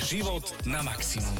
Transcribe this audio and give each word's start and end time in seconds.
Život 0.00 0.64
na 0.64 0.80
maximum. 0.80 1.36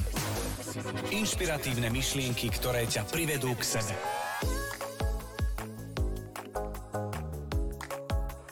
Inšpiratívne 1.09 1.89
myšlienky, 1.89 2.53
ktoré 2.53 2.85
ťa 2.85 3.09
privedú 3.09 3.57
k 3.57 3.65
sebe. 3.65 3.97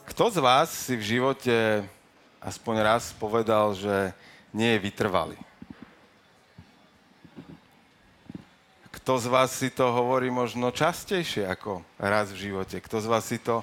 Kto 0.08 0.24
z 0.32 0.38
vás 0.40 0.72
si 0.72 0.96
v 0.96 1.04
živote 1.04 1.84
aspoň 2.40 2.74
raz 2.80 3.12
povedal, 3.20 3.76
že 3.76 4.16
nie 4.56 4.72
je 4.74 4.82
vytrvalý? 4.88 5.36
Kto 8.88 9.20
z 9.20 9.26
vás 9.28 9.52
si 9.52 9.68
to 9.68 9.92
hovorí 9.92 10.32
možno 10.32 10.72
častejšie 10.72 11.44
ako 11.44 11.84
raz 12.00 12.32
v 12.32 12.48
živote? 12.48 12.80
Kto 12.80 13.04
z 13.04 13.06
vás 13.12 13.28
si 13.28 13.36
to 13.36 13.60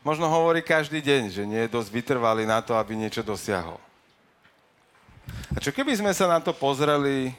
možno 0.00 0.32
hovorí 0.32 0.64
každý 0.64 1.04
deň, 1.04 1.22
že 1.28 1.44
nie 1.44 1.68
je 1.68 1.74
dosť 1.76 1.92
vytrvalý 1.92 2.48
na 2.48 2.64
to, 2.64 2.72
aby 2.72 2.96
niečo 2.96 3.20
dosiahol? 3.20 3.83
A 5.54 5.58
čo 5.62 5.70
keby 5.70 5.94
sme 5.94 6.12
sa 6.12 6.26
na 6.26 6.42
to 6.42 6.50
pozreli 6.50 7.32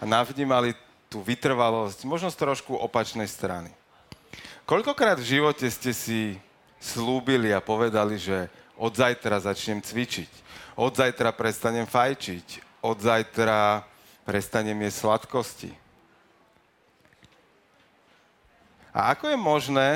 a 0.00 0.04
navnímali 0.06 0.72
tú 1.10 1.20
vytrvalosť 1.20 2.06
možno 2.06 2.30
z 2.30 2.40
trošku 2.40 2.72
opačnej 2.76 3.26
strany? 3.26 3.68
Koľkokrát 4.64 5.18
v 5.18 5.40
živote 5.40 5.66
ste 5.66 5.90
si 5.90 6.38
slúbili 6.78 7.50
a 7.50 7.58
povedali, 7.58 8.16
že 8.16 8.46
od 8.78 8.94
zajtra 8.94 9.42
začnem 9.42 9.82
cvičiť, 9.82 10.30
od 10.78 10.94
zajtra 10.94 11.34
prestanem 11.34 11.84
fajčiť, 11.84 12.78
od 12.80 12.96
zajtra 12.96 13.84
prestanem 14.24 14.78
jesť 14.86 14.98
sladkosti. 15.04 15.72
A 18.94 19.12
ako 19.14 19.30
je 19.30 19.38
možné, 19.38 19.90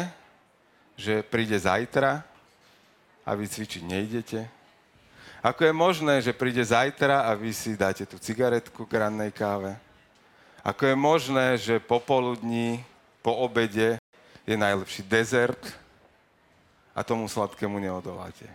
že 0.94 1.27
príde 1.27 1.58
zajtra 1.58 2.22
a 3.27 3.30
vy 3.34 3.46
cvičiť 3.48 3.82
nejdete? 3.82 4.41
Ako 5.44 5.68
je 5.68 5.76
možné, 5.76 6.24
že 6.24 6.32
príde 6.32 6.64
zajtra 6.64 7.28
a 7.28 7.36
vy 7.36 7.52
si 7.52 7.76
dáte 7.76 8.08
tú 8.08 8.16
cigaretku 8.16 8.88
k 8.88 8.96
rannej 8.96 9.28
káve? 9.28 9.76
Ako 10.64 10.88
je 10.88 10.96
možné, 10.96 11.46
že 11.60 11.84
popoludní, 11.84 12.80
po 13.20 13.36
obede 13.44 14.00
je 14.48 14.56
najlepší 14.56 15.04
dezert 15.04 15.60
a 16.96 17.04
tomu 17.04 17.28
sladkému 17.28 17.77
neodoláte? 17.77 18.48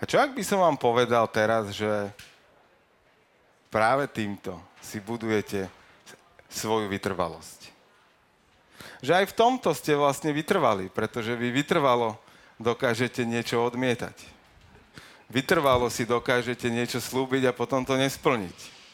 A 0.00 0.08
čo 0.08 0.16
ak 0.16 0.32
by 0.32 0.40
som 0.40 0.64
vám 0.64 0.80
povedal 0.80 1.28
teraz, 1.28 1.76
že 1.76 2.08
práve 3.68 4.08
týmto 4.08 4.56
si 4.80 4.96
budujete 4.96 5.68
svoju 6.48 6.88
vytrvalosť? 6.88 7.68
Že 9.04 9.12
aj 9.12 9.24
v 9.28 9.36
tomto 9.36 9.76
ste 9.76 9.92
vlastne 9.92 10.32
vytrvali, 10.32 10.88
pretože 10.88 11.36
vy 11.36 11.52
vytrvalo 11.52 12.16
dokážete 12.56 13.28
niečo 13.28 13.60
odmietať 13.60 14.31
vytrvalo 15.32 15.88
si 15.88 16.04
dokážete 16.04 16.68
niečo 16.68 17.00
slúbiť 17.00 17.48
a 17.48 17.56
potom 17.56 17.80
to 17.80 17.96
nesplniť. 17.96 18.84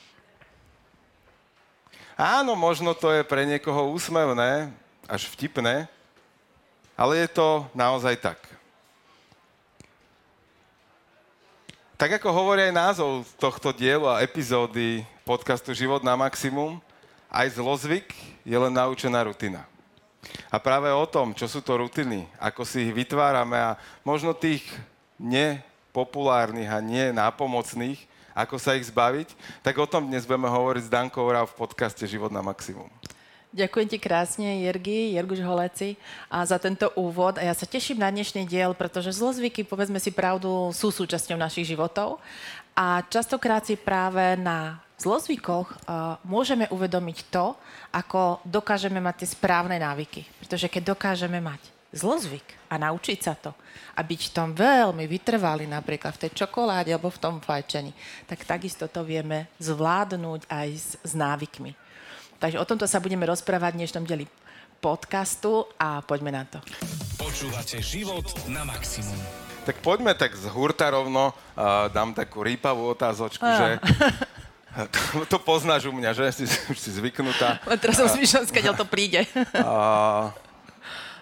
Áno, 2.14 2.54
možno 2.54 2.94
to 2.94 3.10
je 3.10 3.26
pre 3.26 3.42
niekoho 3.42 3.90
úsmevné, 3.90 4.70
až 5.10 5.26
vtipné, 5.34 5.90
ale 6.94 7.26
je 7.26 7.28
to 7.30 7.66
naozaj 7.74 8.14
tak. 8.18 8.38
Tak 11.98 12.22
ako 12.22 12.30
hovorí 12.30 12.62
aj 12.70 12.74
názov 12.74 13.26
tohto 13.42 13.74
dielu 13.74 14.06
a 14.06 14.22
epizódy 14.22 15.02
podcastu 15.26 15.74
Život 15.74 16.06
na 16.06 16.14
maximum, 16.14 16.78
aj 17.26 17.58
zlozvyk 17.58 18.14
je 18.46 18.54
len 18.54 18.70
naučená 18.70 19.26
rutina. 19.26 19.66
A 20.46 20.62
práve 20.62 20.90
o 20.94 21.06
tom, 21.06 21.34
čo 21.34 21.50
sú 21.50 21.58
to 21.58 21.78
rutiny, 21.78 22.26
ako 22.38 22.62
si 22.62 22.86
ich 22.86 22.94
vytvárame 22.94 23.58
a 23.58 23.78
možno 24.06 24.30
tých 24.34 24.62
ne 25.18 25.62
populárnych 25.92 26.68
a 26.68 26.78
nie 26.78 27.10
nápomocných, 27.10 27.98
ako 28.38 28.54
sa 28.60 28.78
ich 28.78 28.86
zbaviť, 28.86 29.34
tak 29.66 29.74
o 29.82 29.86
tom 29.90 30.06
dnes 30.06 30.22
budeme 30.22 30.46
hovoriť 30.46 30.86
s 30.86 30.92
Dankou 30.92 31.26
Rau 31.26 31.46
v 31.48 31.58
podcaste 31.58 32.06
Život 32.06 32.30
na 32.30 32.38
maximum. 32.38 32.86
Ďakujem 33.48 33.88
ti 33.88 33.98
krásne, 33.98 34.68
Jergi, 34.68 35.16
Jerguš 35.16 35.40
Holeci, 35.40 35.96
a 36.28 36.44
za 36.44 36.60
tento 36.60 36.92
úvod. 37.00 37.40
A 37.40 37.48
ja 37.48 37.56
sa 37.56 37.64
teším 37.64 38.04
na 38.04 38.12
dnešný 38.12 38.44
diel, 38.44 38.76
pretože 38.76 39.16
zlozvyky, 39.16 39.64
povedzme 39.64 39.96
si 39.96 40.12
pravdu, 40.12 40.68
sú 40.76 40.92
súčasťou 40.92 41.40
našich 41.40 41.64
životov. 41.64 42.20
A 42.76 43.00
častokrát 43.08 43.64
si 43.64 43.74
práve 43.74 44.36
na 44.36 44.84
zlozvykoch 45.00 45.72
uh, 45.72 46.20
môžeme 46.28 46.68
uvedomiť 46.68 47.18
to, 47.32 47.56
ako 47.88 48.44
dokážeme 48.44 49.00
mať 49.00 49.24
tie 49.24 49.28
správne 49.32 49.80
návyky. 49.80 50.28
Pretože 50.44 50.68
keď 50.68 50.92
dokážeme 50.92 51.40
mať 51.40 51.77
zlozvyk 51.92 52.68
a 52.68 52.76
naučiť 52.76 53.18
sa 53.20 53.34
to 53.34 53.56
a 53.96 54.00
byť 54.04 54.20
v 54.28 54.34
tom 54.34 54.48
veľmi 54.52 55.08
vytrvalý 55.08 55.64
napríklad 55.64 56.14
v 56.14 56.28
tej 56.28 56.44
čokoláde 56.44 56.92
alebo 56.92 57.08
v 57.08 57.22
tom 57.22 57.34
fajčení, 57.40 57.90
tak 58.28 58.44
takisto 58.44 58.86
to 58.86 59.02
vieme 59.02 59.48
zvládnuť 59.58 60.46
aj 60.46 60.68
s, 60.76 60.88
s 61.00 61.12
návykmi. 61.16 61.72
Takže 62.38 62.60
o 62.60 62.68
tomto 62.68 62.86
sa 62.86 63.02
budeme 63.02 63.26
rozprávať 63.26 63.74
v 63.74 63.78
dnešnom 63.82 64.04
deli 64.06 64.26
podcastu 64.78 65.66
a 65.74 65.98
poďme 66.06 66.30
na 66.30 66.44
to. 66.46 66.62
Počúvate 67.18 67.82
život 67.82 68.30
na 68.46 68.62
maximum. 68.62 69.18
Tak 69.66 69.82
poďme 69.82 70.14
tak 70.14 70.32
z 70.38 70.46
hurta 70.48 70.88
rovno, 70.94 71.34
uh, 71.34 71.90
dám 71.90 72.14
takú 72.14 72.46
rýpavú 72.46 72.94
otázočku, 72.94 73.42
uh. 73.42 73.58
že 73.58 73.68
to, 74.86 75.00
to 75.34 75.38
poznáš 75.42 75.90
u 75.90 75.92
mňa, 75.92 76.14
že? 76.14 76.26
Si, 76.30 76.44
si 76.78 76.90
zvyknutá. 76.94 77.58
Teraz 77.82 77.98
som 77.98 78.06
smýšľal, 78.06 78.46
keď 78.48 78.64
to 78.78 78.86
príde. 78.86 79.26
Uh, 79.52 80.30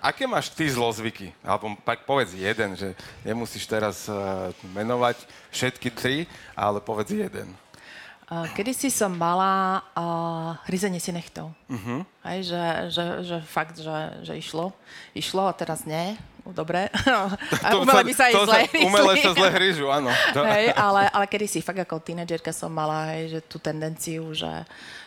aké 0.03 0.25
máš 0.27 0.53
ty 0.53 0.69
zlozvyky? 0.69 1.33
Alebo 1.45 1.75
tak 1.85 2.09
povedz 2.09 2.35
jeden, 2.37 2.77
že 2.77 2.93
nemusíš 3.23 3.67
teraz 3.69 4.07
uh, 4.07 4.51
menovať 4.75 5.23
všetky 5.51 5.89
tri, 5.93 6.29
ale 6.55 6.81
povedz 6.81 7.13
jeden. 7.13 7.53
Uh, 8.27 8.43
Kedy 8.59 8.75
si 8.75 8.91
som 8.91 9.15
mala 9.15 9.87
uh, 9.95 10.59
hryzenie 10.67 10.99
si 10.99 11.15
nechtov. 11.15 11.55
Uh-huh. 11.71 12.03
Hej, 12.27 12.51
že, 12.51 12.63
že, 12.91 13.05
že 13.23 13.37
fakt, 13.47 13.79
že, 13.79 14.19
že 14.27 14.35
išlo. 14.35 14.75
Išlo 15.15 15.47
a 15.47 15.55
teraz 15.55 15.87
nie. 15.87 16.19
Dobre. 16.47 16.91
A 17.67 17.75
umele 17.75 18.07
by 18.07 18.15
sa 18.15 18.31
aj 18.31 18.35
zle 18.39 18.61
Umele 18.87 19.15
sa 19.19 19.31
zle 19.35 19.51
hryžu, 19.51 19.91
áno. 19.91 20.11
Hej, 20.55 20.71
ale, 20.79 21.11
ale 21.11 21.27
kedy 21.27 21.47
si 21.51 21.59
fakt 21.59 21.83
ako 21.83 21.99
tínedžerka 21.99 22.55
som 22.55 22.71
mala, 22.71 23.11
hej, 23.19 23.39
že 23.39 23.41
tú 23.43 23.59
tendenciu, 23.59 24.31
že, 24.31 24.63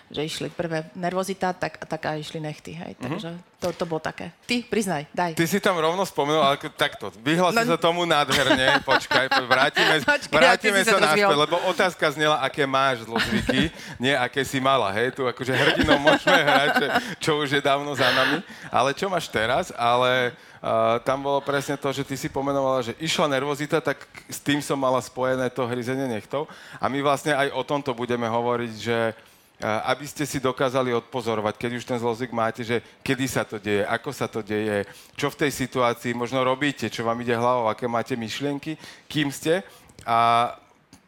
že 0.09 0.25
išli 0.25 0.49
prvé 0.49 0.89
nervozita, 0.97 1.53
tak, 1.53 1.77
tak 1.85 2.01
aj 2.01 2.17
išli 2.17 2.41
nechty. 2.41 2.73
Hej. 2.73 2.97
Mm-hmm. 2.97 3.09
Takže 3.13 3.29
to, 3.61 3.67
to 3.75 3.85
bolo 3.85 4.01
také. 4.01 4.33
Ty, 4.49 4.65
priznaj, 4.65 5.05
daj. 5.13 5.37
Ty 5.37 5.45
si 5.45 5.61
tam 5.61 5.77
rovno 5.77 6.01
spomenul, 6.01 6.41
ale 6.41 6.57
takto, 6.73 7.13
vyhlási 7.21 7.61
no, 7.61 7.69
sa 7.69 7.77
tomu 7.77 8.07
nádherne, 8.09 8.81
počkaj, 8.81 9.29
vrátime, 9.45 10.01
Počkej, 10.09 10.33
vrátime 10.33 10.81
sa, 10.81 10.97
naspäť, 10.97 11.37
lebo 11.37 11.55
otázka 11.69 12.09
znela, 12.15 12.41
aké 12.41 12.65
máš 12.65 13.05
zlozvyky, 13.05 13.69
nie 14.01 14.15
aké 14.15 14.41
si 14.41 14.57
mala, 14.57 14.89
hej, 14.95 15.13
tu 15.13 15.27
akože 15.27 15.53
hrdinou 15.53 15.99
môžeme 16.01 16.39
hrať, 16.39 16.73
čo 17.21 17.37
už 17.37 17.59
je 17.59 17.61
dávno 17.61 17.91
za 17.93 18.09
nami, 18.09 18.41
ale 18.73 18.95
čo 18.97 19.11
máš 19.11 19.29
teraz, 19.29 19.69
ale 19.77 20.33
Uh, 20.59 20.99
tam 21.07 21.23
bolo 21.23 21.39
presne 21.39 21.79
to, 21.79 21.87
že 21.95 22.03
ty 22.03 22.19
si 22.19 22.27
pomenovala, 22.27 22.83
že 22.83 22.91
išla 22.99 23.31
nervozita, 23.31 23.79
tak 23.79 24.03
s 24.27 24.43
tým 24.43 24.59
som 24.59 24.75
mala 24.75 24.99
spojené 24.99 25.47
to 25.47 25.63
hryzenie 25.63 26.03
nechtov. 26.03 26.51
A 26.83 26.91
my 26.91 26.99
vlastne 26.99 27.31
aj 27.31 27.55
o 27.55 27.63
tomto 27.63 27.95
budeme 27.95 28.27
hovoriť, 28.27 28.73
že 28.75 29.15
aby 29.59 30.07
ste 30.07 30.23
si 30.23 30.39
dokázali 30.39 30.95
odpozorovať, 30.95 31.59
keď 31.59 31.71
už 31.75 31.83
ten 31.83 31.99
zlozvyk 31.99 32.31
máte, 32.31 32.63
že 32.63 32.79
kedy 33.03 33.25
sa 33.27 33.43
to 33.43 33.59
deje, 33.59 33.83
ako 33.83 34.09
sa 34.15 34.31
to 34.31 34.39
deje, 34.39 34.87
čo 35.19 35.27
v 35.27 35.39
tej 35.45 35.51
situácii 35.51 36.15
možno 36.15 36.39
robíte, 36.47 36.87
čo 36.87 37.03
vám 37.03 37.19
ide 37.19 37.35
hlavou, 37.35 37.67
aké 37.67 37.83
máte 37.83 38.15
myšlienky, 38.15 38.79
kým 39.11 39.27
ste. 39.35 39.59
A 40.07 40.47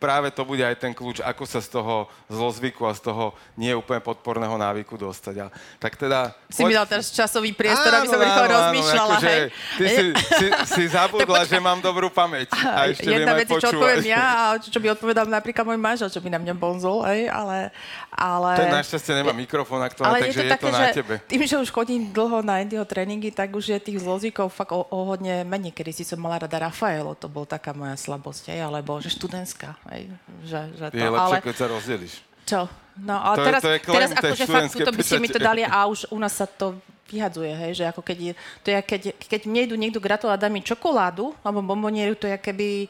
práve 0.02 0.34
to 0.34 0.42
bude 0.42 0.66
aj 0.66 0.82
ten 0.82 0.98
kľúč, 0.98 1.22
ako 1.22 1.46
sa 1.46 1.62
z 1.62 1.78
toho 1.78 2.10
zlozvyku 2.26 2.90
a 2.90 2.98
z 2.98 3.06
toho 3.06 3.38
nie 3.54 3.70
úplne 3.78 4.02
podporného 4.02 4.58
návyku 4.58 4.98
dostať. 4.98 5.46
A, 5.46 5.48
tak 5.78 5.94
teda... 5.94 6.34
Si 6.50 6.66
poď... 6.66 6.70
mi 6.74 6.74
dal 6.74 6.88
teraz 6.90 7.14
časový 7.14 7.54
priestor, 7.54 7.94
áno, 7.94 8.02
aby 8.02 8.08
som 8.10 8.18
rýchlo 8.18 8.46
rozmýšľala. 8.50 9.16
Akože, 9.22 9.36
ty 9.78 9.86
si, 9.86 10.04
si, 10.18 10.48
si 10.66 10.84
zabudla, 10.90 11.46
že 11.46 11.62
mám 11.62 11.78
dobrú 11.78 12.10
pamäť. 12.10 12.50
A 12.66 12.90
ešte 12.90 13.14
Jedna 13.14 13.38
vec, 13.38 13.46
čo 13.46 13.70
odpoviem 13.70 14.10
ja 14.10 14.26
a 14.42 14.44
čo 14.58 14.80
by 14.82 14.98
odpovedal 14.98 15.30
napríklad 15.30 15.62
môj 15.70 15.78
manžel, 15.78 16.10
čo 16.10 16.18
by 16.18 16.34
na 16.34 16.40
mňa 16.42 16.54
bonzol, 16.58 17.06
hej, 17.06 17.30
ale... 17.30 17.70
ale... 18.10 18.50
Ten 18.58 18.74
našťastie 18.74 19.14
nemá 19.22 19.38
mikrofón 19.38 19.86
aktuálne, 19.86 20.26
takže 20.26 20.42
je 20.42 20.50
to, 20.50 20.58
je 20.58 20.62
to 20.66 20.70
na 20.74 20.82
tebe. 20.90 21.14
Tým, 21.30 21.42
že 21.46 21.62
už 21.62 21.70
chodím 21.70 22.10
dlho 22.10 22.42
na 22.42 22.66
Indio 22.66 22.82
tréningy, 22.90 23.30
tak 23.30 23.54
už 23.54 23.78
je 23.78 23.78
tých 23.78 24.02
zlozvykov 24.02 24.50
fakt 24.50 24.74
o, 24.74 24.82
o 24.82 25.00
hodne 25.06 25.46
menej. 25.46 25.70
Kedy 25.70 25.92
si 25.94 26.04
som 26.08 26.18
mala 26.18 26.42
rada 26.42 26.58
Rafaelo, 26.58 27.14
to 27.14 27.30
bol 27.30 27.46
taká 27.46 27.78
moja 27.78 27.94
slabosť, 27.94 28.56
hej, 28.56 28.66
alebo 28.66 28.98
že 28.98 29.14
študentská. 29.14 29.91
Hej, 29.92 30.08
že, 30.48 30.60
že 30.80 30.86
to, 30.88 30.96
je 30.96 31.10
lepšie, 31.12 31.38
ale... 31.38 31.46
keď 31.46 31.56
sa 31.56 31.68
rozdeliš. 31.68 32.14
Čo? 32.48 32.62
No 33.00 33.16
ale 33.20 33.36
to 33.36 33.44
teraz, 33.48 33.62
je, 33.62 33.66
to 33.66 33.72
je 33.72 33.80
klem, 33.80 33.96
teraz 33.96 34.12
akože 34.16 34.46
fakt 34.48 34.72
to 34.76 34.92
by 34.92 35.04
ste 35.04 35.18
mi 35.20 35.30
to 35.32 35.40
dali 35.40 35.62
a 35.64 35.88
už 35.88 36.12
u 36.12 36.18
nás 36.20 36.36
sa 36.36 36.48
to 36.48 36.76
vyhadzuje, 37.12 37.52
hej, 37.52 37.72
že 37.76 37.84
ako 37.92 38.00
keď, 38.00 38.18
je, 38.24 38.34
to 38.64 38.68
je, 38.72 38.80
keď, 38.80 39.02
keď 39.20 39.42
mne 39.44 39.62
idú 39.68 39.76
niekto 39.76 40.00
gratulovať, 40.00 40.40
dá 40.40 40.48
mi 40.48 40.64
čokoládu, 40.64 41.36
alebo 41.44 41.60
bombonieru, 41.60 42.16
to 42.16 42.24
je, 42.24 42.40
keby 42.40 42.88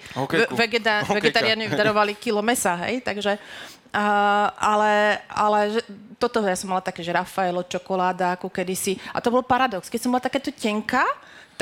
vegeta, 0.54 1.02
vegetariáni 1.10 1.74
darovali 1.74 2.14
kilo 2.14 2.46
mesa, 2.46 2.78
hej, 2.86 3.02
takže 3.02 3.42
Uh, 3.92 4.48
ale, 4.56 5.20
ale 5.28 5.60
že, 5.76 5.82
toto 6.16 6.40
ja 6.40 6.56
som 6.56 6.72
mala 6.72 6.80
také, 6.80 7.04
že 7.04 7.12
Rafaelo, 7.12 7.68
čokoláda, 7.68 8.40
ako 8.40 8.48
kedysi. 8.48 8.96
A 9.12 9.20
to 9.20 9.28
bol 9.28 9.44
paradox. 9.44 9.92
Keď 9.92 10.00
som 10.00 10.16
bola 10.16 10.24
takéto 10.24 10.48
tenká, 10.48 11.04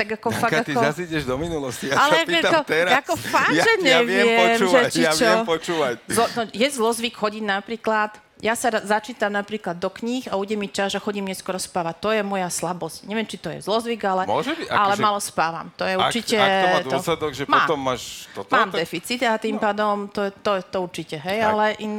tak 0.00 0.08
ako 0.16 0.28
Janka, 0.32 0.40
fakt 0.40 0.56
ty 0.64 0.72
ako... 0.72 0.82
zase 0.88 1.00
ideš 1.04 1.24
do 1.28 1.36
minulosti, 1.36 1.84
ja 1.92 1.94
ale 2.00 2.16
sa 2.16 2.24
pýtam 2.24 2.52
ako, 2.56 2.64
teraz. 2.64 2.92
Ako 3.04 3.14
fakt, 3.20 3.52
ja, 3.52 3.64
že 3.68 3.72
neviem, 3.84 3.92
ja 3.92 4.00
viem 4.00 4.28
počúvať, 4.40 4.84
že 4.88 4.92
či 4.96 5.00
ja 5.04 5.12
čo. 5.12 5.24
viem 5.28 5.40
počúvať. 5.44 5.94
Zlo, 6.08 6.24
no, 6.32 6.42
je 6.48 6.68
zlozvyk 6.72 7.14
chodiť 7.20 7.44
napríklad 7.44 8.10
ja 8.40 8.56
sa 8.56 8.72
začítam 8.72 9.28
napríklad 9.28 9.76
do 9.76 9.92
kníh 9.92 10.24
a 10.32 10.40
ujde 10.40 10.56
mi 10.56 10.64
čas, 10.64 10.96
že 10.96 10.98
chodím 10.98 11.28
neskoro 11.28 11.60
spávať. 11.60 11.94
To 12.00 12.08
je 12.08 12.24
moja 12.24 12.48
slabosť. 12.48 13.04
Neviem, 13.04 13.28
či 13.28 13.36
to 13.36 13.52
je 13.52 13.60
zlozvyk, 13.60 14.00
ale, 14.08 14.24
Môže 14.24 14.56
byť, 14.56 14.68
ale 14.72 14.96
že... 14.96 15.02
malo 15.04 15.20
spávam. 15.20 15.68
To 15.76 15.84
je 15.84 15.94
určite... 16.00 16.40
Ak, 16.40 16.48
to 16.48 16.66
má 16.72 16.80
dôsledok, 16.80 17.30
to... 17.30 17.36
že 17.36 17.44
mám, 17.44 17.68
potom 17.68 17.80
máš 17.84 18.02
toto? 18.32 18.48
Mám 18.48 18.72
tak... 18.72 18.80
deficit 18.80 19.20
a 19.28 19.36
tým 19.36 19.60
no. 19.60 19.62
pádom 19.62 20.08
to, 20.08 20.32
to, 20.40 20.56
to 20.72 20.78
určite, 20.80 21.20
hej, 21.20 21.44
tak. 21.44 21.48
ale 21.52 21.64
in, 21.84 21.92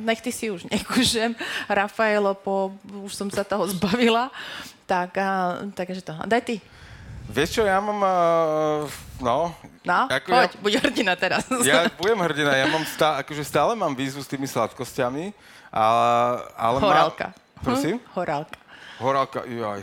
nech 0.00 0.24
ty 0.24 0.32
si 0.32 0.48
už 0.48 0.64
nekúžem. 0.72 1.36
Rafaelo, 1.68 2.32
po, 2.40 2.72
už 3.04 3.12
som 3.12 3.28
sa 3.28 3.44
toho 3.44 3.68
zbavila. 3.68 4.32
Tak, 4.88 5.20
a, 5.20 5.60
takže 5.76 6.00
to. 6.00 6.16
Daj 6.24 6.40
ty. 6.40 6.56
Vieš 7.30 7.48
čo, 7.58 7.62
ja 7.62 7.78
mám, 7.78 8.00
uh, 8.02 8.88
no... 9.22 9.54
No, 9.82 10.06
ako 10.06 10.30
poď, 10.30 10.50
ja, 10.50 10.58
buď 10.62 10.72
hrdina 10.78 11.12
teraz. 11.18 11.42
Ja 11.66 11.90
budem 11.98 12.18
hrdina, 12.22 12.54
ja 12.54 12.70
mám 12.70 12.86
stále, 12.86 13.26
akože 13.26 13.42
stále 13.42 13.74
mám 13.74 13.94
výzvu 13.98 14.22
s 14.22 14.30
tými 14.30 14.46
sladkosťami, 14.46 15.34
ale, 15.74 16.10
ale 16.54 16.76
Horálka. 16.78 17.34
Má... 17.34 17.62
Prosím? 17.66 17.98
Hm? 17.98 18.06
Horálka. 18.14 18.58
Horálka, 19.02 19.40
joj. 19.42 19.82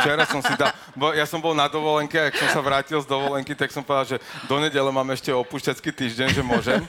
Včera 0.00 0.24
som 0.24 0.40
si 0.40 0.54
dal, 0.56 0.72
bo 0.96 1.12
ja 1.12 1.28
som 1.28 1.44
bol 1.44 1.52
na 1.52 1.68
dovolenke, 1.68 2.16
ak 2.16 2.40
som 2.40 2.48
sa 2.48 2.60
vrátil 2.64 2.96
z 2.96 3.04
dovolenky, 3.04 3.52
tak 3.52 3.68
som 3.68 3.84
povedal, 3.84 4.16
že 4.16 4.18
do 4.48 4.56
nedele 4.56 4.88
mám 4.88 5.08
ešte 5.12 5.28
opúšťacký 5.28 5.92
týždeň, 5.92 6.28
že 6.32 6.40
môžem. 6.40 6.80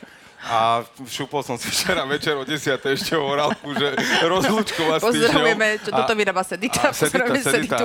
A 0.47 0.81
šupol 1.05 1.43
som 1.43 1.59
si 1.59 1.67
včera 1.67 2.07
večer 2.07 2.33
o 2.39 2.47
10. 2.47 2.79
ešte 2.79 3.13
horálku, 3.13 3.75
že 3.75 3.93
rozlúčková 4.23 4.97
s 4.97 5.03
Pozdravujeme, 5.03 5.67
čo 5.83 5.91
toto 5.91 6.13
vyrába 6.15 6.43
Sedita. 6.47 6.89
A, 6.89 6.95
sedita, 6.95 7.35
sedita. 7.43 7.77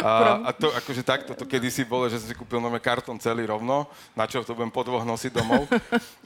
A, 0.00 0.12
a 0.48 0.50
to 0.56 0.72
akože 0.72 1.02
takto, 1.04 1.36
to 1.36 1.44
kedysi 1.44 1.84
bolo, 1.84 2.08
že 2.08 2.16
som 2.16 2.26
si 2.32 2.34
kúpil 2.34 2.56
nové 2.56 2.80
kartón 2.80 3.20
celý 3.20 3.44
rovno, 3.44 3.84
na 4.16 4.24
čo 4.24 4.40
to 4.40 4.56
budem 4.56 4.72
po 4.72 4.80
dvoch 4.80 5.04
nosiť 5.04 5.32
domov. 5.32 5.68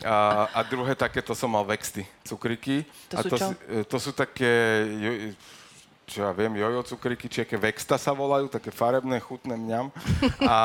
A, 0.00 0.48
a 0.54 0.60
druhé 0.64 0.96
takéto 0.96 1.37
som 1.37 1.50
mal 1.50 1.66
vexty, 1.66 2.06
cukriky. 2.25 2.87
To 3.12 3.16
a 3.16 3.20
sú 3.20 3.28
to, 3.28 3.37
čo? 3.37 3.46
to 3.84 3.96
sú 4.00 4.10
také 4.16 4.52
čo 6.11 6.27
ja 6.27 6.35
viem, 6.35 6.59
jojo 6.59 6.83
cukriky, 6.83 7.31
či 7.31 7.47
aké 7.47 7.55
vexta 7.55 7.95
sa 7.95 8.11
volajú, 8.11 8.51
také 8.51 8.75
farebné, 8.75 9.23
chutné 9.23 9.55
mňam. 9.55 9.95
A, 10.43 10.57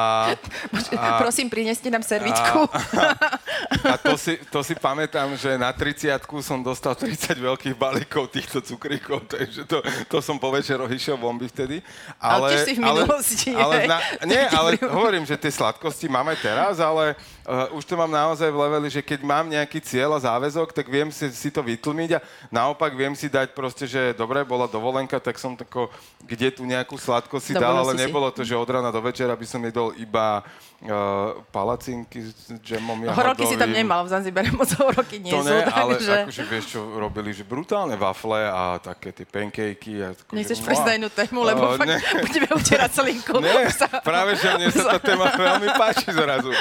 a, 0.97 1.21
Prosím, 1.21 1.53
prineste 1.53 1.93
nám 1.93 2.01
servitku. 2.01 2.65
A, 2.65 3.93
a, 3.93 3.95
to, 4.01 4.17
si, 4.17 4.41
to 4.49 4.65
si 4.65 4.73
pamätám, 4.73 5.37
že 5.37 5.53
na 5.61 5.69
30 5.69 6.17
som 6.41 6.65
dostal 6.65 6.97
30 6.97 7.37
veľkých 7.37 7.77
balíkov 7.77 8.33
týchto 8.33 8.57
cukríkov, 8.65 9.21
takže 9.37 9.69
to, 9.69 9.85
to 10.09 10.17
som 10.17 10.41
po 10.41 10.49
večeroch 10.49 10.89
išiel 10.89 11.13
bomby 11.21 11.45
vtedy. 11.45 11.85
Ale, 12.17 12.33
ale 12.33 12.47
tiež 12.49 12.61
si 12.65 12.73
v 12.73 12.81
minulosti. 12.81 13.49
Ale, 13.53 13.61
ale 13.61 13.75
na, 13.85 13.97
nie, 14.25 14.43
ale 14.49 14.69
hovorím, 14.81 15.29
že 15.29 15.37
tie 15.37 15.53
sladkosti 15.53 16.09
máme 16.09 16.33
teraz, 16.41 16.81
ale 16.81 17.13
uh, 17.45 17.77
už 17.77 17.85
to 17.85 17.93
mám 17.93 18.09
naozaj 18.09 18.49
v 18.49 18.57
leveli, 18.57 18.89
že 18.89 19.05
keď 19.05 19.21
mám 19.21 19.45
nejaký 19.45 19.77
cieľ 19.77 20.17
a 20.17 20.23
záväzok, 20.25 20.73
tak 20.73 20.89
viem 20.89 21.13
si, 21.13 21.29
si 21.29 21.53
to 21.53 21.61
vytlmiť 21.61 22.09
a 22.17 22.23
naopak 22.49 22.97
viem 22.97 23.13
si 23.13 23.29
dať 23.29 23.53
proste, 23.53 23.85
že 23.85 24.17
dobre, 24.17 24.41
bola 24.41 24.65
dovolenka, 24.65 25.21
tak 25.21 25.34
som 25.37 25.53
tako, 25.53 25.91
kde 26.25 26.49
tu 26.51 26.65
nejakú 26.65 26.97
sladkosť 26.97 27.45
si 27.45 27.53
dal, 27.53 27.77
ale 27.77 27.93
nebolo 27.93 28.31
to, 28.33 28.41
že 28.41 28.57
od 28.57 28.69
rána 28.69 28.89
do 28.89 29.01
večera 29.01 29.37
by 29.37 29.45
som 29.45 29.61
jedol 29.61 29.93
iba 29.95 30.41
uh, 30.41 31.37
palacinky 31.53 32.25
s 32.25 32.49
džemom 32.61 33.05
jahodovým. 33.05 33.21
Horoky 33.21 33.43
si 33.45 33.55
tam 33.55 33.71
nemal, 33.71 34.01
v 34.05 34.09
Zanzibare 34.09 34.49
moc 34.49 34.69
horoky 34.73 35.21
nie 35.21 35.31
to 35.31 35.45
sú. 35.45 35.53
Ne, 35.53 35.65
ale 35.79 35.97
takže... 35.97 36.15
akože 36.25 36.43
vieš, 36.49 36.65
čo 36.73 36.79
robili, 36.97 37.29
že 37.31 37.43
brutálne 37.45 37.93
wafle 37.95 38.41
a 38.49 38.81
také 38.81 39.13
tie 39.13 39.25
pancakey. 39.25 39.95
A 40.01 40.07
tako, 40.17 40.31
Nechceš 40.33 40.59
že, 40.59 40.65
prejsť 40.65 40.85
na 40.85 40.93
inú 40.97 41.09
tému, 41.13 41.39
lebo 41.45 41.63
uh, 41.69 41.77
fakt 41.77 41.89
ne. 41.89 41.97
budeme 42.25 42.49
utierať 42.53 42.89
celinku. 42.91 43.33
Nie, 43.39 43.69
práve, 44.09 44.31
že 44.37 44.47
mne 44.57 44.67
sa 44.73 44.97
tá 44.97 44.99
téma 44.99 45.29
veľmi 45.33 45.69
páči 45.77 46.09
zrazu. 46.09 46.51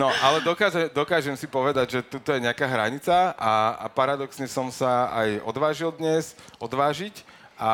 No, 0.00 0.08
ale 0.24 0.40
dokáže, 0.40 0.88
dokážem 0.90 1.36
si 1.36 1.44
povedať, 1.44 1.98
že 1.98 2.00
tuto 2.04 2.32
je 2.32 2.40
nejaká 2.40 2.64
hranica 2.64 3.36
a, 3.36 3.76
a 3.76 3.86
paradoxne 3.92 4.48
som 4.48 4.72
sa 4.72 5.12
aj 5.12 5.44
odvážil 5.44 5.92
dnes 5.94 6.32
odvážiť 6.56 7.39
a, 7.60 7.72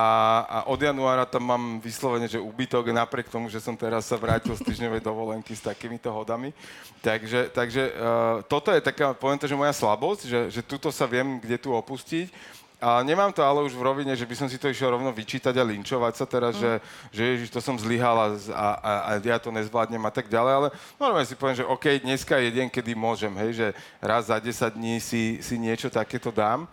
a 0.51 0.59
od 0.67 0.83
januára 0.83 1.23
tam 1.23 1.47
mám 1.47 1.65
vyslovene, 1.79 2.27
že 2.27 2.43
úbytok 2.43 2.91
napriek 2.91 3.31
tomu, 3.31 3.47
že 3.47 3.63
som 3.63 3.79
teraz 3.79 4.11
sa 4.11 4.19
vrátil 4.19 4.51
z 4.59 4.67
týždňovej 4.67 4.99
dovolenky 4.99 5.55
s 5.55 5.63
takýmito 5.63 6.11
hodami. 6.11 6.51
Takže, 6.99 7.55
takže 7.55 7.95
uh, 7.95 8.43
toto 8.51 8.75
je 8.75 8.83
taká, 8.83 9.15
poviem 9.15 9.39
to, 9.39 9.47
že 9.47 9.55
moja 9.55 9.71
slabosť, 9.71 10.23
že, 10.27 10.41
že 10.51 10.61
tuto 10.67 10.91
sa 10.91 11.07
viem, 11.07 11.39
kde 11.39 11.55
tu 11.63 11.71
opustiť. 11.71 12.35
A 12.83 13.01
nemám 13.07 13.31
to 13.31 13.47
ale 13.47 13.63
už 13.63 13.79
v 13.79 13.87
rovine, 13.87 14.11
že 14.19 14.27
by 14.27 14.35
som 14.35 14.51
si 14.51 14.59
to 14.59 14.67
išiel 14.67 14.91
rovno 14.91 15.09
vyčítať 15.15 15.55
a 15.55 15.65
linčovať 15.65 16.13
sa 16.19 16.27
teraz, 16.27 16.59
mm. 16.59 16.61
že, 16.61 16.73
že 17.15 17.23
ježiš, 17.23 17.49
to 17.55 17.63
som 17.63 17.79
zlyhal 17.79 18.19
a, 18.19 18.29
a, 18.53 18.67
a 18.83 19.11
ja 19.23 19.39
to 19.39 19.55
nezvládnem 19.55 20.03
a 20.03 20.13
tak 20.13 20.27
ďalej, 20.27 20.53
ale 20.53 20.69
normálne 20.99 21.25
si 21.31 21.39
poviem, 21.39 21.63
že 21.63 21.65
OK, 21.65 22.03
dneska 22.03 22.37
je 22.43 22.53
deň, 22.53 22.69
kedy 22.75 22.93
môžem, 22.93 23.33
hej, 23.39 23.51
že 23.55 23.67
raz 24.03 24.29
za 24.29 24.37
10 24.37 24.77
dní 24.77 25.01
si, 25.01 25.41
si 25.41 25.57
niečo 25.57 25.89
takéto 25.89 26.29
dám, 26.29 26.69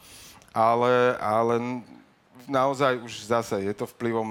ale, 0.52 1.16
ale 1.24 1.56
naozaj 2.48 3.00
už 3.04 3.14
zase 3.28 3.56
je 3.64 3.74
to 3.74 3.86
vplyvom 3.86 4.30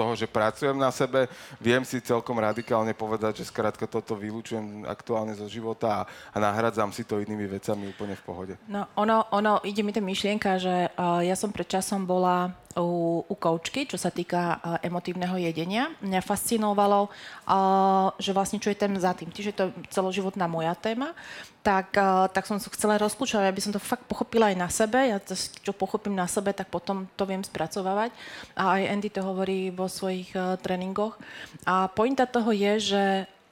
toho, 0.00 0.16
že 0.16 0.24
pracujem 0.24 0.78
na 0.78 0.88
sebe, 0.88 1.28
viem 1.60 1.84
si 1.84 2.00
celkom 2.00 2.38
radikálne 2.40 2.96
povedať, 2.96 3.44
že 3.44 3.52
skrátka 3.52 3.84
toto 3.84 4.16
vylúčujem 4.16 4.88
aktuálne 4.88 5.36
zo 5.36 5.44
života 5.44 5.88
a, 5.92 6.02
a 6.32 6.36
nahradzam 6.40 6.88
si 6.88 7.04
to 7.04 7.20
inými 7.20 7.44
vecami 7.44 7.92
úplne 7.92 8.16
v 8.16 8.24
pohode. 8.24 8.54
No, 8.64 8.88
ono, 8.96 9.28
ono 9.28 9.60
ide 9.60 9.84
mi 9.84 9.92
tá 9.92 10.00
myšlienka, 10.00 10.56
že 10.56 10.88
uh, 10.96 11.20
ja 11.20 11.36
som 11.36 11.52
pred 11.52 11.68
časom 11.68 12.08
bola 12.08 12.54
u, 12.78 13.20
u 13.26 13.34
koučky, 13.36 13.84
čo 13.84 14.00
sa 14.00 14.08
týka 14.08 14.56
uh, 14.56 14.80
emotívneho 14.80 15.36
jedenia. 15.36 15.92
Mňa 16.00 16.24
fascinovalo, 16.24 17.10
uh, 17.10 18.14
že 18.16 18.32
vlastne 18.32 18.62
čo 18.62 18.72
je 18.72 18.80
ten 18.80 18.94
za 18.96 19.12
tým. 19.12 19.28
Čiže 19.28 19.52
to 19.52 19.62
je 19.68 19.74
celoživotná 19.92 20.48
moja 20.48 20.72
téma 20.78 21.12
tak, 21.60 21.92
uh, 21.92 22.24
tak 22.32 22.48
som 22.48 22.56
sa 22.56 22.72
chcela 22.72 22.96
rozklúčovať, 22.96 23.44
aby 23.44 23.60
som 23.60 23.72
to 23.72 23.80
fakt 23.80 24.08
pochopila 24.08 24.48
aj 24.48 24.56
na 24.56 24.68
sebe. 24.72 24.96
Ja 24.96 25.20
to, 25.20 25.36
čo 25.36 25.76
pochopím 25.76 26.16
na 26.16 26.24
sebe, 26.24 26.56
tak 26.56 26.72
potom 26.72 27.04
to 27.20 27.28
viem 27.28 27.44
spracovávať. 27.44 28.16
A 28.56 28.80
aj 28.80 28.88
Andy 28.88 29.08
to 29.12 29.20
hovorí 29.20 29.68
vo 29.68 29.84
svojich 29.84 30.32
uh, 30.32 30.56
tréningoch. 30.56 31.20
A 31.68 31.92
pointa 31.92 32.24
toho 32.24 32.48
je, 32.52 32.96
že 32.96 33.02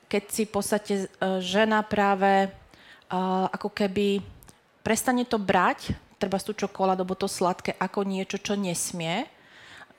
keď 0.08 0.22
si 0.32 0.42
v 0.48 0.52
podstate 0.56 0.94
uh, 1.04 1.38
žena 1.44 1.84
práve 1.84 2.48
uh, 2.48 3.46
ako 3.52 3.68
keby 3.76 4.24
prestane 4.80 5.28
to 5.28 5.36
brať, 5.36 5.92
treba 6.16 6.40
tú 6.40 6.56
čokoládu, 6.56 7.04
alebo 7.04 7.12
to 7.12 7.28
sladké, 7.28 7.76
ako 7.76 8.08
niečo, 8.08 8.40
čo 8.40 8.56
nesmie, 8.56 9.28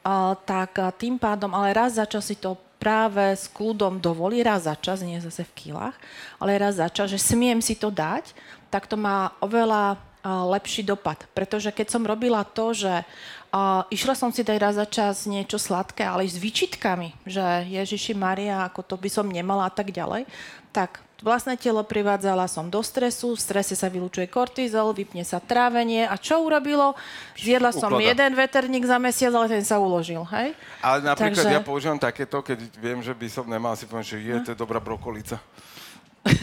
uh, 0.02 0.34
tak 0.50 0.82
uh, 0.82 0.90
tým 0.90 1.22
pádom, 1.22 1.54
ale 1.54 1.78
raz 1.78 2.02
za 2.02 2.10
čas 2.10 2.26
si 2.26 2.34
to 2.34 2.58
práve 2.80 3.36
s 3.36 3.52
kľudom 3.52 4.00
dovolí 4.00 4.40
raz 4.40 4.66
za 4.66 4.74
čas, 4.80 5.04
nie 5.04 5.20
zase 5.20 5.44
v 5.44 5.56
kilách, 5.68 5.96
ale 6.40 6.58
raz 6.58 6.80
za 6.80 6.88
čas, 6.88 7.12
že 7.12 7.20
smiem 7.20 7.60
si 7.60 7.76
to 7.76 7.92
dať, 7.92 8.32
tak 8.72 8.88
to 8.88 8.96
má 8.96 9.36
oveľa 9.44 10.00
lepší 10.24 10.84
dopad. 10.84 11.28
Pretože 11.32 11.72
keď 11.72 11.88
som 11.96 12.04
robila 12.04 12.44
to, 12.44 12.76
že 12.76 12.92
uh, 12.92 13.88
išla 13.88 14.16
som 14.20 14.36
si 14.36 14.44
dať 14.44 14.58
raz 14.60 14.76
za 14.76 14.88
čas 14.88 15.24
niečo 15.24 15.56
sladké, 15.56 16.04
ale 16.04 16.28
s 16.28 16.36
výčitkami, 16.36 17.16
že 17.24 17.44
Ježiši 17.72 18.14
Maria, 18.20 18.68
ako 18.68 18.84
to 18.84 18.96
by 19.00 19.08
som 19.08 19.32
nemala 19.32 19.68
a 19.68 19.72
tak 19.72 19.96
ďalej, 19.96 20.28
tak 20.76 21.00
vlastné 21.20 21.60
telo 21.60 21.84
privádzala 21.84 22.48
som 22.48 22.68
do 22.68 22.80
stresu, 22.80 23.36
v 23.36 23.42
strese 23.42 23.76
sa 23.76 23.92
vylučuje 23.92 24.28
kortizol, 24.32 24.96
vypne 24.96 25.24
sa 25.28 25.44
trávenie 25.44 26.08
a 26.08 26.16
čo 26.16 26.40
urobilo? 26.44 26.96
Zjedla 27.36 27.72
som 27.76 27.92
Uklada. 27.92 28.08
jeden 28.08 28.32
veterník 28.36 28.84
za 28.88 28.98
mesiac, 28.98 29.32
ale 29.36 29.48
ten 29.52 29.64
sa 29.64 29.80
uložil, 29.80 30.24
hej? 30.32 30.56
Ale 30.80 31.04
napríklad 31.04 31.44
Takže... 31.44 31.58
ja 31.60 31.64
používam 31.64 32.00
takéto, 32.00 32.40
keď 32.40 32.60
viem, 32.80 33.00
že 33.04 33.12
by 33.12 33.28
som 33.28 33.46
nemal, 33.48 33.76
si 33.76 33.84
poviem, 33.88 34.08
že 34.08 34.18
je, 34.20 34.36
to 34.44 34.50
je 34.56 34.58
dobrá 34.58 34.80
brokolica. 34.80 35.40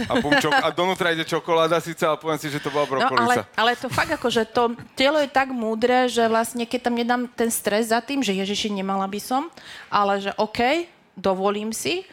A, 0.08 0.12
bum, 0.24 0.32
čok- 0.40 0.56
a 0.56 0.72
donútra 0.72 1.12
ide 1.12 1.28
čokoláda 1.28 1.76
síce, 1.84 2.00
ale 2.00 2.16
poviem 2.16 2.40
si, 2.40 2.48
že 2.48 2.64
to 2.64 2.72
bola 2.72 2.88
brokolica. 2.88 3.44
No, 3.44 3.60
ale, 3.60 3.76
ale 3.76 3.80
to 3.80 3.92
fakt 3.92 4.08
ako, 4.08 4.28
že 4.32 4.48
to 4.48 4.72
telo 4.96 5.20
je 5.20 5.28
tak 5.28 5.52
múdre, 5.52 6.08
že 6.08 6.24
vlastne 6.32 6.64
keď 6.64 6.80
tam 6.80 6.94
nedám 6.96 7.22
ten 7.28 7.52
stres 7.52 7.92
za 7.92 8.00
tým, 8.00 8.24
že 8.24 8.32
Ježiši, 8.32 8.72
nemala 8.72 9.04
by 9.04 9.20
som, 9.20 9.52
ale 9.92 10.24
že 10.24 10.32
OK, 10.40 10.88
dovolím 11.12 11.76
si, 11.76 12.08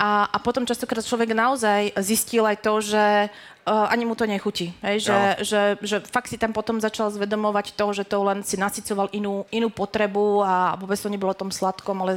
a, 0.00 0.32
a 0.32 0.38
potom 0.40 0.64
častokrát 0.64 1.04
človek 1.04 1.36
naozaj 1.36 1.92
zistil 2.00 2.48
aj 2.48 2.64
to, 2.64 2.80
že 2.80 3.28
uh, 3.28 3.92
ani 3.92 4.08
mu 4.08 4.16
to 4.16 4.24
nechutí. 4.24 4.72
Hej? 4.80 5.12
Že, 5.12 5.18
že, 5.44 5.62
že 5.84 5.96
fakt 6.08 6.32
si 6.32 6.40
tam 6.40 6.56
potom 6.56 6.80
začal 6.80 7.12
zvedomovať 7.12 7.76
to, 7.76 7.86
že 7.92 8.08
to 8.08 8.24
len 8.24 8.40
si 8.40 8.56
nasycoval 8.56 9.12
inú, 9.12 9.44
inú 9.52 9.68
potrebu 9.68 10.40
a 10.40 10.72
vôbec 10.80 10.96
to 10.96 11.12
nebolo 11.12 11.36
tom 11.36 11.52
sladkom, 11.52 12.00
ale 12.00 12.16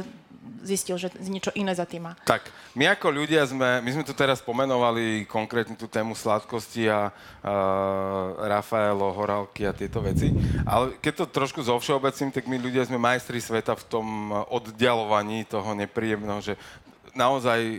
zistil, 0.64 0.96
že 0.96 1.12
niečo 1.20 1.52
iné 1.52 1.76
za 1.76 1.84
tým 1.84 2.08
má. 2.08 2.16
Tak, 2.24 2.48
my 2.72 2.88
ako 2.96 3.12
ľudia 3.12 3.44
sme, 3.44 3.84
my 3.84 3.90
sme 3.92 4.04
tu 4.08 4.16
teraz 4.16 4.40
pomenovali 4.40 5.28
konkrétne 5.28 5.76
tú 5.76 5.84
tému 5.84 6.16
sladkosti 6.16 6.88
a 6.88 7.12
uh, 7.12 8.48
Rafaelo, 8.48 9.12
horálky 9.12 9.68
a 9.68 9.76
tieto 9.76 10.00
veci, 10.00 10.32
ale 10.64 10.96
keď 11.04 11.12
to 11.20 11.24
trošku 11.28 11.60
zovšeobecím, 11.60 12.32
tak 12.32 12.48
my 12.48 12.56
ľudia 12.56 12.88
sme 12.88 12.96
majstri 12.96 13.44
sveta 13.44 13.76
v 13.76 13.84
tom 13.92 14.32
oddialovaní 14.48 15.44
toho 15.44 15.76
nepríjemného, 15.76 16.40
že 16.40 16.56
naozaj 17.14 17.60
e, 17.62 17.78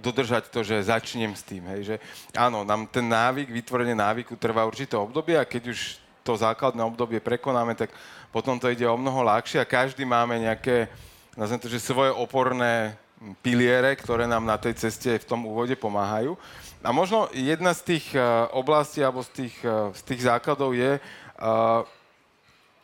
dodržať 0.00 0.48
to, 0.48 0.64
že 0.64 0.88
začnem 0.88 1.36
s 1.36 1.44
tým. 1.44 1.62
Hej, 1.76 1.80
že 1.84 1.96
áno, 2.32 2.64
nám 2.64 2.88
ten 2.88 3.04
návyk, 3.04 3.52
vytvorenie 3.52 3.94
návyku 3.94 4.34
trvá 4.36 4.64
určité 4.64 4.96
obdobie 4.96 5.36
a 5.36 5.46
keď 5.46 5.72
už 5.76 6.02
to 6.24 6.32
základné 6.34 6.80
obdobie 6.82 7.20
prekonáme, 7.20 7.76
tak 7.76 7.92
potom 8.32 8.56
to 8.56 8.70
ide 8.72 8.88
o 8.88 8.96
mnoho 8.96 9.22
ľahšie 9.22 9.60
a 9.60 9.68
každý 9.68 10.08
máme 10.08 10.40
nejaké, 10.40 10.88
nazvem 11.36 11.60
to, 11.60 11.68
že 11.68 11.82
svoje 11.82 12.10
oporné 12.14 12.96
piliere, 13.44 13.94
ktoré 13.94 14.26
nám 14.26 14.42
na 14.42 14.58
tej 14.58 14.74
ceste 14.74 15.14
v 15.14 15.28
tom 15.28 15.46
úvode 15.46 15.78
pomáhajú. 15.78 16.34
A 16.82 16.90
možno 16.90 17.30
jedna 17.30 17.70
z 17.70 17.94
tých 17.94 18.06
uh, 18.18 18.50
oblastí 18.50 18.98
alebo 18.98 19.22
z 19.22 19.30
tých, 19.30 19.56
uh, 19.62 19.94
z 19.94 20.02
tých 20.02 20.26
základov 20.26 20.74
je 20.74 20.98
uh, 20.98 21.86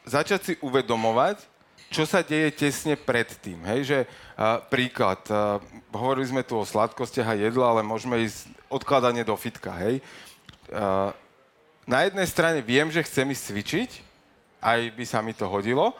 začať 0.06 0.40
si 0.40 0.52
uvedomovať, 0.62 1.42
čo 1.88 2.04
sa 2.04 2.20
deje 2.20 2.52
tesne 2.52 2.94
pred 2.94 3.28
tým. 3.40 3.60
Hej? 3.64 3.80
Že, 3.84 3.98
uh, 4.04 4.60
príklad, 4.68 5.20
uh, 5.32 5.58
hovorili 5.92 6.28
sme 6.28 6.42
tu 6.44 6.56
o 6.56 6.68
sladkostiach 6.68 7.32
a 7.32 7.40
jedle, 7.40 7.64
ale 7.64 7.86
môžeme 7.86 8.20
ísť 8.20 8.48
odkladanie 8.68 9.24
do 9.24 9.34
fitka. 9.36 9.72
Hej? 9.80 10.04
Uh, 10.68 11.10
na 11.88 12.04
jednej 12.04 12.28
strane 12.28 12.60
viem, 12.60 12.92
že 12.92 13.04
chcem 13.04 13.24
ísť 13.32 13.44
cvičiť, 13.48 13.90
aj 14.60 14.80
by 14.92 15.04
sa 15.08 15.24
mi 15.24 15.32
to 15.32 15.48
hodilo, 15.48 15.96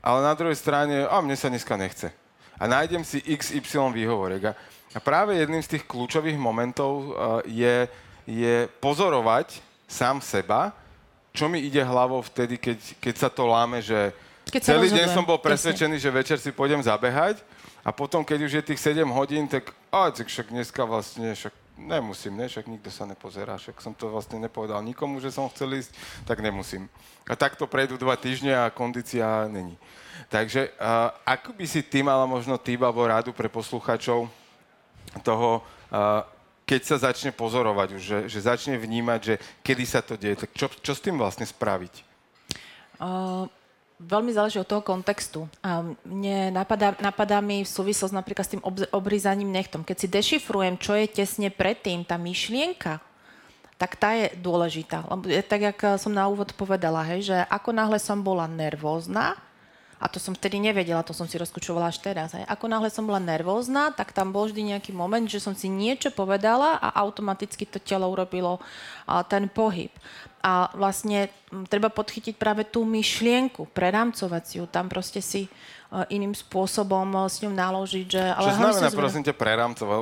ale 0.00 0.24
na 0.24 0.32
druhej 0.32 0.56
strane, 0.56 1.04
a 1.04 1.20
mne 1.20 1.36
sa 1.36 1.52
dneska 1.52 1.76
nechce. 1.76 2.08
A 2.56 2.64
nájdem 2.64 3.04
si 3.04 3.20
XY 3.24 3.92
výhovorek. 3.92 4.52
A 4.52 4.56
a 4.90 4.98
práve 4.98 5.38
jedným 5.38 5.62
z 5.62 5.78
tých 5.78 5.84
kľúčových 5.86 6.34
momentov 6.34 6.90
uh, 6.98 7.06
je, 7.46 7.86
je 8.26 8.66
pozorovať 8.82 9.62
sám 9.86 10.18
seba, 10.18 10.74
čo 11.30 11.46
mi 11.46 11.62
ide 11.62 11.78
hlavou 11.78 12.18
vtedy, 12.26 12.58
keď, 12.58 12.78
keď 12.98 13.14
sa 13.14 13.30
to 13.30 13.46
láme, 13.46 13.78
že 13.78 14.10
keď 14.50 14.62
celý 14.66 14.88
deň 14.90 15.06
som 15.14 15.24
bol 15.24 15.38
presvedčený, 15.38 15.96
Jasne. 15.96 16.04
že 16.10 16.18
večer 16.18 16.38
si 16.42 16.50
pôjdem 16.50 16.82
zabehať 16.82 17.40
a 17.80 17.94
potom, 17.94 18.26
keď 18.26 18.38
už 18.44 18.52
je 18.60 18.62
tých 18.74 18.80
7 18.82 19.06
hodín, 19.08 19.46
tak 19.46 19.72
a, 19.94 20.10
však 20.10 20.50
dneska 20.50 20.82
vlastne, 20.84 21.32
však 21.32 21.54
nemusím, 21.78 22.36
ne? 22.36 22.50
však 22.50 22.66
nikto 22.68 22.92
sa 22.92 23.08
nepozerá, 23.08 23.56
však 23.56 23.80
som 23.80 23.96
to 23.96 24.12
vlastne 24.12 24.36
nepovedal 24.36 24.84
nikomu, 24.84 25.22
že 25.22 25.32
som 25.32 25.48
chcel 25.48 25.80
ísť, 25.80 25.94
tak 26.28 26.44
nemusím. 26.44 26.90
A 27.24 27.38
takto 27.38 27.64
prejdú 27.64 27.96
dva 27.96 28.18
týždne 28.20 28.52
a 28.52 28.68
kondícia 28.68 29.48
není. 29.48 29.78
Takže 30.28 30.76
uh, 30.76 31.16
ako 31.24 31.56
by 31.56 31.64
si 31.64 31.80
ty 31.80 32.04
mala 32.04 32.28
možno 32.28 32.60
tým 32.60 32.84
alebo 32.84 33.08
rádu 33.08 33.32
pre 33.32 33.48
poslucháčov, 33.48 34.28
toho, 35.18 35.66
keď 36.62 36.80
sa 36.86 37.10
začne 37.10 37.34
pozorovať 37.34 37.98
že, 37.98 38.18
že 38.30 38.46
začne 38.46 38.78
vnímať, 38.78 39.20
že 39.20 39.34
kedy 39.66 39.84
sa 39.84 40.00
to 40.06 40.14
deje, 40.14 40.46
tak 40.46 40.54
čo, 40.54 40.70
čo 40.70 40.92
s 40.94 41.02
tým 41.02 41.18
vlastne 41.18 41.42
spraviť? 41.42 42.06
Uh, 43.00 43.50
veľmi 44.00 44.32
záleží 44.32 44.56
od 44.56 44.68
toho 44.68 44.80
kontextu. 44.80 45.44
A 45.60 45.84
mne 46.08 46.56
napadá, 46.56 46.96
napadá 47.04 47.44
mi 47.44 47.60
v 47.60 47.68
súvislosti 47.68 48.16
napríklad 48.16 48.44
s 48.48 48.52
tým 48.56 48.64
ob, 48.64 48.80
obrízaním 48.90 49.52
nechtom. 49.52 49.84
Keď 49.84 49.96
si 49.96 50.08
dešifrujem, 50.08 50.80
čo 50.80 50.96
je 50.96 51.06
tesne 51.06 51.52
predtým, 51.52 52.08
tá 52.08 52.16
myšlienka, 52.16 53.04
tak 53.76 53.96
tá 53.96 54.16
je 54.16 54.32
dôležitá. 54.40 55.04
Lebo 55.08 55.28
tak, 55.44 55.60
jak 55.60 55.80
som 56.00 56.12
na 56.12 56.28
úvod 56.28 56.52
povedala, 56.56 57.04
hej, 57.12 57.32
že 57.32 57.36
ako 57.48 57.72
náhle 57.72 57.96
som 58.00 58.20
bola 58.20 58.48
nervózna, 58.48 59.36
a 60.00 60.08
to 60.08 60.16
som 60.16 60.32
vtedy 60.32 60.56
nevedela, 60.56 61.04
to 61.04 61.12
som 61.12 61.28
si 61.28 61.36
rozkučovala 61.36 61.92
až 61.92 62.00
teraz. 62.00 62.32
Aj. 62.32 62.40
Ako 62.48 62.72
náhle 62.72 62.88
som 62.88 63.04
bola 63.04 63.20
nervózna, 63.20 63.92
tak 63.92 64.16
tam 64.16 64.32
bol 64.32 64.48
vždy 64.48 64.72
nejaký 64.72 64.96
moment, 64.96 65.28
že 65.28 65.44
som 65.44 65.52
si 65.52 65.68
niečo 65.68 66.08
povedala 66.08 66.80
a 66.80 66.88
automaticky 67.04 67.68
to 67.68 67.76
telo 67.76 68.08
urobilo 68.08 68.64
a, 69.04 69.20
ten 69.20 69.44
pohyb. 69.52 69.92
A 70.40 70.72
vlastne 70.72 71.28
m, 71.52 71.68
treba 71.68 71.92
podchytiť 71.92 72.40
práve 72.40 72.64
tú 72.64 72.88
myšlienku, 72.88 73.68
prerámcovať 73.76 74.42
si 74.48 74.54
ju, 74.56 74.64
tam 74.64 74.88
proste 74.88 75.20
si 75.20 75.52
a, 75.92 76.08
iným 76.08 76.32
spôsobom 76.32 77.28
s 77.28 77.44
ňou 77.44 77.52
naložiť. 77.52 78.06
Že, 78.08 78.24
ale 78.24 78.48
Čo 78.48 78.56
znamená, 78.56 78.88
prosím 78.96 79.22
ťa, 79.28 79.34
prerámcovať? 79.36 80.00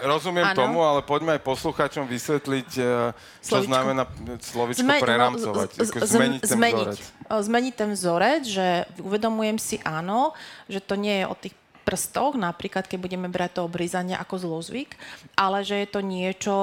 Rozumiem 0.00 0.46
ano. 0.52 0.58
tomu, 0.58 0.78
ale 0.80 1.00
poďme 1.04 1.36
aj 1.36 1.42
poslucháčom 1.44 2.04
vysvetliť, 2.08 2.70
eh, 2.80 3.12
čo 3.44 3.60
slovičko. 3.60 3.68
znamená 3.68 4.02
slovičko 4.40 4.86
Zme- 4.86 5.02
preramcovať. 5.02 5.68
No, 5.76 5.84
z, 5.84 5.90
z, 5.92 6.10
zmeniť 6.10 6.40
ten 6.40 6.56
zmeniť, 6.56 6.88
vzorec. 6.88 7.00
Zmeniť 7.30 7.74
ten 7.76 7.90
vzorec, 7.94 8.42
že 8.48 8.66
uvedomujem 9.00 9.58
si 9.60 9.76
áno, 9.84 10.32
že 10.66 10.80
to 10.80 10.96
nie 10.96 11.22
je 11.22 11.26
o 11.28 11.34
tých 11.36 11.54
prstoch, 11.84 12.36
napríklad 12.36 12.86
keď 12.86 12.98
budeme 13.00 13.28
brať 13.32 13.60
to 13.60 13.60
obrízanie 13.66 14.14
ako 14.14 14.36
zlozvyk, 14.38 14.94
ale 15.34 15.64
že 15.64 15.80
je 15.80 15.88
to 15.88 16.00
niečo, 16.04 16.54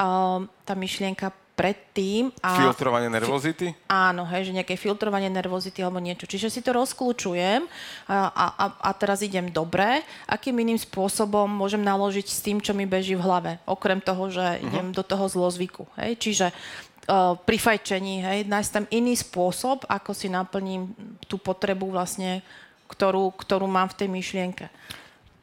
uh, 0.00 0.40
tá 0.64 0.74
myšlienka 0.74 1.30
predtým. 1.62 2.34
A 2.42 2.58
Filtrovanie 2.58 3.06
nervozity? 3.06 3.70
Áno, 3.86 4.26
hej, 4.26 4.50
že 4.50 4.56
nejaké 4.58 4.74
filtrovanie 4.74 5.30
nervozity 5.30 5.78
alebo 5.78 6.02
niečo. 6.02 6.26
Čiže 6.26 6.50
si 6.50 6.58
to 6.58 6.74
rozklúčujem 6.74 7.62
a, 8.10 8.26
a, 8.34 8.66
a 8.82 8.90
teraz 8.98 9.22
idem 9.22 9.46
dobre. 9.46 10.02
Akým 10.26 10.58
iným 10.58 10.74
spôsobom 10.74 11.46
môžem 11.46 11.78
naložiť 11.78 12.26
s 12.26 12.42
tým, 12.42 12.58
čo 12.58 12.74
mi 12.74 12.82
beží 12.82 13.14
v 13.14 13.22
hlave? 13.22 13.62
Okrem 13.62 14.02
toho, 14.02 14.26
že 14.26 14.42
uh-huh. 14.42 14.66
idem 14.66 14.90
do 14.90 15.06
toho 15.06 15.30
zlozvyku. 15.30 15.86
Hej? 16.02 16.18
Čiže 16.18 16.46
uh, 16.50 17.38
pri 17.38 17.58
fajčení, 17.62 18.26
hej, 18.26 18.38
nájsť 18.50 18.70
tam 18.74 18.84
iný 18.90 19.14
spôsob, 19.14 19.86
ako 19.86 20.10
si 20.10 20.26
naplním 20.26 20.90
tú 21.30 21.38
potrebu 21.38 21.94
vlastne, 21.94 22.42
ktorú, 22.90 23.38
ktorú 23.38 23.70
mám 23.70 23.86
v 23.94 24.02
tej 24.02 24.08
myšlienke. 24.10 24.66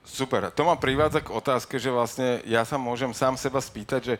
Super. 0.04 0.50
To 0.52 0.66
ma 0.66 0.76
privádza 0.76 1.22
k 1.22 1.32
otázke, 1.32 1.78
že 1.78 1.94
vlastne 1.94 2.42
ja 2.44 2.66
sa 2.66 2.82
môžem 2.82 3.14
sám 3.14 3.38
seba 3.38 3.62
spýtať, 3.62 4.02
že 4.04 4.16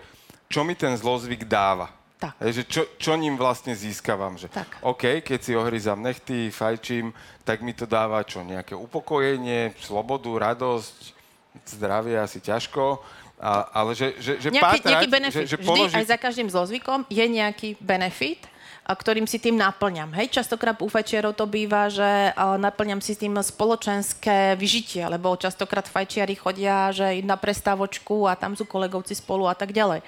čo 0.50 0.66
mi 0.66 0.74
ten 0.74 0.98
zlozvyk 0.98 1.46
dáva. 1.46 1.94
Tak. 2.20 2.36
Že 2.42 2.64
čo, 2.68 2.82
čo 3.00 3.16
ním 3.16 3.40
vlastne 3.40 3.72
získavam. 3.72 4.36
Že, 4.36 4.52
tak. 4.52 4.68
OK, 4.84 5.24
keď 5.24 5.40
si 5.40 5.56
ohryzam 5.56 6.04
nechty, 6.04 6.52
fajčím, 6.52 7.16
tak 7.48 7.64
mi 7.64 7.72
to 7.72 7.88
dáva 7.88 8.20
čo? 8.28 8.44
Nejaké 8.44 8.76
upokojenie, 8.76 9.72
slobodu, 9.80 10.28
radosť, 10.28 11.16
zdravie 11.64 12.20
asi 12.20 12.44
ťažko. 12.44 13.00
A, 13.40 13.72
ale 13.72 13.96
že, 13.96 14.20
že, 14.20 14.36
že 14.36 14.52
nejaký, 14.52 14.84
pátrať, 14.84 14.92
nejaký 14.92 15.08
benefit. 15.08 15.40
Že, 15.40 15.44
že 15.48 15.58
položiť... 15.64 15.96
Vždy 15.96 16.00
aj 16.04 16.08
za 16.12 16.18
každým 16.20 16.50
zlozvykom 16.52 17.00
je 17.08 17.26
nejaký 17.30 17.70
benefit, 17.80 18.49
ktorým 18.94 19.30
si 19.30 19.38
tým 19.38 19.54
naplňam. 19.58 20.14
Hej, 20.18 20.42
častokrát 20.42 20.78
u 20.82 20.90
fajčiarov 20.90 21.38
to 21.38 21.46
býva, 21.46 21.90
že 21.94 22.34
naplňam 22.38 23.02
si 23.02 23.14
tým 23.14 23.38
spoločenské 23.38 24.58
vyžitie, 24.58 25.06
lebo 25.06 25.38
častokrát 25.38 25.86
fajčiari 25.86 26.34
chodia, 26.34 26.90
že 26.90 27.22
na 27.22 27.38
prestávočku 27.38 28.26
a 28.26 28.34
tam 28.34 28.58
sú 28.58 28.66
kolegovci 28.66 29.14
spolu 29.14 29.46
a 29.46 29.54
tak 29.54 29.74
ďalej. 29.74 30.02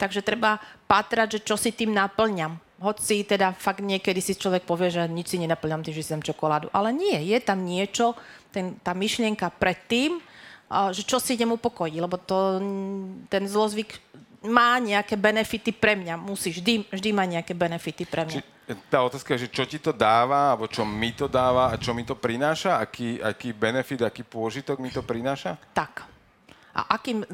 Takže 0.00 0.24
treba 0.24 0.56
pátrať, 0.88 1.36
že 1.36 1.44
čo 1.44 1.60
si 1.60 1.72
tým 1.76 1.92
naplňam. 1.92 2.56
Hoci 2.82 3.22
teda 3.22 3.54
fakt 3.54 3.78
niekedy 3.84 4.18
si 4.18 4.34
človek 4.34 4.66
povie, 4.66 4.90
že 4.90 5.06
nič 5.06 5.30
si 5.30 5.38
nenaplňam 5.38 5.86
tým, 5.86 5.94
že 5.94 6.02
si 6.02 6.16
čokoládu. 6.18 6.66
Ale 6.74 6.90
nie, 6.90 7.14
je 7.30 7.38
tam 7.38 7.62
niečo, 7.62 8.18
ten, 8.50 8.74
tá 8.82 8.90
myšlienka 8.90 9.54
predtým, 9.54 10.18
že 10.90 11.04
čo 11.04 11.20
si 11.20 11.36
idem 11.36 11.52
upokojiť, 11.52 12.00
lebo 12.00 12.16
to, 12.16 12.58
ten 13.28 13.44
zlozvyk 13.44 14.00
má 14.46 14.78
nejaké 14.78 15.14
benefity 15.18 15.70
pre 15.72 15.94
mňa. 15.98 16.14
Musí, 16.18 16.50
vždy, 16.50 16.86
vždy 16.90 17.10
má 17.14 17.24
nejaké 17.26 17.54
benefity 17.54 18.04
pre 18.06 18.26
mňa. 18.26 18.38
Či, 18.38 18.74
tá 18.88 19.02
otázka 19.02 19.34
je, 19.34 19.46
že 19.46 19.52
čo 19.52 19.64
ti 19.66 19.78
to 19.82 19.90
dáva, 19.90 20.54
alebo 20.54 20.70
čo 20.70 20.86
mi 20.86 21.10
to 21.14 21.26
dáva 21.26 21.72
a 21.72 21.78
čo 21.78 21.90
mi 21.94 22.06
to 22.06 22.14
prináša? 22.14 22.78
Aký, 22.78 23.18
aký 23.18 23.50
benefit, 23.54 24.02
aký 24.02 24.22
pôžitok 24.22 24.78
mi 24.78 24.90
to 24.90 25.02
prináša? 25.02 25.58
Tak 25.74 26.11
a 26.72 26.96
akým 26.96 27.24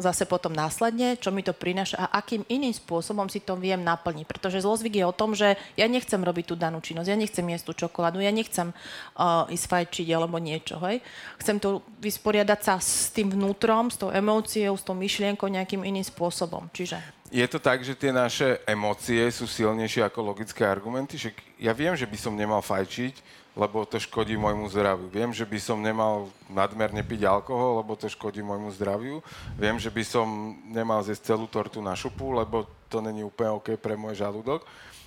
zase 0.00 0.24
potom 0.24 0.56
následne, 0.56 1.20
čo 1.20 1.28
mi 1.28 1.44
to 1.44 1.52
prináša 1.52 2.00
a 2.00 2.16
akým 2.16 2.48
iným 2.48 2.72
spôsobom 2.72 3.28
si 3.28 3.44
to 3.44 3.52
viem 3.60 3.84
naplniť. 3.84 4.24
Pretože 4.24 4.64
zlozvyk 4.64 5.00
je 5.00 5.04
o 5.04 5.12
tom, 5.12 5.36
že 5.36 5.60
ja 5.76 5.84
nechcem 5.84 6.16
robiť 6.16 6.44
tú 6.48 6.54
danú 6.56 6.80
činnosť, 6.80 7.08
ja 7.12 7.18
nechcem 7.20 7.44
jesť 7.44 7.64
tú 7.68 7.72
čokoládu, 7.86 8.24
ja 8.24 8.32
nechcem 8.32 8.72
uh, 8.72 9.44
ísť 9.52 9.66
fajčiť 9.68 10.08
alebo 10.16 10.40
niečo. 10.40 10.80
Hej. 10.80 11.04
Chcem 11.44 11.60
to 11.60 11.84
vysporiadať 12.00 12.60
sa 12.64 12.74
s 12.80 13.12
tým 13.12 13.36
vnútrom, 13.36 13.92
s 13.92 14.00
tou 14.00 14.08
emóciou, 14.08 14.72
s 14.72 14.84
tou 14.84 14.96
myšlienkou 14.96 15.46
nejakým 15.52 15.84
iným 15.84 16.04
spôsobom. 16.04 16.72
Čiže... 16.72 16.96
Je 17.28 17.42
to 17.50 17.58
tak, 17.58 17.82
že 17.82 17.98
tie 17.98 18.14
naše 18.14 18.62
emócie 18.64 19.18
sú 19.34 19.50
silnejšie 19.50 20.06
ako 20.06 20.30
logické 20.30 20.62
argumenty? 20.62 21.18
Že 21.18 21.34
ja 21.58 21.74
viem, 21.74 21.92
že 21.98 22.06
by 22.06 22.16
som 22.16 22.38
nemal 22.38 22.62
fajčiť, 22.62 23.44
lebo 23.56 23.88
to 23.88 23.96
škodí 23.96 24.36
môjmu 24.36 24.68
zdraviu. 24.68 25.08
Viem, 25.08 25.32
že 25.32 25.48
by 25.48 25.56
som 25.56 25.80
nemal 25.80 26.28
nadmerne 26.52 27.00
piť 27.00 27.24
alkohol, 27.24 27.80
lebo 27.80 27.96
to 27.96 28.12
škodí 28.12 28.44
môjmu 28.44 28.68
zdraviu. 28.76 29.24
Viem, 29.56 29.80
že 29.80 29.88
by 29.88 30.04
som 30.04 30.28
nemal 30.68 31.00
zjesť 31.00 31.32
celú 31.32 31.48
tortu 31.48 31.80
na 31.80 31.96
šupu, 31.96 32.36
lebo 32.36 32.68
to 32.92 33.00
není 33.00 33.24
úplne 33.24 33.56
OK 33.56 33.80
pre 33.80 33.96
môj 33.96 34.20
žalúdok. 34.20 34.60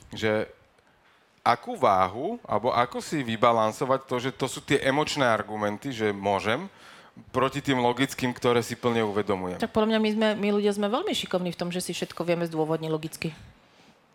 Že 0.09 0.49
akú 1.45 1.77
váhu, 1.77 2.41
alebo 2.41 2.73
ako 2.73 2.97
si 3.05 3.21
vybalansovať 3.21 3.99
to, 4.09 4.15
že 4.17 4.31
to 4.33 4.49
sú 4.49 4.65
tie 4.65 4.81
emočné 4.81 5.29
argumenty, 5.29 5.93
že 5.93 6.09
môžem, 6.09 6.65
proti 7.29 7.61
tým 7.61 7.83
logickým, 7.83 8.33
ktoré 8.33 8.65
si 8.65 8.73
plne 8.73 9.05
uvedomujem. 9.05 9.61
Tak 9.61 9.75
podľa 9.75 9.93
mňa 9.93 9.99
my, 9.99 10.09
sme, 10.15 10.27
my 10.39 10.49
ľudia 10.57 10.73
sme 10.73 10.87
veľmi 10.89 11.13
šikovní 11.13 11.53
v 11.53 11.59
tom, 11.59 11.69
že 11.69 11.83
si 11.83 11.91
všetko 11.93 12.25
vieme 12.25 12.47
zdôvodniť 12.47 12.89
logicky 12.89 13.29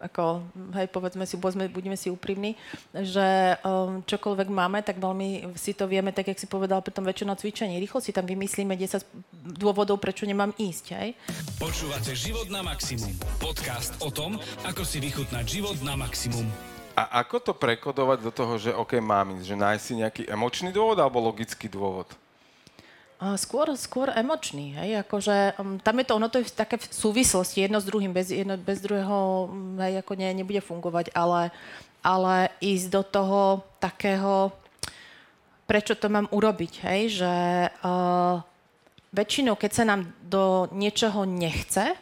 ako, 0.02 0.42
hej, 0.74 0.90
povedzme 0.90 1.24
si, 1.24 1.38
povedzme, 1.38 1.70
budeme 1.70 1.94
si 1.94 2.10
úprimní, 2.10 2.58
že 2.92 3.56
um, 3.62 4.02
čokoľvek 4.04 4.48
máme, 4.50 4.82
tak 4.82 4.98
veľmi 4.98 5.54
si 5.54 5.72
to 5.72 5.86
vieme, 5.86 6.10
tak 6.10 6.28
jak 6.28 6.38
si 6.38 6.50
povedal 6.50 6.82
pri 6.82 6.92
tom 6.92 7.06
väčšinou 7.06 7.38
cvičení. 7.38 7.78
Rýchlo 7.78 8.02
si 8.02 8.10
tam 8.10 8.26
vymyslíme 8.26 8.74
10 8.74 9.00
dôvodov, 9.54 10.02
prečo 10.02 10.26
nemám 10.26 10.52
ísť, 10.58 10.84
hej. 10.98 11.16
Počúvate 11.56 12.12
Život 12.12 12.50
na 12.50 12.60
maximum. 12.60 13.14
Podcast 13.38 13.96
o 14.02 14.10
tom, 14.10 14.36
ako 14.66 14.82
si 14.82 14.98
vychutnať 14.98 15.44
život 15.46 15.78
na 15.84 15.94
maximum. 15.94 16.46
A 16.94 17.26
ako 17.26 17.50
to 17.50 17.52
prekodovať 17.58 18.22
do 18.22 18.30
toho, 18.30 18.54
že 18.54 18.70
OK, 18.70 19.02
mám 19.02 19.34
ísť, 19.34 19.46
že 19.50 19.56
nájsť 19.58 19.82
si 19.82 19.94
nejaký 19.98 20.22
emočný 20.30 20.70
dôvod 20.70 20.94
alebo 21.02 21.18
logický 21.18 21.66
dôvod? 21.66 22.06
Skôr, 23.14 23.70
skôr 23.78 24.10
emočný, 24.10 24.74
hej, 24.74 25.06
akože 25.06 25.56
um, 25.56 25.78
tam 25.78 25.96
je 26.02 26.04
to, 26.04 26.12
ono 26.18 26.28
to 26.28 26.42
je 26.42 26.50
také 26.50 26.76
v 26.76 26.86
súvislosti 26.90 27.62
jedno 27.62 27.78
s 27.78 27.86
druhým, 27.86 28.10
bez, 28.10 28.28
jedno, 28.28 28.58
bez 28.58 28.82
druhého, 28.82 29.48
mm, 29.48 29.78
hej, 29.80 29.94
ako 30.02 30.12
ne, 30.18 30.28
nebude 30.34 30.60
fungovať, 30.60 31.14
ale, 31.14 31.54
ale 32.02 32.50
ísť 32.58 32.86
do 32.90 33.02
toho 33.06 33.40
takého, 33.78 34.50
prečo 35.64 35.94
to 35.94 36.10
mám 36.10 36.26
urobiť, 36.34 36.72
hej, 36.84 37.22
že 37.22 37.34
uh, 37.70 38.42
väčšinou, 39.14 39.54
keď 39.54 39.70
sa 39.72 39.84
nám 39.86 40.10
do 40.26 40.66
niečoho 40.74 41.22
nechce, 41.22 41.94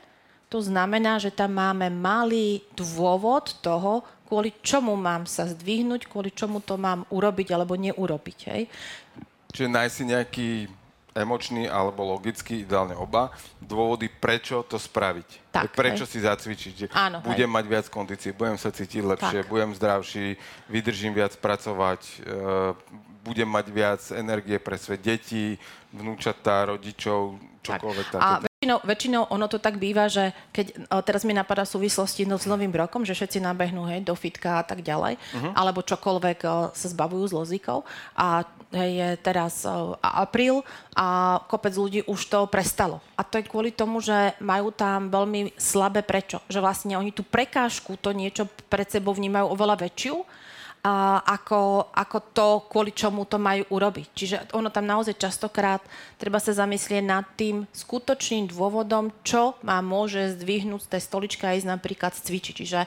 to 0.49 0.65
znamená, 0.65 1.21
že 1.21 1.33
tam 1.33 1.61
máme 1.61 1.93
malý 1.93 2.65
dôvod 2.73 3.57
toho, 3.61 4.05
kvôli 4.33 4.53
čomu 4.65 4.97
mám 4.97 5.29
sa 5.29 5.45
zdvihnúť, 5.45 6.09
kvôli 6.09 6.33
čomu 6.33 6.65
to 6.65 6.81
mám 6.81 7.05
urobiť 7.13 7.53
alebo 7.53 7.77
neurobiť. 7.77 8.39
Hej? 8.49 8.63
Čiže 9.53 9.69
nájsť 9.69 9.93
si 9.93 10.05
nejaký 10.09 10.49
emočný 11.13 11.69
alebo 11.69 12.05
logický, 12.17 12.65
ideálne 12.65 12.97
oba, 12.97 13.33
dôvody, 13.61 14.09
prečo 14.09 14.65
to 14.65 14.81
spraviť. 14.81 15.53
Tak, 15.53 15.77
prečo 15.77 16.09
hej. 16.09 16.11
si 16.11 16.19
zacvičiť. 16.25 16.73
Že 16.73 16.87
Áno, 16.97 17.19
budem 17.21 17.49
hej. 17.49 17.55
mať 17.55 17.65
viac 17.69 17.87
kondície, 17.93 18.33
budem 18.33 18.57
sa 18.57 18.73
cítiť 18.73 19.05
lepšie, 19.05 19.45
tak. 19.45 19.51
budem 19.53 19.71
zdravší, 19.77 20.37
vydržím 20.73 21.13
viac 21.13 21.37
pracovať, 21.37 22.01
e, 22.25 22.33
budem 23.23 23.49
mať 23.49 23.67
viac 23.69 24.03
energie 24.17 24.57
pre 24.57 24.77
svet 24.81 25.05
detí, 25.05 25.61
vnúčatá, 25.93 26.65
rodičov, 26.67 27.37
čokoľvek 27.61 28.09
tak. 28.11 28.52
Väčšinou, 28.63 28.79
väčšinou 28.87 29.23
ono 29.35 29.51
to 29.51 29.59
tak 29.59 29.83
býva, 29.83 30.07
že 30.07 30.31
keď 30.55 30.87
teraz 31.03 31.27
mi 31.27 31.35
napadá 31.35 31.67
v 31.67 31.75
súvislosti 31.75 32.23
no, 32.31 32.39
s 32.39 32.47
novým 32.47 32.71
rokom, 32.71 33.03
že 33.03 33.19
všetci 33.19 33.43
nabehnú 33.43 33.91
hej, 33.91 34.07
do 34.07 34.15
fitka 34.15 34.63
a 34.63 34.65
tak 34.65 34.87
ďalej, 34.87 35.19
uh-huh. 35.19 35.53
alebo 35.59 35.83
čokoľvek 35.83 36.39
o, 36.47 36.71
sa 36.71 36.87
zbavujú 36.87 37.27
z 37.27 37.35
lozíkov 37.35 37.83
a 38.15 38.47
hej, 38.71 38.91
je 38.95 39.09
teraz 39.19 39.67
o, 39.67 39.99
apríl 39.99 40.63
a 40.95 41.39
kopec 41.51 41.75
ľudí 41.75 42.01
už 42.07 42.21
to 42.31 42.47
prestalo. 42.47 43.03
A 43.19 43.27
to 43.27 43.43
je 43.43 43.51
kvôli 43.51 43.75
tomu, 43.75 43.99
že 43.99 44.39
majú 44.39 44.71
tam 44.71 45.11
veľmi 45.11 45.59
slabé 45.59 46.07
prečo. 46.07 46.39
Že 46.47 46.63
vlastne 46.63 46.95
oni 46.95 47.11
tú 47.11 47.27
prekážku, 47.27 47.99
to 47.99 48.15
niečo 48.15 48.47
pred 48.71 48.87
sebou 48.87 49.11
vnímajú 49.11 49.51
oveľa 49.51 49.91
väčšiu 49.91 50.23
ako, 50.83 51.95
ako 51.95 52.19
to, 52.35 52.49
kvôli 52.67 52.91
čomu 52.91 53.23
to 53.23 53.39
majú 53.39 53.63
urobiť. 53.71 54.07
Čiže 54.19 54.37
ono 54.51 54.67
tam 54.67 54.83
naozaj 54.83 55.15
častokrát 55.15 55.79
treba 56.19 56.43
sa 56.43 56.51
zamyslieť 56.51 57.07
nad 57.07 57.23
tým 57.39 57.71
skutočným 57.71 58.51
dôvodom, 58.51 59.15
čo 59.23 59.55
ma 59.63 59.79
môže 59.79 60.35
zdvihnúť 60.35 60.83
z 60.83 60.91
tej 60.91 61.03
stoličky 61.07 61.47
a 61.47 61.55
ísť 61.55 61.71
napríklad 61.71 62.19
cvičiť. 62.19 62.55
Čiže 62.59 62.81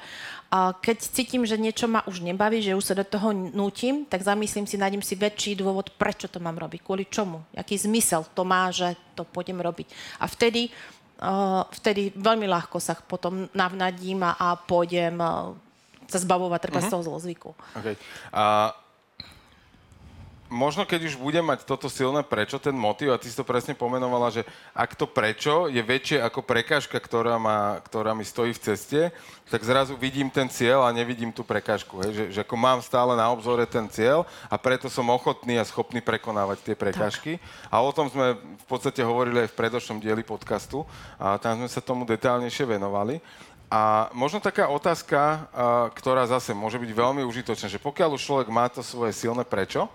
keď 0.83 0.97
cítim, 1.07 1.47
že 1.47 1.55
niečo 1.55 1.87
ma 1.87 2.03
už 2.03 2.19
nebaví, 2.19 2.59
že 2.59 2.75
už 2.75 2.83
sa 2.83 2.99
do 2.99 3.07
toho 3.07 3.31
nutím, 3.31 4.03
tak 4.03 4.27
zamyslím 4.27 4.67
si, 4.67 4.75
nájdem 4.75 4.99
si 4.99 5.15
väčší 5.15 5.55
dôvod, 5.55 5.95
prečo 5.95 6.27
to 6.27 6.43
mám 6.43 6.59
robiť, 6.59 6.83
kvôli 6.83 7.07
čomu, 7.07 7.47
aký 7.55 7.79
zmysel 7.79 8.27
to 8.35 8.43
má, 8.43 8.75
že 8.75 8.91
to 9.15 9.23
pôjdem 9.23 9.63
robiť. 9.63 9.87
A 10.19 10.27
vtedy, 10.27 10.67
vtedy 11.79 12.11
veľmi 12.11 12.43
ľahko 12.43 12.75
sa 12.83 12.99
potom 12.99 13.47
navnadím 13.55 14.19
a, 14.27 14.35
a 14.35 14.47
pôjdem 14.59 15.15
sa 16.07 16.19
zbavovať 16.21 16.59
treba 16.61 16.79
uh-huh. 16.79 16.89
z 16.89 16.93
toho 16.93 17.03
zlozvyku. 17.03 17.49
Okay. 17.77 17.95
A 18.33 18.73
možno 20.49 20.85
keď 20.85 21.09
už 21.09 21.15
budem 21.17 21.41
mať 21.41 21.65
toto 21.65 21.89
silné 21.89 22.21
prečo, 22.21 22.61
ten 22.61 22.73
motiv, 22.77 23.11
a 23.11 23.19
ty 23.19 23.29
si 23.29 23.35
to 23.35 23.43
presne 23.47 23.73
pomenovala, 23.73 24.29
že 24.29 24.45
ak 24.71 24.93
to 24.93 25.09
prečo 25.09 25.65
je 25.67 25.81
väčšie 25.81 26.21
ako 26.21 26.45
prekážka, 26.45 26.97
ktorá, 27.01 27.41
má, 27.41 27.81
ktorá 27.81 28.13
mi 28.13 28.23
stojí 28.23 28.53
v 28.53 28.63
ceste, 28.63 29.01
tak 29.49 29.61
zrazu 29.65 29.97
vidím 29.97 30.29
ten 30.29 30.49
cieľ 30.49 30.85
a 30.85 30.95
nevidím 30.95 31.33
tú 31.33 31.41
prekážku. 31.41 32.01
Hej? 32.05 32.11
Že, 32.13 32.25
že 32.33 32.39
ako 32.45 32.55
mám 32.57 32.79
stále 32.81 33.17
na 33.17 33.29
obzore 33.29 33.65
ten 33.65 33.89
cieľ 33.89 34.25
a 34.49 34.55
preto 34.57 34.89
som 34.89 35.05
ochotný 35.09 35.57
a 35.57 35.65
schopný 35.67 36.01
prekonávať 36.01 36.61
tie 36.61 36.75
prekážky. 36.77 37.37
Tak. 37.37 37.73
A 37.73 37.75
o 37.81 37.91
tom 37.93 38.09
sme 38.09 38.37
v 38.37 38.65
podstate 38.69 39.01
hovorili 39.01 39.45
aj 39.45 39.49
v 39.53 39.59
predošlom 39.59 39.97
dieli 39.97 40.21
podcastu 40.21 40.85
a 41.17 41.37
tam 41.41 41.61
sme 41.61 41.69
sa 41.69 41.81
tomu 41.81 42.05
detálnejšie 42.05 42.65
venovali. 42.69 43.21
A 43.75 44.07
možno 44.15 44.39
taká 44.39 44.71
otázka, 44.71 45.51
ktorá 45.99 46.23
zase 46.31 46.55
môže 46.55 46.79
byť 46.79 46.91
veľmi 46.95 47.27
užitočná, 47.27 47.67
že 47.67 47.75
pokiaľ 47.75 48.15
už 48.15 48.23
človek 48.23 48.47
má 48.47 48.71
to 48.71 48.79
svoje 48.79 49.11
silné 49.11 49.43
prečo, 49.43 49.91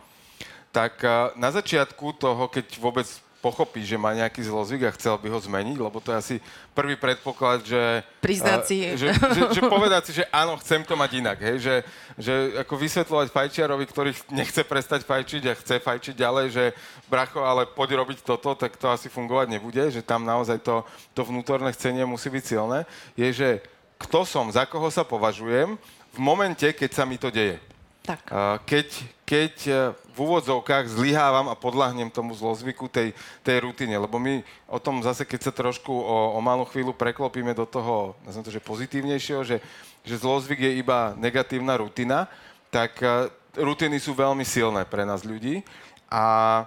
tak 0.68 1.00
na 1.32 1.48
začiatku 1.48 2.12
toho, 2.20 2.44
keď 2.52 2.76
vôbec 2.76 3.08
pochopí, 3.40 3.80
že 3.80 3.96
má 3.96 4.12
nejaký 4.12 4.44
zlozvyk 4.44 4.84
a 4.86 4.96
chcel 4.96 5.16
by 5.16 5.32
ho 5.32 5.40
zmeniť, 5.40 5.76
lebo 5.80 5.96
to 5.98 6.12
je 6.12 6.20
asi 6.20 6.36
prvý 6.76 6.94
predpoklad, 6.94 7.64
že... 7.64 8.04
Priznať 8.20 8.60
si. 8.68 8.84
Že, 8.94 9.08
že, 9.16 9.42
že 9.56 9.62
povedať 9.64 10.02
si, 10.06 10.12
že 10.20 10.24
áno, 10.28 10.60
chcem 10.60 10.84
to 10.84 10.92
mať 10.92 11.10
inak. 11.24 11.38
Hej? 11.40 11.56
Že, 11.64 11.74
že 12.20 12.34
ako 12.60 12.74
vysvetľovať 12.76 13.28
fajčiarovi, 13.32 13.84
ktorý 13.88 14.10
nechce 14.36 14.60
prestať 14.60 15.08
fajčiť 15.08 15.42
a 15.48 15.56
chce 15.56 15.76
fajčiť 15.80 16.14
ďalej, 16.20 16.46
že 16.52 16.64
bracho, 17.08 17.40
ale 17.40 17.64
poď 17.64 18.04
robiť 18.04 18.20
toto, 18.20 18.52
tak 18.52 18.76
to 18.76 18.92
asi 18.92 19.08
fungovať 19.08 19.48
nebude, 19.56 19.88
že 19.88 20.04
tam 20.04 20.28
naozaj 20.28 20.60
to, 20.60 20.84
to 21.16 21.24
vnútorné 21.24 21.72
chcenie 21.72 22.04
musí 22.04 22.28
byť 22.28 22.44
silné. 22.44 22.84
Je, 23.16 23.28
že 23.32 23.48
kto 23.96 24.28
som, 24.28 24.52
za 24.52 24.68
koho 24.68 24.92
sa 24.92 25.04
považujem 25.04 25.80
v 26.12 26.18
momente, 26.20 26.64
keď 26.76 26.90
sa 26.92 27.04
mi 27.08 27.16
to 27.16 27.32
deje. 27.32 27.69
Tak. 28.10 28.26
Keď, 28.66 28.88
keď 29.22 29.54
e, 29.70 29.72
v 29.94 30.18
úvodzovkách 30.18 30.90
zlyhávam 30.90 31.46
a 31.46 31.54
podľahnem 31.54 32.10
tomu 32.10 32.34
zlozvyku 32.34 32.90
tej, 32.90 33.14
tej 33.46 33.62
rutine, 33.62 33.94
lebo 33.94 34.18
my 34.18 34.42
o 34.66 34.82
tom 34.82 34.98
zase, 34.98 35.22
keď 35.22 35.40
sa 35.46 35.52
trošku 35.54 35.94
o, 35.94 36.34
o 36.34 36.38
malú 36.42 36.66
chvíľu 36.66 36.90
preklopíme 36.90 37.54
do 37.54 37.62
toho, 37.62 38.18
nazvem 38.26 38.42
to, 38.42 38.50
že 38.50 38.66
pozitívnejšieho, 38.66 39.46
že, 39.46 39.62
že 40.02 40.16
zlozvyk 40.18 40.58
je 40.58 40.82
iba 40.82 41.14
negatívna 41.14 41.78
rutina, 41.78 42.26
tak 42.74 42.98
e, 42.98 43.30
rutiny 43.54 44.02
sú 44.02 44.18
veľmi 44.18 44.42
silné 44.42 44.82
pre 44.82 45.06
nás 45.06 45.22
ľudí 45.22 45.62
a 46.10 46.66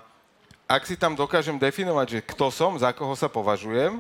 ak 0.63 0.88
si 0.88 0.95
tam 0.95 1.12
dokážem 1.12 1.60
definovať, 1.60 2.08
že 2.08 2.19
kto 2.23 2.47
som, 2.47 2.79
za 2.79 2.95
koho 2.95 3.12
sa 3.19 3.27
považujem, 3.27 3.99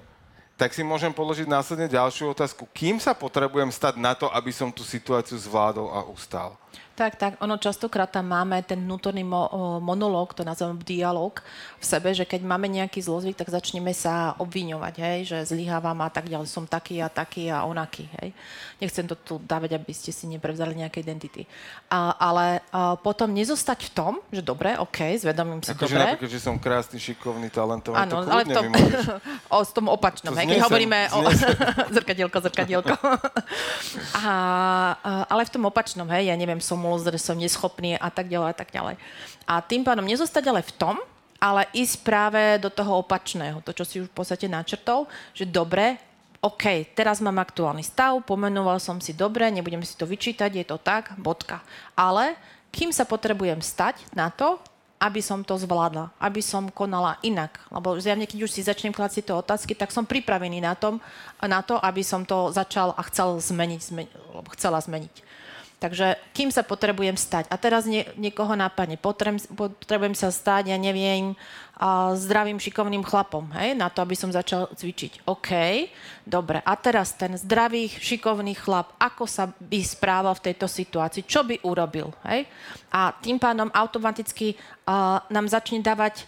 tak 0.55 0.71
si 0.71 0.79
môžem 0.79 1.11
položiť 1.11 1.43
následne 1.43 1.91
ďalšiu 1.91 2.31
otázku. 2.31 2.63
Kým 2.71 3.01
sa 3.03 3.11
potrebujem 3.11 3.67
stať 3.67 3.99
na 3.99 4.15
to, 4.15 4.31
aby 4.31 4.53
som 4.55 4.71
tú 4.71 4.85
situáciu 4.85 5.35
zvládol 5.35 5.91
a 5.91 6.07
ustal? 6.07 6.55
Tak, 6.93 7.17
tak, 7.17 7.33
ono 7.41 7.57
častokrát 7.57 8.05
tam 8.05 8.29
máme 8.29 8.61
ten 8.61 8.77
vnútorný 8.77 9.25
mo- 9.25 9.81
monológ, 9.81 10.37
to 10.37 10.45
nazývam 10.45 10.77
dialog 10.77 11.41
v 11.81 11.85
sebe, 11.85 12.13
že 12.13 12.21
keď 12.21 12.45
máme 12.45 12.69
nejaký 12.69 13.01
zlozvyk, 13.01 13.33
tak 13.33 13.49
začneme 13.49 13.89
sa 13.97 14.37
obviňovať, 14.37 14.93
hej, 15.01 15.19
že 15.25 15.37
zlyhávam 15.49 15.97
a 16.05 16.13
tak 16.13 16.29
ďalej, 16.29 16.45
som 16.45 16.69
taký 16.69 17.01
a 17.01 17.09
taký 17.09 17.49
a 17.49 17.65
onaký, 17.65 18.05
hej. 18.21 18.29
Nechcem 18.77 19.09
to 19.09 19.17
tu 19.17 19.41
dávať, 19.41 19.73
aby 19.73 19.89
ste 19.89 20.13
si 20.13 20.29
neprevzali 20.29 20.77
nejaké 20.77 21.01
identity. 21.01 21.49
A, 21.89 22.13
ale 22.13 22.61
a 22.69 22.93
potom 22.93 23.33
nezostať 23.33 23.89
v 23.89 23.91
tom, 23.97 24.13
že 24.29 24.45
dobre, 24.45 24.77
OK, 24.77 25.17
zvedomím 25.17 25.65
si 25.65 25.73
Ako 25.73 25.89
dobre. 25.89 25.97
napríklad, 25.97 26.29
že 26.29 26.45
som 26.45 26.61
krásny, 26.61 27.01
šikovný, 27.01 27.49
talentovaný, 27.49 28.05
Áno, 28.05 28.21
to 28.21 28.29
ale 28.29 28.43
v 28.45 28.53
tom, 28.53 28.65
o, 29.55 29.57
s 29.65 29.71
tom 29.73 29.85
opačnom, 29.89 30.37
to 30.37 30.37
hej, 30.37 30.45
keď 30.45 30.61
hovoríme 30.69 31.09
o 31.09 31.19
zrkadielko, 31.97 32.37
zrkadielko. 32.37 32.93
a, 34.21 34.25
a, 35.01 35.11
ale 35.25 35.41
v 35.41 35.51
tom 35.51 35.65
opačnom, 35.65 36.05
hej, 36.13 36.29
ja 36.29 36.37
neviem, 36.37 36.61
som 36.63 36.79
že 36.79 37.19
som 37.19 37.35
neschopný 37.35 37.99
a 37.99 38.07
tak 38.07 38.31
ďalej 38.31 38.49
a 38.49 38.55
tak 38.55 38.69
ďalej. 38.71 38.95
A 39.43 39.59
tým 39.59 39.83
pádom 39.83 40.07
nezostať 40.07 40.43
ale 40.47 40.63
v 40.63 40.73
tom, 40.79 40.95
ale 41.43 41.67
ísť 41.75 42.07
práve 42.07 42.39
do 42.63 42.71
toho 42.71 43.03
opačného, 43.03 43.59
to, 43.67 43.75
čo 43.75 43.83
si 43.83 43.95
už 43.99 44.07
v 44.07 44.15
podstate 44.15 44.47
načrtol, 44.47 45.11
že 45.35 45.43
dobre, 45.43 45.99
OK, 46.39 46.95
teraz 46.95 47.19
mám 47.19 47.39
aktuálny 47.43 47.83
stav, 47.83 48.15
pomenoval 48.23 48.79
som 48.79 48.99
si 49.03 49.11
dobre, 49.11 49.51
nebudem 49.51 49.83
si 49.83 49.99
to 49.99 50.07
vyčítať, 50.07 50.51
je 50.55 50.65
to 50.67 50.79
tak, 50.79 51.11
bodka. 51.19 51.59
Ale 51.99 52.39
kým 52.71 52.95
sa 52.95 53.03
potrebujem 53.03 53.59
stať 53.59 54.07
na 54.15 54.31
to, 54.31 54.55
aby 55.03 55.19
som 55.19 55.43
to 55.43 55.59
zvládla, 55.59 56.15
aby 56.15 56.39
som 56.39 56.71
konala 56.71 57.19
inak. 57.27 57.59
Lebo 57.67 57.99
zjavne, 57.99 58.23
keď 58.23 58.47
už 58.47 58.51
si 58.55 58.63
začnem 58.63 58.95
klásť 58.95 59.19
tieto 59.19 59.35
otázky, 59.35 59.75
tak 59.75 59.91
som 59.91 60.07
pripravený 60.07 60.63
na, 60.63 60.79
tom, 60.79 61.03
na 61.43 61.59
to, 61.59 61.75
aby 61.75 61.99
som 62.07 62.23
to 62.23 62.55
začal 62.55 62.95
a 62.95 63.03
chcel 63.11 63.35
zmeniť, 63.35 63.81
zmeni, 63.83 64.11
chcela 64.55 64.79
zmeniť. 64.79 65.15
Takže 65.83 66.15
kým 66.31 66.47
sa 66.47 66.63
potrebujem 66.63 67.19
stať? 67.19 67.51
A 67.51 67.59
teraz 67.59 67.83
nie, 67.83 68.07
niekoho 68.15 68.55
nápadne, 68.55 68.95
potrebujem, 68.95 70.15
sa 70.15 70.31
stať, 70.31 70.71
ja 70.71 70.79
neviem, 70.79 71.35
a 71.75 72.15
zdravým, 72.15 72.55
šikovným 72.55 73.03
chlapom, 73.03 73.51
hej, 73.59 73.75
na 73.75 73.91
to, 73.91 73.99
aby 73.99 74.15
som 74.15 74.31
začal 74.31 74.71
cvičiť. 74.71 75.27
OK, 75.27 75.51
dobre. 76.23 76.63
A 76.63 76.79
teraz 76.79 77.11
ten 77.19 77.35
zdravý, 77.35 77.91
šikovný 77.91 78.55
chlap, 78.55 78.95
ako 78.95 79.27
sa 79.27 79.51
by 79.51 79.83
správal 79.83 80.31
v 80.39 80.53
tejto 80.53 80.71
situácii? 80.71 81.27
Čo 81.27 81.43
by 81.43 81.67
urobil, 81.67 82.15
hej? 82.31 82.47
A 82.87 83.11
tým 83.19 83.35
pádom 83.35 83.67
automaticky 83.75 84.55
uh, 84.55 85.19
nám 85.27 85.51
začne 85.51 85.83
dávať 85.83 86.23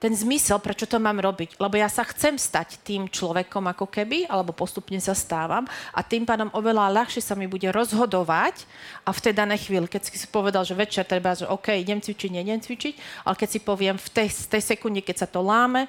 ten 0.00 0.16
zmysel, 0.16 0.56
prečo 0.64 0.88
to 0.88 0.96
mám 0.96 1.20
robiť. 1.20 1.60
Lebo 1.60 1.76
ja 1.76 1.84
sa 1.92 2.08
chcem 2.08 2.40
stať 2.40 2.80
tým 2.80 3.04
človekom 3.04 3.68
ako 3.68 3.84
keby, 3.84 4.24
alebo 4.32 4.56
postupne 4.56 4.96
sa 4.96 5.12
stávam 5.12 5.68
a 5.92 6.00
tým 6.00 6.24
pádom 6.24 6.48
oveľa 6.56 6.88
ľahšie 7.04 7.20
sa 7.20 7.36
mi 7.36 7.44
bude 7.44 7.68
rozhodovať 7.68 8.64
a 9.04 9.12
v 9.12 9.22
tej 9.28 9.36
danej 9.36 9.68
chvíli, 9.68 9.84
keď 9.84 10.08
si 10.08 10.24
povedal, 10.24 10.64
že 10.64 10.72
večer 10.72 11.04
treba, 11.04 11.36
že 11.36 11.44
OK, 11.44 11.76
idem 11.76 12.00
cvičiť, 12.00 12.32
nejdem 12.32 12.64
cvičiť, 12.64 12.94
ale 13.28 13.36
keď 13.36 13.48
si 13.52 13.60
poviem 13.60 14.00
v 14.00 14.08
tej, 14.08 14.28
tej 14.48 14.62
sekunde, 14.64 15.04
keď 15.04 15.16
sa 15.22 15.28
to 15.28 15.44
láme, 15.44 15.84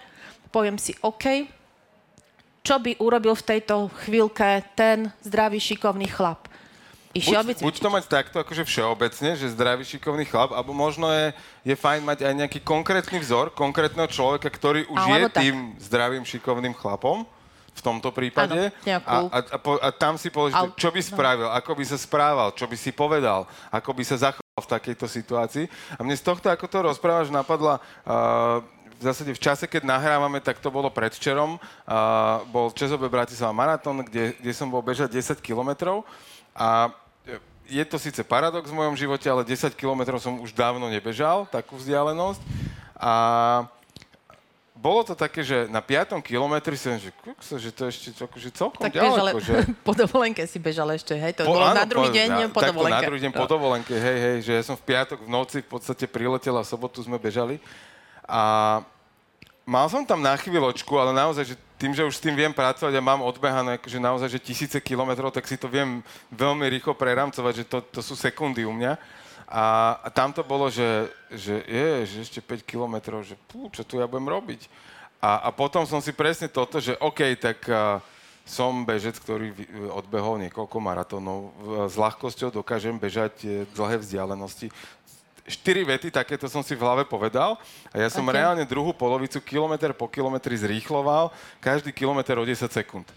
poviem 0.51 0.75
si 0.75 0.91
OK, 0.99 1.47
čo 2.61 2.83
by 2.83 2.99
urobil 2.99 3.33
v 3.33 3.47
tejto 3.47 3.87
chvíľke 4.03 4.75
ten 4.75 5.07
zdravý, 5.23 5.57
šikovný 5.57 6.11
chlap 6.11 6.50
Išiel 7.11 7.43
buď, 7.43 7.59
by 7.59 7.63
buď 7.67 7.75
to 7.83 7.89
mať 7.91 8.05
takto, 8.07 8.35
akože 8.39 8.63
všeobecne, 8.63 9.29
že 9.35 9.51
zdravý, 9.51 9.83
šikovný 9.83 10.23
chlap, 10.23 10.55
alebo 10.55 10.71
možno 10.71 11.11
je, 11.11 11.35
je 11.67 11.75
fajn 11.75 12.01
mať 12.07 12.19
aj 12.23 12.33
nejaký 12.45 12.59
konkrétny 12.63 13.19
vzor, 13.19 13.51
konkrétneho 13.51 14.07
človeka, 14.07 14.47
ktorý 14.47 14.87
už 14.87 14.99
alebo 14.99 15.15
je 15.19 15.27
tak. 15.27 15.43
tým 15.43 15.55
zdravým, 15.83 16.23
šikovným 16.23 16.71
chlapom 16.71 17.27
v 17.71 17.81
tomto 17.83 18.11
prípade. 18.11 18.71
Ano, 19.07 19.31
a, 19.31 19.39
a, 19.39 19.39
a, 19.43 19.57
po, 19.59 19.79
a 19.79 19.89
tam 19.91 20.15
si 20.15 20.31
položíte, 20.31 20.75
čo 20.75 20.91
by 20.91 21.01
spravil, 21.03 21.47
ako 21.51 21.71
by 21.75 21.83
sa 21.87 21.97
správal, 21.99 22.49
čo 22.55 22.67
by 22.67 22.75
si 22.79 22.91
povedal, 22.91 23.47
ako 23.71 23.91
by 23.95 24.03
sa 24.03 24.31
zachoval 24.31 24.59
v 24.59 24.71
takejto 24.71 25.05
situácii. 25.07 25.65
A 25.95 26.03
mne 26.03 26.15
z 26.15 26.23
tohto, 26.23 26.47
ako 26.51 26.67
to 26.67 26.77
rozprávaš, 26.83 27.31
napadla 27.31 27.79
uh, 27.79 28.59
v 28.99 29.01
zásade 29.01 29.33
v 29.33 29.41
čase, 29.41 29.65
keď 29.65 29.87
nahrávame, 29.87 30.37
tak 30.43 30.61
to 30.61 30.69
bolo 30.69 30.91
predvčerom. 30.93 31.57
Uh, 31.89 32.43
bol 32.53 32.69
ČSOB 32.69 33.09
Bratislava 33.09 33.55
maratón, 33.55 34.05
kde, 34.05 34.37
kde 34.37 34.51
som 34.53 34.69
bol 34.69 34.85
bežať 34.85 35.09
10 35.17 35.41
kilometrov 35.41 36.05
a 36.55 36.91
je 37.71 37.83
to 37.87 37.95
síce 37.95 38.19
paradox 38.27 38.67
v 38.67 38.75
mojom 38.75 38.95
živote, 38.99 39.27
ale 39.31 39.47
10 39.47 39.71
kilometrov 39.79 40.19
som 40.19 40.43
už 40.43 40.51
dávno 40.51 40.91
nebežal, 40.91 41.47
takú 41.47 41.79
vzdialenosť. 41.79 42.41
A 42.99 43.11
bolo 44.81 45.05
to 45.05 45.13
také, 45.13 45.45
že 45.45 45.69
na 45.69 45.77
5. 45.77 46.25
kilometri 46.25 46.73
som, 46.73 46.97
že, 46.97 47.13
kukso, 47.21 47.61
že 47.61 47.69
to 47.69 47.85
ešte 47.85 48.17
akože 48.17 48.49
celkom 48.49 48.81
tak 48.81 48.97
ďaleko. 48.97 49.37
Ale 49.37 49.45
že... 49.45 49.53
po 49.87 49.93
dovolenke 49.93 50.41
si 50.49 50.57
bežal 50.57 50.89
ešte, 50.89 51.13
hej? 51.13 51.37
To 51.37 51.45
po, 51.45 51.53
bolo 51.53 51.69
áno, 51.69 51.77
na 51.77 51.85
druhý 51.85 52.09
po, 52.09 52.17
deň 52.17 52.27
na, 52.27 52.39
po 52.49 52.61
dovolenke. 52.65 52.97
na 52.97 53.01
druhý 53.05 53.21
deň 53.21 53.31
po 53.37 53.45
dovolenke, 53.45 53.93
hej, 53.93 54.17
hej, 54.17 54.37
že 54.41 54.51
ja 54.57 54.63
som 54.65 54.73
v 54.73 54.83
piatok 54.83 55.21
v 55.21 55.29
noci 55.29 55.57
v 55.61 55.69
podstate 55.69 56.09
priletel 56.09 56.57
a 56.57 56.65
sobotu 56.65 56.97
sme 57.05 57.21
bežali. 57.21 57.61
A 58.25 58.81
mal 59.65 59.87
som 59.89 60.05
tam 60.05 60.21
na 60.21 60.33
chvíľočku, 60.37 60.91
ale 60.97 61.13
naozaj, 61.13 61.53
že 61.53 61.55
tým, 61.81 61.97
že 61.97 62.05
už 62.05 62.17
s 62.17 62.23
tým 62.23 62.37
viem 62.37 62.53
pracovať 62.53 62.93
a 62.93 63.01
mám 63.01 63.25
odbehané 63.25 63.81
akože 63.81 63.97
naozaj, 63.97 64.29
že 64.29 64.43
tisíce 64.43 64.77
kilometrov, 64.77 65.33
tak 65.33 65.49
si 65.49 65.57
to 65.57 65.65
viem 65.65 66.05
veľmi 66.29 66.69
rýchlo 66.69 66.93
preramcovať, 66.93 67.53
že 67.53 67.65
to, 67.65 67.81
to 67.89 68.01
sú 68.05 68.13
sekundy 68.13 68.65
u 68.65 68.73
mňa. 68.73 68.93
A, 69.51 69.97
a 69.99 70.07
tam 70.13 70.31
to 70.31 70.45
bolo, 70.45 70.71
že, 70.71 71.11
že 71.27 71.59
je, 71.67 71.89
že 72.07 72.17
ešte 72.23 72.39
5 72.39 72.63
kilometrov, 72.63 73.25
že 73.25 73.35
pú, 73.51 73.67
čo 73.73 73.83
tu 73.83 73.99
ja 73.99 74.07
budem 74.07 74.29
robiť. 74.29 74.69
A, 75.19 75.47
a 75.47 75.49
potom 75.51 75.83
som 75.83 75.99
si 75.99 76.15
presne 76.15 76.47
toto, 76.47 76.79
že 76.79 76.95
OK, 77.01 77.35
tak 77.35 77.59
uh, 77.67 77.99
som 78.47 78.83
bežec, 78.83 79.15
ktorý 79.21 79.53
odbehol 79.93 80.41
niekoľko 80.41 80.77
maratónov. 80.81 81.53
S 81.87 81.95
ľahkosťou 81.95 82.49
dokážem 82.49 82.97
bežať 82.97 83.65
dlhé 83.77 84.01
vzdialenosti. 84.01 84.73
Štyri 85.45 85.81
vety 85.81 86.13
takéto 86.13 86.45
som 86.45 86.61
si 86.61 86.77
v 86.77 86.85
hlave 86.85 87.03
povedal 87.05 87.57
a 87.89 87.95
ja 87.97 88.09
som 88.13 88.21
okay. 88.25 88.37
reálne 88.37 88.63
druhú 88.65 88.93
polovicu 88.93 89.41
kilometr 89.41 89.91
po 89.91 90.05
kilometri 90.05 90.53
zrýchloval, 90.53 91.33
každý 91.57 91.89
kilometr 91.89 92.37
o 92.37 92.45
10 92.45 92.69
sekúnd. 92.69 93.09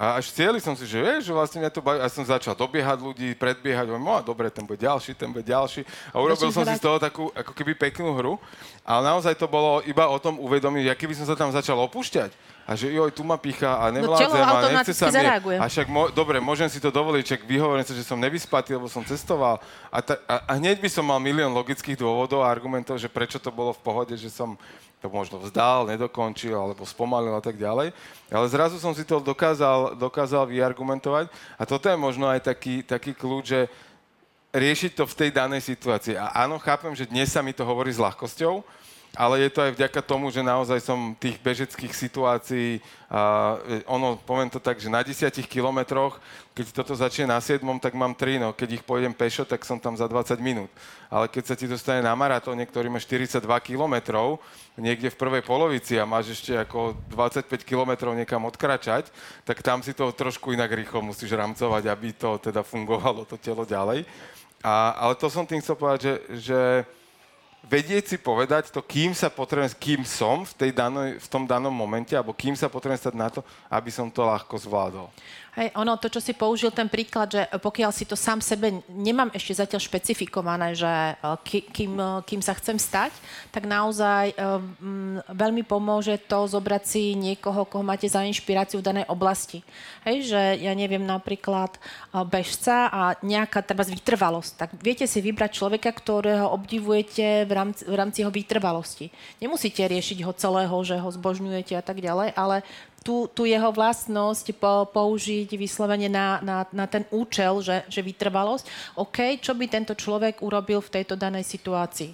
A 0.00 0.16
až 0.16 0.32
cieli 0.32 0.56
som 0.64 0.72
si, 0.72 0.88
že 0.88 0.96
vieš, 0.96 1.28
že 1.28 1.32
vlastne 1.36 1.60
mňa 1.60 1.76
to 1.76 1.84
baví. 1.84 2.00
A 2.00 2.08
som 2.08 2.24
začal 2.24 2.56
dobiehať 2.56 3.04
ľudí, 3.04 3.36
predbiehať. 3.36 3.84
Hovorím, 3.92 4.08
no 4.08 4.24
dobre, 4.24 4.48
ten 4.48 4.64
bude 4.64 4.80
ďalší, 4.80 5.12
ten 5.12 5.28
bude 5.28 5.44
ďalší. 5.44 5.84
A 6.08 6.24
urobil 6.24 6.48
som 6.48 6.64
si 6.64 6.72
z 6.72 6.80
toho 6.80 6.96
takú, 6.96 7.28
ako 7.36 7.52
keby 7.52 7.76
peknú 7.76 8.16
hru. 8.16 8.40
Ale 8.80 9.04
naozaj 9.04 9.36
to 9.36 9.44
bolo 9.44 9.84
iba 9.84 10.08
o 10.08 10.16
tom 10.16 10.40
uvedomiť, 10.40 10.88
aký 10.88 11.04
by 11.04 11.20
som 11.20 11.28
sa 11.28 11.36
tam 11.36 11.52
začal 11.52 11.76
opúšťať. 11.84 12.32
A 12.64 12.72
že 12.72 12.88
joj, 12.88 13.12
tu 13.12 13.28
ma 13.28 13.36
pícha 13.36 13.76
a 13.76 13.92
no 13.92 14.00
nevládzem 14.00 14.40
no, 14.40 14.56
a 14.56 14.72
nechce 14.72 14.94
sa 14.96 15.12
mi. 15.12 15.20
A 15.60 15.68
však, 15.68 15.90
mo- 15.90 16.08
dobre, 16.08 16.40
môžem 16.40 16.72
si 16.72 16.80
to 16.80 16.88
dovoliť, 16.88 17.36
čak 17.36 17.40
vyhovorím 17.44 17.84
sa, 17.84 17.92
že 17.92 18.06
som 18.06 18.16
nevyspatý, 18.16 18.80
lebo 18.80 18.88
som 18.88 19.04
cestoval. 19.04 19.60
A, 19.92 19.98
ta- 20.00 20.22
a, 20.24 20.48
a 20.48 20.52
hneď 20.56 20.80
by 20.80 20.88
som 20.88 21.04
mal 21.04 21.20
milión 21.20 21.52
logických 21.52 22.00
dôvodov 22.00 22.40
a 22.40 22.48
argumentov, 22.48 22.96
že 22.96 23.10
prečo 23.10 23.36
to 23.36 23.52
bolo 23.52 23.76
v 23.76 23.82
pohode, 23.84 24.14
že 24.16 24.32
som 24.32 24.56
to 25.00 25.08
možno 25.08 25.40
vzdal, 25.40 25.88
nedokončil 25.88 26.52
alebo 26.52 26.84
spomalil 26.84 27.32
a 27.32 27.40
tak 27.40 27.56
ďalej. 27.56 27.96
Ale 28.28 28.46
zrazu 28.52 28.76
som 28.76 28.92
si 28.92 29.02
to 29.02 29.16
dokázal, 29.16 29.96
dokázal 29.96 30.44
vyargumentovať 30.44 31.32
a 31.56 31.62
toto 31.64 31.88
je 31.88 31.96
možno 31.96 32.28
aj 32.28 32.44
taký, 32.44 32.84
taký 32.84 33.16
kľúč, 33.16 33.44
že 33.48 33.60
riešiť 34.52 34.92
to 35.00 35.04
v 35.08 35.16
tej 35.16 35.30
danej 35.32 35.62
situácii. 35.64 36.20
A 36.20 36.44
áno, 36.44 36.60
chápem, 36.60 36.92
že 36.92 37.08
dnes 37.08 37.32
sa 37.32 37.40
mi 37.40 37.56
to 37.56 37.64
hovorí 37.64 37.88
s 37.88 38.02
ľahkosťou, 38.02 38.60
ale 39.18 39.42
je 39.42 39.50
to 39.50 39.66
aj 39.66 39.74
vďaka 39.74 40.00
tomu, 40.06 40.30
že 40.30 40.38
naozaj 40.38 40.78
som 40.86 41.18
tých 41.18 41.34
bežeckých 41.42 41.90
situácií, 41.90 42.78
uh, 43.10 43.82
ono, 43.90 44.14
poviem 44.22 44.46
to 44.46 44.62
tak, 44.62 44.78
že 44.78 44.86
na 44.86 45.02
10 45.02 45.34
kilometroch, 45.50 46.22
keď 46.54 46.66
toto 46.70 46.94
začne 46.94 47.26
na 47.26 47.42
7, 47.42 47.58
tak 47.82 47.98
mám 47.98 48.14
3, 48.14 48.38
no 48.38 48.54
keď 48.54 48.78
ich 48.78 48.86
pôjdem 48.86 49.10
pešo, 49.10 49.42
tak 49.42 49.66
som 49.66 49.82
tam 49.82 49.98
za 49.98 50.06
20 50.06 50.38
minút. 50.38 50.70
Ale 51.10 51.26
keď 51.26 51.42
sa 51.42 51.54
ti 51.58 51.66
dostane 51.66 52.06
na 52.06 52.14
maratóne, 52.14 52.62
ktorý 52.62 52.86
má 52.86 53.02
42 53.02 53.42
kilometrov, 53.66 54.38
niekde 54.78 55.10
v 55.10 55.18
prvej 55.18 55.42
polovici 55.42 55.98
a 55.98 56.06
máš 56.06 56.38
ešte 56.38 56.54
ako 56.54 56.94
25 57.10 57.50
kilometrov 57.66 58.14
niekam 58.14 58.46
odkračať, 58.46 59.10
tak 59.42 59.58
tam 59.58 59.82
si 59.82 59.90
to 59.90 60.14
trošku 60.14 60.54
inak 60.54 60.70
rýchlo 60.70 61.02
musíš 61.02 61.34
rámcovať, 61.34 61.82
aby 61.90 62.14
to 62.14 62.38
teda 62.38 62.62
fungovalo, 62.62 63.26
to 63.26 63.34
telo 63.34 63.66
ďalej. 63.66 64.06
A, 64.62 64.94
ale 65.02 65.18
to 65.18 65.26
som 65.26 65.42
tým 65.42 65.58
chcel 65.58 65.74
povedať, 65.74 66.00
že, 66.04 66.14
že 66.38 66.60
vedieť 67.66 68.04
si 68.14 68.16
povedať 68.16 68.72
to, 68.72 68.80
kým 68.80 69.12
sa 69.12 69.28
potrebujem, 69.28 69.72
kým 69.76 70.00
som 70.06 70.42
v, 70.46 70.52
tej 70.56 70.70
danoj, 70.72 71.20
v 71.20 71.28
tom 71.28 71.44
danom 71.44 71.72
momente, 71.72 72.16
alebo 72.16 72.32
kým 72.32 72.56
sa 72.56 72.72
potrebujem 72.72 73.02
stať 73.02 73.14
na 73.16 73.28
to, 73.28 73.40
aby 73.68 73.90
som 73.92 74.08
to 74.08 74.24
ľahko 74.24 74.56
zvládol. 74.56 75.08
Hej, 75.58 75.74
ono, 75.74 75.98
to, 75.98 76.06
čo 76.06 76.22
si 76.22 76.30
použil 76.30 76.70
ten 76.70 76.86
príklad, 76.86 77.26
že 77.34 77.42
pokiaľ 77.58 77.90
si 77.90 78.06
to 78.06 78.14
sám 78.14 78.38
sebe 78.38 78.86
nemám 78.86 79.34
ešte 79.34 79.58
zatiaľ 79.58 79.82
špecifikované, 79.82 80.78
že 80.78 80.86
e, 80.86 81.14
kým, 81.74 81.98
e, 81.98 82.22
kým 82.22 82.38
sa 82.38 82.54
chcem 82.54 82.78
stať, 82.78 83.10
tak 83.50 83.66
naozaj 83.66 84.30
um, 84.38 85.18
veľmi 85.26 85.66
pomôže 85.66 86.22
to 86.30 86.46
zobrať 86.46 86.82
si 86.86 87.02
niekoho, 87.18 87.66
koho 87.66 87.82
máte 87.82 88.06
za 88.06 88.22
inšpiráciu 88.22 88.78
v 88.78 88.86
danej 88.86 89.06
oblasti. 89.10 89.66
Hej, 90.06 90.30
že 90.30 90.42
ja 90.62 90.70
neviem, 90.70 91.02
napríklad 91.02 91.76
bežca 92.30 92.86
a 92.86 93.00
nejaká 93.20 93.66
treba 93.66 93.82
vytrvalosť. 93.82 94.50
Tak 94.54 94.70
viete 94.78 95.04
si 95.10 95.18
vybrať 95.18 95.50
človeka, 95.58 95.90
ktorého 95.90 96.46
obdivujete 96.54 97.44
v 97.44 97.52
rámci, 97.52 97.82
v 97.84 97.94
rámci 97.98 98.22
jeho 98.22 98.30
vytrvalosti. 98.30 99.10
Nemusíte 99.42 99.82
riešiť 99.82 100.22
ho 100.22 100.32
celého, 100.32 100.76
že 100.86 100.94
ho 100.94 101.10
zbožňujete 101.10 101.74
a 101.74 101.82
tak 101.82 101.98
ďalej, 101.98 102.38
ale 102.38 102.62
tú, 103.00 103.26
tú 103.32 103.48
jeho 103.48 103.72
vlastnosť 103.72 104.52
po, 104.60 104.88
použiť 104.92 105.48
vyslovene 105.56 106.12
na, 106.12 106.40
na, 106.44 106.68
na 106.68 106.84
ten 106.84 107.08
účel, 107.08 107.64
že, 107.64 107.84
že 107.88 108.04
vytrvalosť. 108.04 108.96
OK, 109.00 109.40
čo 109.40 109.56
by 109.56 109.64
tento 109.66 109.96
človek 109.96 110.44
urobil 110.44 110.84
v 110.84 110.92
tejto 111.00 111.16
danej 111.16 111.48
situácii. 111.48 112.12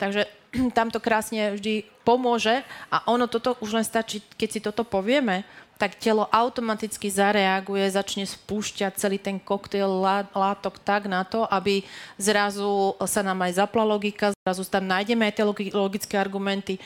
Takže 0.00 0.24
tam 0.76 0.88
to 0.88 0.98
krásne 0.98 1.54
vždy 1.54 1.84
pomôže 2.02 2.64
a 2.88 3.04
ono 3.06 3.28
toto 3.28 3.60
už 3.60 3.76
len 3.76 3.84
stačí, 3.84 4.24
keď 4.40 4.48
si 4.48 4.60
toto 4.64 4.82
povieme, 4.82 5.44
tak 5.80 5.96
telo 5.96 6.28
automaticky 6.28 7.08
zareaguje, 7.08 7.88
začne 7.88 8.28
spúšťať 8.28 9.00
celý 9.00 9.16
ten 9.16 9.40
koktejl 9.40 9.88
látok 10.36 10.76
tak 10.84 11.08
na 11.08 11.24
to, 11.24 11.48
aby 11.48 11.80
zrazu 12.20 12.92
sa 13.08 13.24
nám 13.24 13.48
aj 13.48 13.64
zapla 13.64 13.88
logika, 13.88 14.36
zrazu 14.44 14.68
tam 14.68 14.84
nájdeme 14.84 15.24
aj 15.24 15.40
tie 15.40 15.48
logické 15.72 16.20
argumenty, 16.20 16.76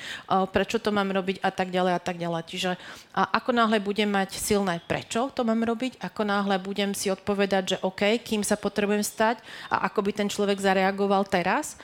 prečo 0.55 0.79
to 0.79 0.94
mám 0.94 1.11
robiť 1.11 1.42
a 1.42 1.50
tak 1.50 1.74
ďalej 1.74 1.92
a 1.98 2.00
tak 2.07 2.22
ďalej. 2.22 2.42
Čiže 2.46 2.70
ako 3.11 3.50
náhle 3.50 3.83
budem 3.83 4.07
mať 4.07 4.38
silné 4.38 4.79
prečo 4.87 5.27
to 5.35 5.42
mám 5.42 5.59
robiť, 5.66 5.98
ako 5.98 6.22
náhle 6.22 6.62
budem 6.62 6.94
si 6.94 7.11
odpovedať, 7.11 7.62
že 7.74 7.77
OK, 7.83 8.22
kým 8.22 8.46
sa 8.46 8.55
potrebujem 8.55 9.03
stať 9.03 9.42
a 9.74 9.90
ako 9.90 10.07
by 10.07 10.22
ten 10.22 10.31
človek 10.31 10.62
zareagoval 10.62 11.27
teraz, 11.27 11.74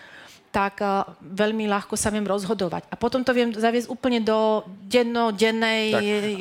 tak 0.51 0.83
uh, 0.83 1.07
veľmi 1.23 1.71
ľahko 1.71 1.95
sa 1.95 2.11
viem 2.11 2.27
rozhodovať. 2.27 2.91
A 2.91 2.99
potom 2.99 3.23
to 3.23 3.31
viem 3.31 3.55
zaviesť 3.55 3.87
úplne 3.87 4.19
do 4.19 4.67
denno-dennej 4.91 5.95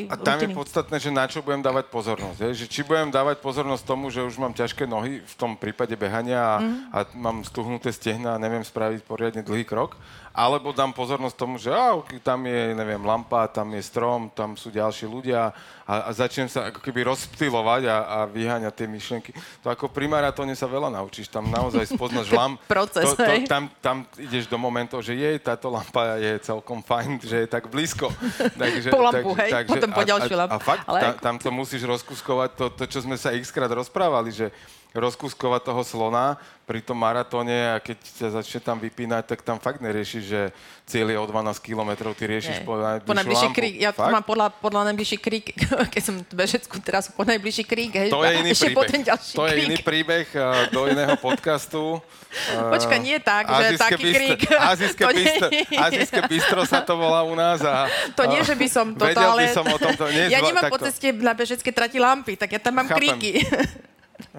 A 0.09 0.17
tam 0.17 0.41
rutiny. 0.41 0.53
je 0.53 0.57
podstatné, 0.57 0.97
že 0.97 1.13
na 1.13 1.29
čo 1.29 1.45
budem 1.45 1.61
dávať 1.61 1.93
pozornosť. 1.93 2.37
Je? 2.41 2.49
Že 2.61 2.65
či 2.73 2.81
budem 2.81 3.13
dávať 3.13 3.37
pozornosť 3.37 3.83
tomu, 3.85 4.09
že 4.09 4.25
už 4.25 4.41
mám 4.41 4.57
ťažké 4.57 4.89
nohy 4.89 5.21
v 5.21 5.35
tom 5.37 5.53
prípade 5.53 5.93
behania 5.93 6.41
a, 6.41 6.55
mm. 6.57 6.77
a 6.89 6.99
mám 7.13 7.45
stuhnuté 7.45 7.93
stehna 7.93 8.35
a 8.35 8.41
neviem 8.41 8.65
spraviť 8.65 9.05
poriadne 9.05 9.45
dlhý 9.45 9.61
krok, 9.61 9.93
alebo 10.33 10.69
dám 10.71 10.93
pozornosť 10.93 11.35
tomu, 11.35 11.57
že 11.57 11.73
á, 11.73 11.97
tam 12.21 12.45
je, 12.45 12.77
neviem, 12.77 13.01
lampa, 13.01 13.49
tam 13.49 13.73
je 13.73 13.81
strom, 13.81 14.29
tam 14.29 14.53
sú 14.53 14.69
ďalší 14.69 15.09
ľudia 15.09 15.51
a, 15.89 15.93
a 16.05 16.09
začnem 16.13 16.45
sa 16.45 16.69
ako 16.69 16.85
keby 16.85 17.01
rozptilovať 17.09 17.89
a, 17.89 17.97
a 18.05 18.17
vyháňať 18.29 18.73
tie 18.77 18.87
myšlienky. 18.87 19.31
To 19.65 19.73
ako 19.73 19.89
pri 19.89 20.05
maratóne 20.05 20.53
sa 20.53 20.69
veľa 20.69 20.93
naučíš, 20.93 21.33
tam 21.33 21.49
naozaj 21.49 21.89
spoznáš 21.89 22.29
lamp. 22.37 22.61
Proces, 22.69 23.09
to, 23.09 23.17
to, 23.17 23.33
tam, 23.49 23.67
tam 23.81 24.05
ideš 24.21 24.45
do 24.45 24.61
momentov, 24.61 25.01
že 25.01 25.17
jej, 25.17 25.35
táto 25.41 25.73
lampa 25.73 26.21
je 26.21 26.37
celkom 26.45 26.85
fajn, 26.85 27.25
že 27.25 27.45
je 27.45 27.47
tak 27.49 27.65
blízko. 27.67 28.13
Takže, 28.61 28.93
po 28.93 29.01
lampu, 29.01 29.33
tak, 29.33 29.41
hej, 29.41 29.51
takže, 29.51 29.71
potom 29.73 29.91
po 29.91 30.03
ďalšiu 30.05 30.35
lampu. 30.37 30.53
A, 30.53 30.57
a 30.57 30.61
fakt, 30.61 30.85
Ale... 30.85 30.99
tam, 31.01 31.13
tam 31.17 31.35
to 31.41 31.49
musíš 31.49 31.81
rozkuskovať, 31.83 32.49
to, 32.53 32.65
to, 32.69 32.83
čo 32.85 32.99
sme 33.01 33.17
sa 33.17 33.33
x 33.33 33.49
krát 33.49 33.71
rozprávali, 33.73 34.29
že 34.29 34.53
rozkuskovať 34.93 35.61
toho 35.69 35.81
slona 35.85 36.41
pri 36.65 36.85
tom 36.85 37.01
maratóne 37.01 37.73
a 37.73 37.81
keď 37.81 37.97
sa 38.05 38.27
začne 38.29 38.61
tam 38.61 38.77
vypínať, 38.77 39.25
tak 39.25 39.41
tam 39.41 39.57
fakt 39.57 39.81
neriešiš, 39.81 40.23
že 40.25 40.41
cieľ 40.85 41.13
je 41.13 41.17
o 41.17 41.25
12 41.25 41.65
kilometrov, 41.65 42.13
ty 42.13 42.29
riešiš 42.29 42.61
po 42.61 42.77
najbližšiu 42.77 43.09
po 43.09 43.17
najbližší 43.17 43.47
lampu. 43.49 43.57
krík. 43.57 43.75
Ja 43.81 43.89
fakt? 43.89 44.13
mám 44.13 44.25
podľa, 44.25 44.53
podľa 44.53 44.81
najbližší 44.93 45.17
krík, 45.17 45.45
keď 45.93 46.01
som 46.01 46.15
v 46.21 46.33
Bežecku 46.33 46.77
teraz 46.81 47.09
po 47.09 47.25
najbližší 47.25 47.65
krík. 47.65 47.93
Hej, 47.93 48.09
to 48.13 48.21
je 48.21 48.33
iný 48.41 48.49
ešte 48.53 48.69
príbeh. 48.69 49.01
ďalší 49.01 49.33
to 49.33 49.43
je 49.45 49.53
krík. 49.53 49.65
iný 49.65 49.77
príbeh 49.81 50.25
do 50.69 50.81
iného 50.89 51.15
podcastu. 51.17 52.01
Počka, 52.73 52.95
nie 53.01 53.17
tak, 53.17 53.49
že 53.49 53.65
taký 53.77 54.03
bistro, 54.05 54.13
krík. 54.13 54.39
Azijské, 54.53 55.01
to 55.01 55.09
bistro, 55.13 55.47
Azijské 55.73 56.19
bistro 56.29 56.61
sa 56.69 56.85
to 56.85 56.93
volá 56.97 57.25
u 57.25 57.33
nás. 57.33 57.61
A, 57.65 57.89
to 58.13 58.29
nie, 58.29 58.41
že 58.45 58.53
by 58.53 58.67
som 58.69 58.93
toto, 58.93 59.09
vedel 59.09 59.29
ale... 59.37 59.41
by 59.45 59.49
som 59.53 59.65
o 59.65 59.77
tomto. 59.77 60.05
Nie, 60.13 60.33
ja 60.33 60.41
nemám 60.41 60.69
po 60.69 60.77
ceste 60.81 61.13
na 61.13 61.33
Bežecké 61.33 61.69
trati 61.73 61.97
lampy, 61.97 62.37
tak 62.37 62.53
ja 62.53 62.61
tam 62.61 62.77
mám 62.77 62.89
Chápem. 62.89 63.17
kríky. 63.17 63.41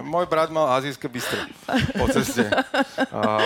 Môj 0.01 0.29
brat 0.29 0.53
mal 0.53 0.71
azijské 0.77 1.09
bistro 1.09 1.41
po 1.97 2.07
ceste. 2.13 2.47
A, 3.11 3.43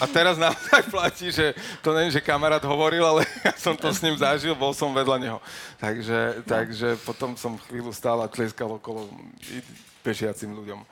a 0.00 0.04
teraz 0.10 0.40
naozaj 0.40 0.88
platí, 0.94 1.30
že 1.30 1.54
to 1.84 1.94
nie, 1.94 2.10
že 2.10 2.24
kamarát 2.24 2.62
hovoril, 2.64 3.04
ale 3.04 3.22
ja 3.46 3.54
som 3.54 3.76
to 3.78 3.92
s 3.92 4.02
ním 4.02 4.18
zažil, 4.18 4.56
bol 4.58 4.74
som 4.74 4.90
vedľa 4.90 5.16
neho. 5.20 5.38
Takže, 5.78 6.42
takže 6.48 6.98
potom 7.06 7.38
som 7.38 7.54
chvíľu 7.68 7.94
stál 7.94 8.18
a 8.24 8.26
tlieskal 8.26 8.68
okolo. 8.74 9.06
pešiacim 10.02 10.50
ľuďom. 10.50 10.82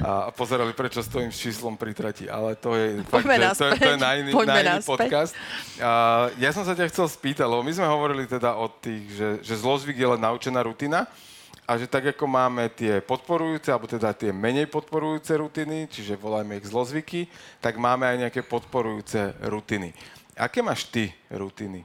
A, 0.00 0.32
pozerali, 0.32 0.72
prečo 0.72 1.04
stojím 1.04 1.28
s 1.28 1.36
číslom 1.36 1.76
pri 1.76 1.92
trati. 1.92 2.24
Ale 2.24 2.56
to 2.56 2.72
je, 2.72 3.04
fakt, 3.04 3.28
že, 3.28 3.52
to, 3.52 3.64
je, 3.68 3.72
to 3.76 3.90
je 3.92 3.98
na 4.00 4.10
iný, 4.16 4.32
na 4.32 4.56
iný 4.64 4.80
podcast. 4.80 5.36
A, 5.76 6.32
ja 6.40 6.56
som 6.56 6.64
sa 6.64 6.72
ťa 6.72 6.88
chcel 6.88 7.04
spýtať, 7.04 7.44
lebo 7.44 7.60
my 7.60 7.72
sme 7.76 7.84
hovorili 7.84 8.24
teda 8.24 8.56
o 8.56 8.72
tých, 8.72 9.04
že, 9.12 9.28
že 9.44 9.54
zlozvyk 9.60 10.00
je 10.00 10.08
len 10.16 10.20
naučená 10.24 10.64
rutina 10.64 11.04
a 11.66 11.74
že 11.74 11.90
tak 11.90 12.14
ako 12.14 12.30
máme 12.30 12.70
tie 12.70 13.02
podporujúce, 13.02 13.74
alebo 13.74 13.90
teda 13.90 14.14
tie 14.14 14.30
menej 14.30 14.70
podporujúce 14.70 15.34
rutiny, 15.34 15.90
čiže 15.90 16.14
volajme 16.14 16.62
ich 16.62 16.70
zlozvyky, 16.70 17.26
tak 17.58 17.74
máme 17.74 18.06
aj 18.06 18.16
nejaké 18.26 18.46
podporujúce 18.46 19.34
rutiny. 19.50 19.90
Aké 20.38 20.62
máš 20.62 20.86
ty 20.86 21.10
rutiny? 21.26 21.82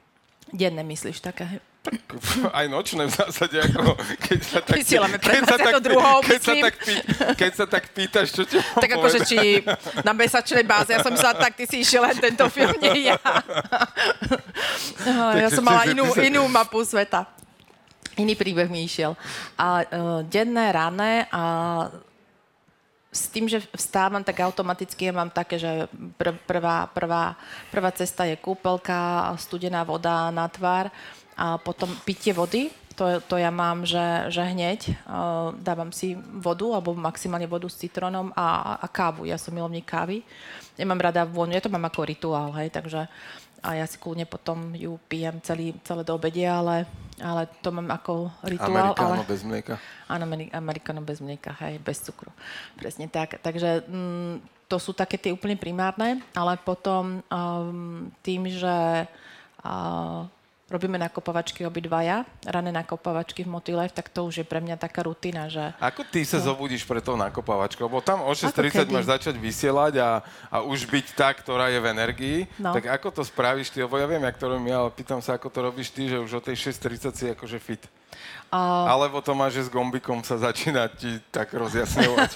Denné 0.54 0.86
myslíš 0.86 1.26
také? 1.26 1.58
Aj 2.54 2.70
nočné 2.70 3.10
v 3.10 3.14
zásade, 3.18 3.58
ako 3.58 3.98
keď 4.22 4.40
sa 4.46 4.60
tak... 4.62 4.76
Vysielame 4.78 5.18
keď 5.18 5.42
sa 5.50 5.58
tak, 5.58 5.74
druhou, 5.82 6.22
keď 6.22 6.40
sa, 6.46 6.54
tak 6.54 6.74
pý, 6.78 6.94
keď 7.34 7.52
sa 7.58 7.66
tak 7.66 7.84
pýtaš, 7.90 8.28
čo 8.38 8.44
ti 8.46 8.62
mám 8.62 8.86
Tak 8.86 8.92
akože 9.02 9.20
či 9.26 9.66
na 10.06 10.14
mesačnej 10.14 10.62
báze, 10.62 10.94
ja 10.94 11.02
som 11.02 11.10
myslela, 11.10 11.42
tak 11.42 11.58
ty 11.58 11.66
si 11.66 11.82
išiel 11.82 12.06
len 12.06 12.22
tento 12.22 12.46
film, 12.54 12.78
nie 12.78 13.10
ja. 13.10 13.18
ja 15.42 15.50
som 15.50 15.66
mala 15.66 15.90
inú, 15.90 16.06
inú 16.22 16.46
mapu 16.46 16.86
sveta 16.86 17.41
iný 18.22 18.38
príbeh 18.38 18.70
mi 18.70 18.86
išiel. 18.86 19.18
A 19.58 19.82
uh, 19.82 20.22
denné, 20.24 20.70
rané 20.70 21.26
a 21.34 21.44
s 23.12 23.28
tým, 23.28 23.44
že 23.52 23.60
vstávam, 23.76 24.24
tak 24.24 24.40
automaticky 24.40 25.12
ja 25.12 25.14
mám 25.14 25.28
také, 25.28 25.60
že 25.60 25.92
pr- 26.16 26.40
prvá, 26.48 26.88
prvá, 26.96 27.36
prvá 27.68 27.92
cesta 27.92 28.24
je 28.24 28.40
kúpelka, 28.40 29.36
studená 29.36 29.84
voda 29.84 30.32
na 30.32 30.48
tvár 30.48 30.88
a 31.36 31.60
potom 31.60 31.92
pitie 32.08 32.32
vody. 32.32 32.72
To, 32.96 33.20
to 33.24 33.36
ja 33.40 33.52
mám, 33.52 33.84
že, 33.88 34.32
že 34.32 34.44
hneď 34.44 34.96
uh, 35.08 35.56
dávam 35.60 35.92
si 35.92 36.16
vodu, 36.40 36.76
alebo 36.76 36.96
maximálne 36.96 37.48
vodu 37.52 37.68
s 37.68 37.80
citrónom 37.80 38.32
a, 38.36 38.78
a 38.80 38.88
kávu. 38.88 39.28
Ja 39.28 39.36
som 39.36 39.56
milovník 39.56 39.88
kávy. 39.88 40.24
Nemám 40.80 41.12
rada 41.12 41.28
vôňu, 41.28 41.56
ja 41.56 41.64
to 41.64 41.72
mám 41.72 41.88
ako 41.88 42.08
rituál, 42.08 42.52
hej, 42.56 42.72
takže 42.72 43.12
a 43.62 43.78
ja 43.78 43.86
si 43.86 44.02
kľudne 44.02 44.26
potom 44.26 44.74
ju 44.74 44.98
pijem 45.06 45.38
celý, 45.46 45.78
celé 45.86 46.02
do 46.02 46.18
obedia, 46.18 46.58
ale, 46.58 46.90
ale 47.22 47.46
to 47.62 47.70
mám 47.70 47.94
ako 47.94 48.34
rituál. 48.42 48.94
Amerikáno 48.98 49.22
ale... 49.22 49.30
bez 49.30 49.42
mlieka. 49.46 49.76
Áno, 50.10 50.26
amerikáno 50.52 51.02
bez 51.06 51.22
mlieka, 51.22 51.54
hej, 51.62 51.78
bez 51.78 52.02
cukru. 52.02 52.34
Presne 52.74 53.06
tak. 53.06 53.38
Takže 53.38 53.86
mm, 53.86 54.66
to 54.66 54.82
sú 54.82 54.98
také 54.98 55.22
tie 55.22 55.30
úplne 55.30 55.54
primárne, 55.54 56.26
ale 56.34 56.58
potom 56.58 57.22
um, 57.22 58.10
tým, 58.26 58.50
že 58.50 59.06
uh, 59.62 60.26
robíme 60.72 60.96
nakopovačky 60.96 61.68
obidvaja, 61.68 62.24
rané 62.48 62.72
nakopovačky 62.72 63.44
v 63.44 63.52
Motilife, 63.52 63.92
tak 63.92 64.08
to 64.08 64.24
už 64.24 64.42
je 64.42 64.46
pre 64.48 64.64
mňa 64.64 64.80
taká 64.80 65.04
rutina, 65.04 65.52
že... 65.52 65.76
Ako 65.84 66.08
ty 66.08 66.24
sa 66.24 66.40
no. 66.40 66.56
zobudíš 66.56 66.88
pre 66.88 67.04
tou 67.04 67.20
nakopovačkou? 67.20 67.92
Lebo 67.92 68.00
tam 68.00 68.24
o 68.24 68.32
6.30 68.32 68.88
máš 68.88 69.12
začať 69.12 69.36
vysielať 69.36 70.00
a, 70.00 70.24
a 70.48 70.58
už 70.64 70.88
byť 70.88 71.06
tá, 71.12 71.36
ktorá 71.36 71.68
je 71.68 71.84
v 71.84 71.90
energii. 71.92 72.38
No. 72.56 72.72
Tak 72.72 72.88
ako 72.88 73.22
to 73.22 73.22
spravíš 73.28 73.76
ty? 73.76 73.84
Lebo 73.84 74.00
ja 74.00 74.08
viem, 74.08 74.24
jak 74.24 74.40
to 74.40 74.48
robím 74.48 74.72
ja, 74.72 74.88
ale 74.88 74.96
pýtam 74.96 75.20
sa, 75.20 75.36
ako 75.36 75.52
to 75.52 75.60
robíš 75.60 75.92
ty, 75.92 76.08
že 76.08 76.18
už 76.24 76.40
o 76.40 76.42
tej 76.42 76.56
6.30 76.72 77.12
si 77.12 77.26
akože 77.36 77.60
fit. 77.60 77.84
Uh... 78.52 78.88
Alebo 78.88 79.24
to 79.24 79.32
máš, 79.32 79.60
že 79.60 79.68
s 79.68 79.70
gombikom 79.72 80.24
sa 80.24 80.36
začína 80.36 80.88
ti 80.92 81.20
tak 81.32 81.52
rozjasňovať. 81.56 82.32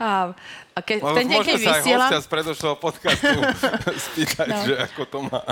a 0.02 0.78
ke, 0.82 0.98
ten 0.98 1.26
deň, 1.30 1.40
keď 1.46 1.60
sa 1.62 1.72
aj 1.78 1.82
hostia 1.86 2.18
z 2.22 2.28
predošlého 2.28 2.76
podcastu 2.78 3.38
spýtať, 4.10 4.48
no. 4.50 4.58
že 4.66 4.74
ako 4.82 5.02
to 5.06 5.18
má. 5.30 5.42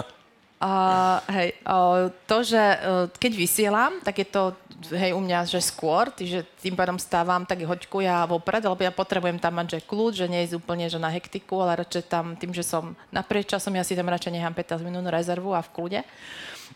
Uh, 0.64 1.20
hej, 1.28 1.52
uh, 1.68 2.08
to, 2.24 2.40
že 2.40 2.56
uh, 2.56 3.04
keď 3.20 3.32
vysielam, 3.36 3.92
tak 4.00 4.24
je 4.24 4.28
to 4.32 4.56
hej, 4.96 5.12
u 5.12 5.20
mňa, 5.20 5.44
že 5.44 5.60
skôr, 5.60 6.08
že 6.16 6.40
tým 6.64 6.72
pádom 6.72 6.96
stávam 6.96 7.44
tak 7.44 7.60
hoďku 7.60 8.00
ja 8.00 8.24
vopred, 8.24 8.64
lebo 8.64 8.80
ja 8.80 8.88
potrebujem 8.88 9.36
tam 9.36 9.60
mať, 9.60 9.76
že 9.76 9.84
kľud, 9.84 10.12
že 10.16 10.24
nie 10.24 10.44
je 10.44 10.56
úplne, 10.56 10.88
že 10.88 10.96
na 10.96 11.12
hektiku, 11.12 11.60
ale 11.60 11.84
radšej 11.84 12.08
tam, 12.08 12.32
tým, 12.32 12.56
že 12.56 12.64
som 12.64 12.96
naprieč 13.12 13.52
časom, 13.52 13.76
ja 13.76 13.84
si 13.84 13.92
tam 13.92 14.08
radšej 14.08 14.32
nechám 14.32 14.56
15 14.56 14.80
minút 14.88 15.04
rezervu 15.08 15.52
a 15.52 15.60
v 15.60 15.72
kľude. 15.72 16.00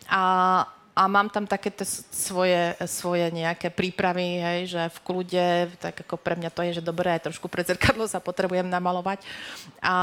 A, 0.05 0.21
a 0.99 1.07
mám 1.07 1.31
tam 1.31 1.47
také 1.47 1.71
svoje, 2.11 2.75
svoje 2.83 3.31
nejaké 3.31 3.71
prípravy, 3.71 4.43
hej, 4.43 4.59
že 4.75 4.81
v 4.91 4.99
kľude, 5.07 5.47
tak 5.79 6.03
ako 6.03 6.19
pre 6.19 6.35
mňa 6.35 6.51
to 6.51 6.59
je, 6.67 6.83
že 6.83 6.83
dobre, 6.83 7.07
aj 7.15 7.31
trošku 7.31 7.47
pre 7.47 7.63
zrkadlo 7.63 8.03
sa 8.03 8.19
potrebujem 8.19 8.67
namalovať 8.67 9.23
a 9.79 9.95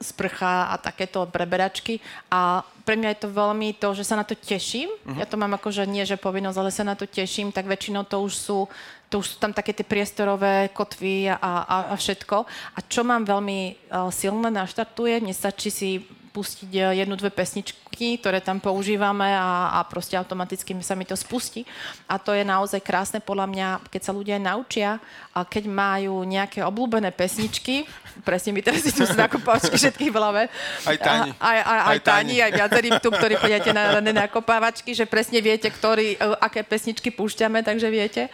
sprcha 0.00 0.72
a 0.72 0.80
takéto 0.80 1.28
preberačky 1.28 2.00
a 2.32 2.64
pre 2.88 2.96
mňa 2.96 3.12
je 3.12 3.20
to 3.20 3.28
veľmi 3.28 3.68
to, 3.76 3.88
že 3.92 4.08
sa 4.08 4.16
na 4.16 4.24
to 4.24 4.32
teším. 4.32 4.88
Uh-huh. 4.88 5.20
Ja 5.20 5.28
to 5.28 5.36
mám 5.36 5.52
ako, 5.52 5.68
že 5.68 5.84
nie, 5.84 6.08
že 6.08 6.16
povinnosť, 6.16 6.58
ale 6.64 6.72
sa 6.72 6.86
na 6.86 6.96
to 6.96 7.04
teším, 7.04 7.52
tak 7.52 7.68
väčšinou 7.68 8.08
to 8.08 8.16
už 8.24 8.32
sú 8.32 8.58
to 9.06 9.22
už 9.22 9.26
sú 9.26 9.36
tam 9.38 9.54
také 9.54 9.70
tie 9.70 9.86
priestorové 9.86 10.74
kotvy 10.74 11.30
a, 11.30 11.38
a, 11.38 11.76
a 11.92 11.94
všetko. 11.94 12.36
A 12.74 12.78
čo 12.90 13.06
mám 13.06 13.22
veľmi 13.22 13.86
uh, 13.94 14.10
silné 14.10 14.50
naštartuje, 14.50 15.22
nestačí 15.22 15.70
si 15.70 16.02
pustiť 16.36 16.68
e, 16.76 17.00
jednu, 17.00 17.16
dve 17.16 17.32
pesničky, 17.32 18.20
ktoré 18.20 18.44
tam 18.44 18.60
používame 18.60 19.32
a, 19.32 19.80
a 19.80 19.88
proste 19.88 20.20
automaticky 20.20 20.76
sa 20.84 20.92
mi 20.92 21.08
to 21.08 21.16
spustí. 21.16 21.64
A 22.04 22.20
to 22.20 22.36
je 22.36 22.44
naozaj 22.44 22.84
krásne 22.84 23.24
podľa 23.24 23.48
mňa, 23.48 23.68
keď 23.88 24.02
sa 24.04 24.12
ľudia 24.12 24.36
naučia 24.36 25.00
a 25.32 25.48
keď 25.48 25.64
majú 25.72 26.20
nejaké 26.28 26.60
obľúbené 26.60 27.08
pesničky, 27.16 27.88
presne 28.28 28.52
mi 28.52 28.60
teraz 28.60 28.84
idú 28.84 29.08
nakopávačky 29.16 29.80
všetkých 29.80 30.12
v 30.12 30.16
hlave. 30.20 30.42
Aj 30.84 30.96
Tani. 31.00 31.32
Aj, 31.40 31.56
aj, 31.56 31.62
aj, 31.64 31.80
aj 31.88 31.98
Tani, 32.04 32.36
aj 32.44 32.52
viacerým 32.52 32.94
tu, 33.00 33.08
ktorí 33.08 33.34
chodíte 33.40 33.72
na, 33.72 34.04
na 34.04 34.12
nakopávačky, 34.12 34.92
že 34.92 35.08
presne 35.08 35.40
viete, 35.40 35.72
ktorý, 35.72 36.20
e, 36.20 36.36
aké 36.44 36.60
pesničky 36.60 37.08
púšťame, 37.08 37.64
takže 37.64 37.88
viete. 37.88 38.28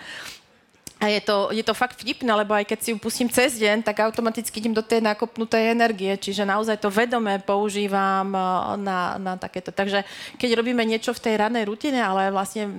A 1.02 1.10
je 1.10 1.18
to, 1.18 1.50
je 1.50 1.66
to 1.66 1.74
fakt 1.74 1.98
vtipné, 1.98 2.30
lebo 2.30 2.54
aj 2.54 2.62
keď 2.62 2.78
si 2.78 2.88
ju 2.94 2.96
pustím 3.02 3.26
cez 3.26 3.58
deň, 3.58 3.82
tak 3.82 4.06
automaticky 4.06 4.62
idem 4.62 4.70
do 4.70 4.86
tej 4.86 5.02
nakopnutej 5.02 5.74
energie. 5.74 6.14
Čiže 6.14 6.46
naozaj 6.46 6.78
to 6.78 6.94
vedomé 6.94 7.42
používam 7.42 8.30
eh, 8.30 8.42
na, 8.78 9.18
na 9.18 9.34
takéto. 9.34 9.74
Takže 9.74 10.06
keď 10.38 10.62
robíme 10.62 10.86
niečo 10.86 11.10
v 11.10 11.22
tej 11.26 11.34
ranej 11.42 11.66
rutine, 11.66 11.98
ale 11.98 12.30
vlastne 12.30 12.70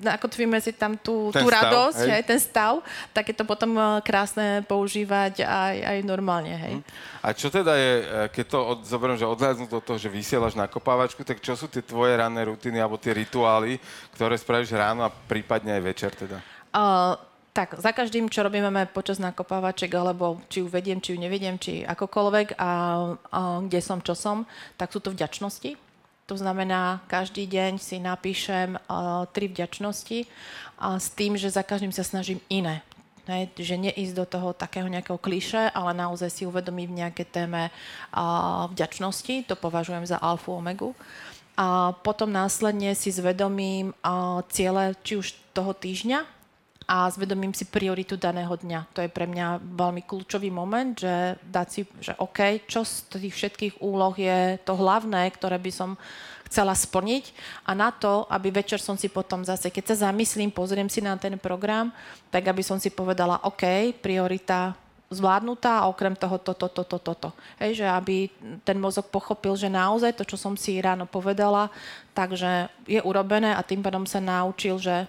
nakotvíme 0.00 0.56
si 0.62 0.72
tam 0.72 0.94
tú, 0.94 1.34
tú 1.34 1.44
stav, 1.44 1.58
radosť, 1.60 2.06
hej. 2.06 2.10
Hej, 2.16 2.22
ten 2.24 2.38
stav, 2.40 2.80
tak 3.10 3.28
je 3.28 3.36
to 3.36 3.44
potom 3.44 3.76
eh, 3.76 4.00
krásne 4.00 4.64
používať 4.64 5.44
aj, 5.44 5.76
aj 5.84 5.98
normálne. 6.08 6.56
Hej. 6.56 6.74
Hm. 6.80 6.82
A 7.20 7.28
čo 7.36 7.52
teda 7.52 7.76
je, 7.76 7.92
eh, 8.00 8.26
keď 8.32 8.44
to 8.48 8.58
od, 8.64 8.78
zoberiem, 8.88 9.20
že 9.20 9.28
odhľadnúť 9.28 9.68
do 9.68 9.84
toho, 9.84 10.00
že 10.00 10.08
vysielaš 10.08 10.56
na 10.56 10.64
kopávačku, 10.72 11.20
tak 11.20 11.44
čo 11.44 11.52
sú 11.52 11.68
tie 11.68 11.84
tvoje 11.84 12.16
ranné 12.16 12.48
rutiny 12.48 12.80
alebo 12.80 12.96
tie 12.96 13.12
rituály, 13.12 13.76
ktoré 14.16 14.40
spravíš 14.40 14.72
ráno 14.72 15.04
a 15.04 15.12
prípadne 15.12 15.76
aj 15.76 15.82
večer 15.84 16.16
teda? 16.16 16.40
Uh, 16.68 17.16
tak, 17.58 17.74
za 17.74 17.90
každým, 17.90 18.30
čo 18.30 18.46
robíme 18.46 18.86
počas 18.94 19.18
nakopávaček, 19.18 19.90
alebo 19.98 20.38
či 20.46 20.62
ju 20.62 20.70
vediem, 20.70 21.02
či 21.02 21.10
ju 21.10 21.18
nevediem, 21.18 21.58
či 21.58 21.82
akokoľvek 21.82 22.54
a, 22.54 22.70
a 23.18 23.40
kde 23.66 23.80
som, 23.82 23.98
čo 23.98 24.14
som, 24.14 24.46
tak 24.78 24.94
sú 24.94 25.02
to 25.02 25.10
vďačnosti. 25.10 25.74
To 26.30 26.38
znamená, 26.38 27.02
každý 27.10 27.50
deň 27.50 27.82
si 27.82 27.98
napíšem 27.98 28.78
uh, 28.78 29.26
tri 29.34 29.50
vďačnosti 29.50 30.30
a 30.78 31.02
s 31.02 31.10
tým, 31.10 31.34
že 31.34 31.50
za 31.50 31.66
každým 31.66 31.90
sa 31.90 32.06
snažím 32.06 32.38
iné. 32.46 32.86
Ne, 33.26 33.50
že 33.58 33.74
neísť 33.74 34.14
do 34.14 34.24
toho 34.24 34.48
takého 34.54 34.86
nejakého 34.86 35.18
kliše, 35.18 35.74
ale 35.74 35.98
naozaj 35.98 36.30
si 36.30 36.42
uvedomí 36.46 36.86
v 36.86 37.02
nejaké 37.02 37.26
téme 37.26 37.74
uh, 37.74 38.70
vďačnosti. 38.70 39.50
To 39.50 39.58
považujem 39.58 40.06
za 40.06 40.22
alfu 40.22 40.54
omegu. 40.54 40.94
A 41.58 41.90
potom 42.06 42.30
následne 42.30 42.94
si 42.94 43.10
zvedomím 43.10 43.90
uh, 44.06 44.46
ciele 44.46 44.94
či 45.02 45.18
už 45.18 45.34
toho 45.50 45.74
týždňa, 45.74 46.37
a 46.88 47.04
zvedomím 47.12 47.52
si 47.52 47.68
prioritu 47.68 48.16
daného 48.16 48.56
dňa. 48.56 48.96
To 48.96 49.04
je 49.04 49.12
pre 49.12 49.28
mňa 49.28 49.60
veľmi 49.60 50.08
kľúčový 50.08 50.48
moment, 50.48 50.96
že 50.96 51.36
dať 51.44 51.68
si, 51.68 51.84
že 52.00 52.16
OK, 52.16 52.64
čo 52.64 52.80
z 52.80 53.20
tých 53.20 53.34
všetkých 53.36 53.74
úloh 53.84 54.16
je 54.16 54.56
to 54.64 54.72
hlavné, 54.72 55.28
ktoré 55.36 55.60
by 55.60 55.68
som 55.68 56.00
chcela 56.48 56.72
splniť 56.72 57.36
a 57.68 57.76
na 57.76 57.92
to, 57.92 58.24
aby 58.32 58.48
večer 58.48 58.80
som 58.80 58.96
si 58.96 59.12
potom 59.12 59.44
zase, 59.44 59.68
keď 59.68 59.92
sa 59.92 60.08
zamyslím, 60.08 60.48
pozriem 60.48 60.88
si 60.88 61.04
na 61.04 61.12
ten 61.20 61.36
program, 61.36 61.92
tak 62.32 62.48
aby 62.48 62.64
som 62.64 62.80
si 62.80 62.88
povedala, 62.88 63.44
OK, 63.44 63.92
priorita 64.00 64.72
zvládnutá 65.12 65.84
a 65.84 65.88
okrem 65.88 66.12
toho 66.16 66.36
toto, 66.40 66.68
toto, 66.68 66.96
toto. 67.00 67.12
To. 67.16 67.30
Hej, 67.60 67.84
že 67.84 67.86
aby 67.88 68.28
ten 68.64 68.76
mozog 68.76 69.08
pochopil, 69.08 69.56
že 69.56 69.72
naozaj 69.72 70.12
to, 70.16 70.24
čo 70.24 70.36
som 70.36 70.52
si 70.56 70.76
ráno 70.80 71.08
povedala, 71.08 71.72
takže 72.12 72.68
je 72.84 73.00
urobené 73.00 73.56
a 73.56 73.64
tým 73.64 73.80
pádom 73.80 74.04
sa 74.04 74.20
naučil, 74.20 74.76
že 74.76 75.08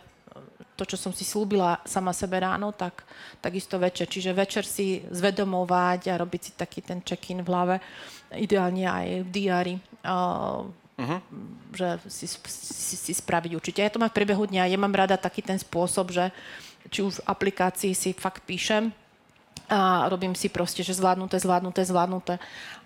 to, 0.79 0.87
čo 0.87 0.95
som 0.95 1.11
si 1.11 1.27
slúbila 1.27 1.83
sama 1.83 2.15
sebe 2.15 2.39
ráno, 2.39 2.71
tak 2.71 3.03
takisto 3.43 3.75
večer. 3.75 4.07
Čiže 4.07 4.31
večer 4.31 4.63
si 4.63 5.03
zvedomovať 5.11 6.07
a 6.07 6.19
robiť 6.23 6.41
si 6.41 6.51
taký 6.55 6.79
ten 6.79 7.03
check-in 7.03 7.43
v 7.43 7.51
hlave, 7.51 7.75
ideálne 8.39 8.87
aj 8.87 9.07
v 9.27 9.29
diári. 9.29 9.75
Uh, 9.99 10.71
uh-huh. 10.95 11.19
že 11.75 11.87
si, 12.07 12.25
si, 12.47 12.95
si 12.95 13.11
spraviť 13.11 13.51
určite. 13.55 13.83
Ja 13.83 13.91
to 13.91 13.99
mám 13.99 14.11
v 14.11 14.17
priebehu 14.23 14.47
dňa, 14.47 14.71
ja 14.71 14.79
mám 14.79 14.95
rada 14.95 15.19
taký 15.19 15.43
ten 15.43 15.59
spôsob, 15.59 16.15
že 16.15 16.31
či 16.87 17.03
už 17.03 17.19
v 17.19 17.25
aplikácii 17.27 17.91
si 17.91 18.15
fakt 18.15 18.47
píšem 18.47 18.95
a 19.69 20.09
robím 20.09 20.33
si 20.33 20.49
proste, 20.49 20.81
že 20.81 20.97
zvládnuté, 20.97 21.37
zvládnuté, 21.37 21.85
zvládnuté 21.85 22.33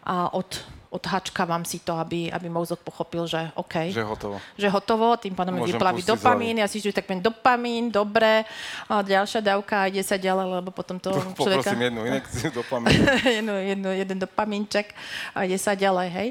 a 0.04 0.34
od 0.36 0.50
odhačkávam 0.94 1.66
si 1.66 1.82
to, 1.82 1.98
aby, 1.98 2.30
aby 2.30 2.48
mozog 2.54 2.78
pochopil, 2.86 3.26
že 3.26 3.42
OK. 3.58 3.90
Že 3.90 4.06
hotovo. 4.06 4.38
Že 4.54 4.68
hotovo, 4.70 5.08
tým 5.18 5.34
pádom 5.34 5.58
mi 5.58 5.66
vyplaví 5.66 6.06
dopamín, 6.06 6.62
ja 6.62 6.70
si 6.70 6.78
že 6.78 6.94
tak 6.94 7.10
dopamín, 7.18 7.90
dobre, 7.90 8.46
a 8.86 9.02
ďalšia 9.02 9.42
dávka 9.42 9.82
a 9.82 9.90
ide 9.90 10.06
sa 10.06 10.22
ďalej, 10.22 10.62
lebo 10.62 10.70
potom 10.70 11.02
to, 11.02 11.10
to 11.10 11.20
človeka... 11.42 11.74
Poprosím 11.74 11.82
jednu 11.90 12.02
inekciu 12.06 12.50
dopamín. 12.62 12.94
jednu, 13.26 13.54
jednu, 13.58 13.90
jeden 13.90 14.18
dopamínček 14.22 14.94
a 15.34 15.50
ide 15.50 15.58
sa 15.58 15.74
ďalej, 15.74 16.08
hej. 16.14 16.28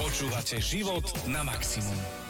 Počúvate 0.00 0.56
život 0.64 1.04
na 1.28 1.44
maximum 1.44 2.26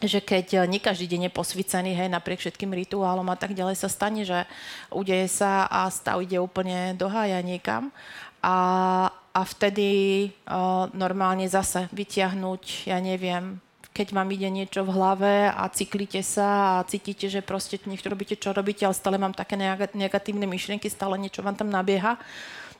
že 0.00 0.24
keď 0.24 0.64
nie 0.64 0.80
každý 0.80 1.04
deň 1.04 1.28
je 1.28 1.36
posvícený, 1.36 1.92
hej, 1.92 2.08
napriek 2.08 2.40
všetkým 2.40 2.72
rituálom 2.72 3.28
a 3.28 3.36
tak 3.36 3.52
ďalej 3.52 3.76
sa 3.76 3.92
stane, 3.92 4.24
že 4.24 4.48
udeje 4.88 5.28
sa 5.28 5.68
a 5.68 5.84
stav 5.92 6.24
ide 6.24 6.40
úplne 6.40 6.96
do 6.96 7.04
hája 7.04 7.36
niekam. 7.44 7.92
A, 8.40 9.12
a 9.30 9.46
vtedy 9.46 9.88
uh, 10.26 10.90
normálne 10.90 11.46
zase 11.46 11.86
vyťahnuť, 11.94 12.90
ja 12.90 12.98
neviem, 12.98 13.62
keď 13.90 14.14
vám 14.14 14.28
ide 14.34 14.48
niečo 14.50 14.86
v 14.86 14.94
hlave 14.94 15.34
a 15.50 15.66
cyklíte 15.70 16.22
sa 16.22 16.78
a 16.78 16.86
cítite, 16.86 17.26
že 17.26 17.42
proste 17.42 17.78
niečo 17.86 18.10
robíte, 18.10 18.38
čo 18.38 18.54
robíte, 18.54 18.86
ale 18.86 18.94
stále 18.94 19.18
mám 19.18 19.34
také 19.34 19.58
negatívne 19.94 20.46
myšlienky, 20.46 20.86
stále 20.90 21.18
niečo 21.18 21.42
vám 21.42 21.58
tam 21.58 21.70
nabieha, 21.70 22.18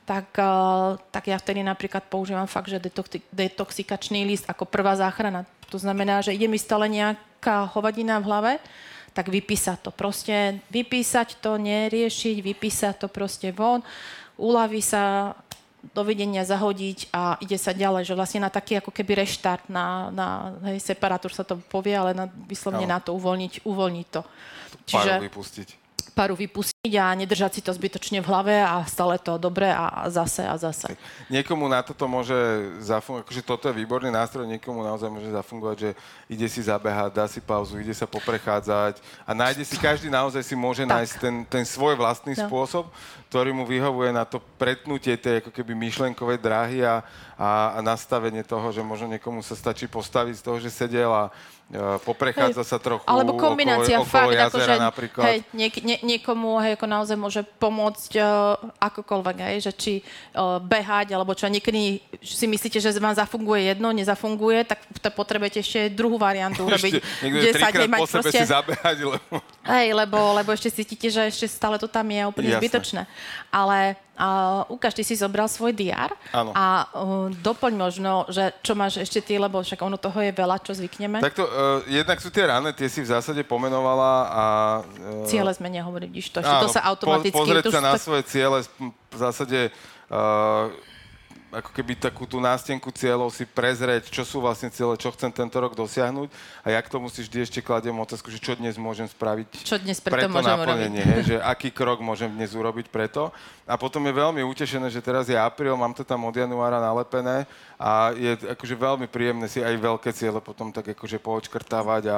tak, 0.03 0.27
uh, 0.39 0.99
tak 1.11 1.31
ja 1.31 1.39
vtedy 1.39 1.63
napríklad 1.63 2.07
používam 2.11 2.47
fakt, 2.47 2.67
že 2.67 2.83
detoxikačný 3.31 4.27
list 4.27 4.47
ako 4.47 4.67
prvá 4.67 4.95
záchrana. 4.95 5.47
To 5.71 5.79
znamená, 5.79 6.19
že 6.19 6.35
ide 6.35 6.51
mi 6.51 6.59
stále 6.59 6.91
nejaká 6.91 7.71
hovadina 7.71 8.19
v 8.19 8.27
hlave, 8.27 8.51
tak 9.15 9.27
vypísať 9.27 9.87
to. 9.87 9.91
Proste 9.91 10.59
vypísať 10.71 11.39
to, 11.43 11.59
neriešiť, 11.59 12.37
vypísať 12.43 12.93
to 13.03 13.07
proste 13.11 13.51
von, 13.51 13.83
uľaví 14.39 14.79
sa 14.79 15.35
dovidenia 15.93 16.45
zahodiť 16.45 17.09
a 17.09 17.41
ide 17.41 17.57
sa 17.57 17.73
ďalej, 17.73 18.05
že 18.05 18.13
vlastne 18.13 18.45
na 18.45 18.53
taký 18.53 18.77
ako 18.77 18.93
keby 18.93 19.25
reštart, 19.25 19.65
na, 19.67 20.13
na 20.13 20.27
hej, 20.69 20.77
separátor 20.77 21.33
sa 21.33 21.41
to 21.41 21.57
povie, 21.57 21.97
ale 21.97 22.13
na, 22.13 22.29
vyslovne 22.29 22.85
no. 22.85 22.93
na 22.93 22.99
to 23.01 23.17
uvoľniť, 23.17 23.65
uvoľniť 23.65 24.07
to. 24.13 24.21
Čiže, 24.85 25.11
vypustiť 25.25 25.81
paru 26.11 26.35
vypustiť 26.35 26.80
a 26.81 27.13
nedržať 27.13 27.51
si 27.53 27.61
to 27.61 27.69
zbytočne 27.77 28.25
v 28.25 28.29
hlave 28.33 28.57
a 28.57 28.81
stále 28.89 29.21
to 29.21 29.37
dobre 29.37 29.69
a 29.69 30.09
zase 30.09 30.41
a 30.41 30.57
zase. 30.57 30.97
Niekomu 31.29 31.69
na 31.69 31.85
toto 31.85 32.09
môže 32.09 32.33
zafungovať, 32.81 33.21
akože 33.21 33.43
toto 33.45 33.69
je 33.69 33.77
výborný 33.85 34.09
nástroj, 34.09 34.49
niekomu 34.49 34.81
naozaj 34.81 35.13
môže 35.13 35.29
zafungovať, 35.29 35.77
že 35.77 35.89
ide 36.25 36.49
si 36.49 36.65
zabehať, 36.65 37.13
dá 37.13 37.29
si 37.29 37.37
pauzu, 37.37 37.77
ide 37.77 37.93
sa 37.93 38.09
poprechádzať 38.09 38.97
a 39.29 39.31
nájde 39.37 39.61
si, 39.61 39.77
každý 39.77 40.09
naozaj 40.09 40.41
si 40.41 40.57
môže 40.57 40.81
tak. 40.89 41.05
nájsť 41.05 41.13
ten, 41.21 41.35
ten 41.45 41.63
svoj 41.69 42.01
vlastný 42.01 42.33
no. 42.33 42.49
spôsob, 42.49 42.89
ktorý 43.29 43.53
mu 43.53 43.61
vyhovuje 43.61 44.09
na 44.09 44.25
to 44.25 44.41
pretnutie 44.57 45.13
tej 45.21 45.45
ako 45.45 45.53
keby 45.53 45.77
myšlenkovej 45.77 46.41
dráhy 46.41 46.81
a, 46.81 47.05
a, 47.37 47.77
a 47.77 47.79
nastavenie 47.85 48.41
toho, 48.41 48.73
že 48.73 48.81
možno 48.81 49.05
niekomu 49.05 49.45
sa 49.45 49.53
stačí 49.53 49.85
postaviť 49.85 50.41
z 50.41 50.45
toho, 50.49 50.57
že 50.57 50.73
sedel 50.73 51.13
a 51.13 51.29
poprechádza 52.03 52.63
hej, 52.63 52.69
sa 52.69 52.77
trochu 52.77 53.07
Alebo 53.07 53.39
kombinácia 53.39 53.95
okolo, 53.95 54.07
okolo 54.07 54.11
fakt, 54.11 54.35
jazera 54.35 54.75
akože, 54.75 54.75
napríklad. 54.83 55.25
Hej, 55.25 55.39
niek, 55.55 55.73
nie, 55.79 55.97
niekomu 56.03 56.59
hej, 56.59 56.70
ako 56.75 56.85
naozaj 56.87 57.17
môže 57.17 57.41
pomôcť 57.57 58.11
uh, 58.19 58.57
akokoľvek, 58.79 59.37
hej, 59.51 59.57
že 59.67 59.71
či 59.75 59.93
uh, 60.01 60.57
behať, 60.61 61.13
alebo 61.15 61.35
čo. 61.35 61.51
Niekedy 61.51 62.01
si 62.23 62.45
myslíte, 62.47 62.79
že 62.79 62.95
vám 62.97 63.15
zafunguje 63.15 63.71
jedno, 63.71 63.91
nezafunguje, 63.91 64.67
tak 64.67 64.83
potrebujete 65.13 65.59
ešte 65.59 65.91
druhú 65.91 66.19
variantu 66.19 66.67
urobiť. 66.67 66.93
Ešte, 66.99 67.85
10 67.85 67.91
mať 67.91 67.99
po 67.99 68.07
sebe 68.07 68.21
proste, 68.23 68.39
si 68.41 68.47
zabehať, 68.47 68.97
lebo... 69.03 69.35
Hej, 69.61 69.93
lebo, 69.93 70.17
lebo 70.33 70.49
ešte 70.49 70.73
cítite, 70.73 71.13
že 71.13 71.29
ešte 71.29 71.45
stále 71.45 71.77
to 71.77 71.85
tam 71.85 72.09
je 72.09 72.21
úplne 72.25 72.49
Jasne. 72.49 72.61
zbytočné. 72.61 73.01
Ale 73.53 73.97
Uh, 74.21 74.61
ukáž, 74.69 74.93
ty 74.93 75.01
si 75.01 75.17
zobral 75.17 75.49
svoj 75.49 75.73
diár 75.73 76.13
ano. 76.29 76.53
a 76.53 76.85
uh, 76.93 77.33
doplň 77.41 77.73
možno, 77.73 78.29
že 78.29 78.53
čo 78.61 78.77
máš 78.77 79.01
ešte 79.01 79.17
ty, 79.17 79.41
lebo 79.41 79.57
však 79.65 79.81
ono 79.81 79.97
toho 79.97 80.21
je 80.21 80.29
veľa, 80.29 80.61
čo 80.61 80.77
zvykneme. 80.77 81.25
Takto, 81.25 81.49
uh, 81.49 81.81
jednak 81.89 82.21
sú 82.21 82.29
tie 82.29 82.45
ráne, 82.45 82.69
tie 82.69 82.85
si 82.85 83.01
v 83.01 83.09
zásade 83.09 83.41
pomenovala 83.41 84.13
a... 84.29 84.43
Uh, 84.85 85.25
ciele 85.25 85.49
sme 85.57 85.73
nehovorili, 85.73 86.21
vidíš 86.21 86.37
to, 86.37 86.45
áno, 86.45 86.69
to 86.69 86.69
sa 86.69 86.85
automaticky... 86.85 87.33
Po, 87.33 87.49
pozrieť 87.49 87.73
sa 87.73 87.81
na 87.81 87.97
svoje 87.97 88.21
ciele, 88.29 88.61
v 89.09 89.17
zásade 89.17 89.73
uh, 90.13 90.69
ako 91.51 91.75
keby 91.75 91.99
takú 91.99 92.23
tú 92.23 92.39
nástenku 92.39 92.87
cieľov 92.95 93.27
si 93.35 93.43
prezrieť, 93.43 94.07
čo 94.07 94.23
sú 94.23 94.39
vlastne 94.39 94.71
cieľe, 94.71 94.95
čo 94.95 95.11
chcem 95.11 95.27
tento 95.35 95.59
rok 95.59 95.75
dosiahnuť 95.75 96.31
a 96.63 96.67
ja 96.71 96.79
k 96.79 96.87
tomu 96.87 97.11
si 97.11 97.27
vždy 97.27 97.43
ešte 97.43 97.59
kladiem 97.59 97.95
otázku, 97.99 98.31
že 98.31 98.39
čo 98.39 98.55
dnes 98.55 98.79
môžem 98.79 99.05
spraviť 99.05 99.67
čo 99.67 99.75
dnes 99.75 99.99
preto, 99.99 100.15
preto 100.15 100.31
môžem 100.31 100.55
naplnenie, 100.55 101.03
urobiť. 101.03 101.27
He, 101.27 101.27
že 101.27 101.35
aký 101.43 101.69
krok 101.75 101.99
môžem 101.99 102.31
dnes 102.31 102.55
urobiť 102.55 102.87
preto. 102.87 103.35
A 103.67 103.79
potom 103.79 104.03
je 104.03 104.11
veľmi 104.15 104.43
utešené, 104.43 104.91
že 104.91 104.99
teraz 104.99 105.31
je 105.31 105.35
apríl, 105.35 105.75
mám 105.75 105.95
to 105.95 106.03
tam 106.03 106.27
od 106.27 106.35
januára 106.35 106.79
nalepené 106.79 107.47
a 107.81 108.13
je 108.13 108.37
akože 108.53 108.77
veľmi 108.77 109.09
príjemné 109.09 109.49
si 109.49 109.57
aj 109.57 109.73
veľké 109.73 110.13
ciele 110.13 110.37
potom 110.37 110.69
tak 110.69 110.93
akože 110.93 111.17
poočkrtávať 111.17 112.03
a, 112.13 112.17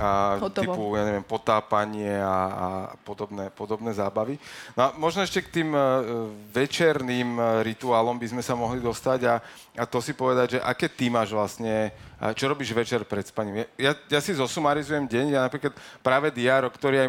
a 0.00 0.08
typu, 0.48 0.96
ja 0.96 1.04
neviem, 1.04 1.20
potápanie 1.20 2.16
a, 2.24 2.32
a 2.48 2.68
podobné, 3.04 3.52
podobné 3.52 3.92
zábavy. 3.92 4.40
No 4.72 4.80
a 4.80 4.88
možno 4.96 5.20
ešte 5.20 5.44
k 5.44 5.60
tým 5.60 5.76
uh, 5.76 6.00
večerným 6.56 7.36
uh, 7.36 7.60
rituálom 7.60 8.16
by 8.16 8.32
sme 8.32 8.40
sa 8.40 8.56
mohli 8.56 8.80
dostať 8.80 9.20
a, 9.28 9.44
a 9.76 9.84
to 9.84 10.00
si 10.00 10.16
povedať, 10.16 10.56
že 10.56 10.64
aké 10.64 10.88
ty 10.88 11.12
máš 11.12 11.36
vlastne, 11.36 11.92
čo 12.32 12.48
robíš 12.48 12.72
večer 12.72 13.04
pred 13.04 13.28
spaním. 13.28 13.68
Ja, 13.76 13.92
ja 14.08 14.20
si 14.24 14.32
zosumarizujem 14.32 15.04
deň, 15.04 15.26
ja 15.36 15.44
napríklad 15.44 15.76
práve 16.00 16.32
diár, 16.32 16.64
o 16.64 16.72
ktorý 16.72 17.04
aj 17.04 17.08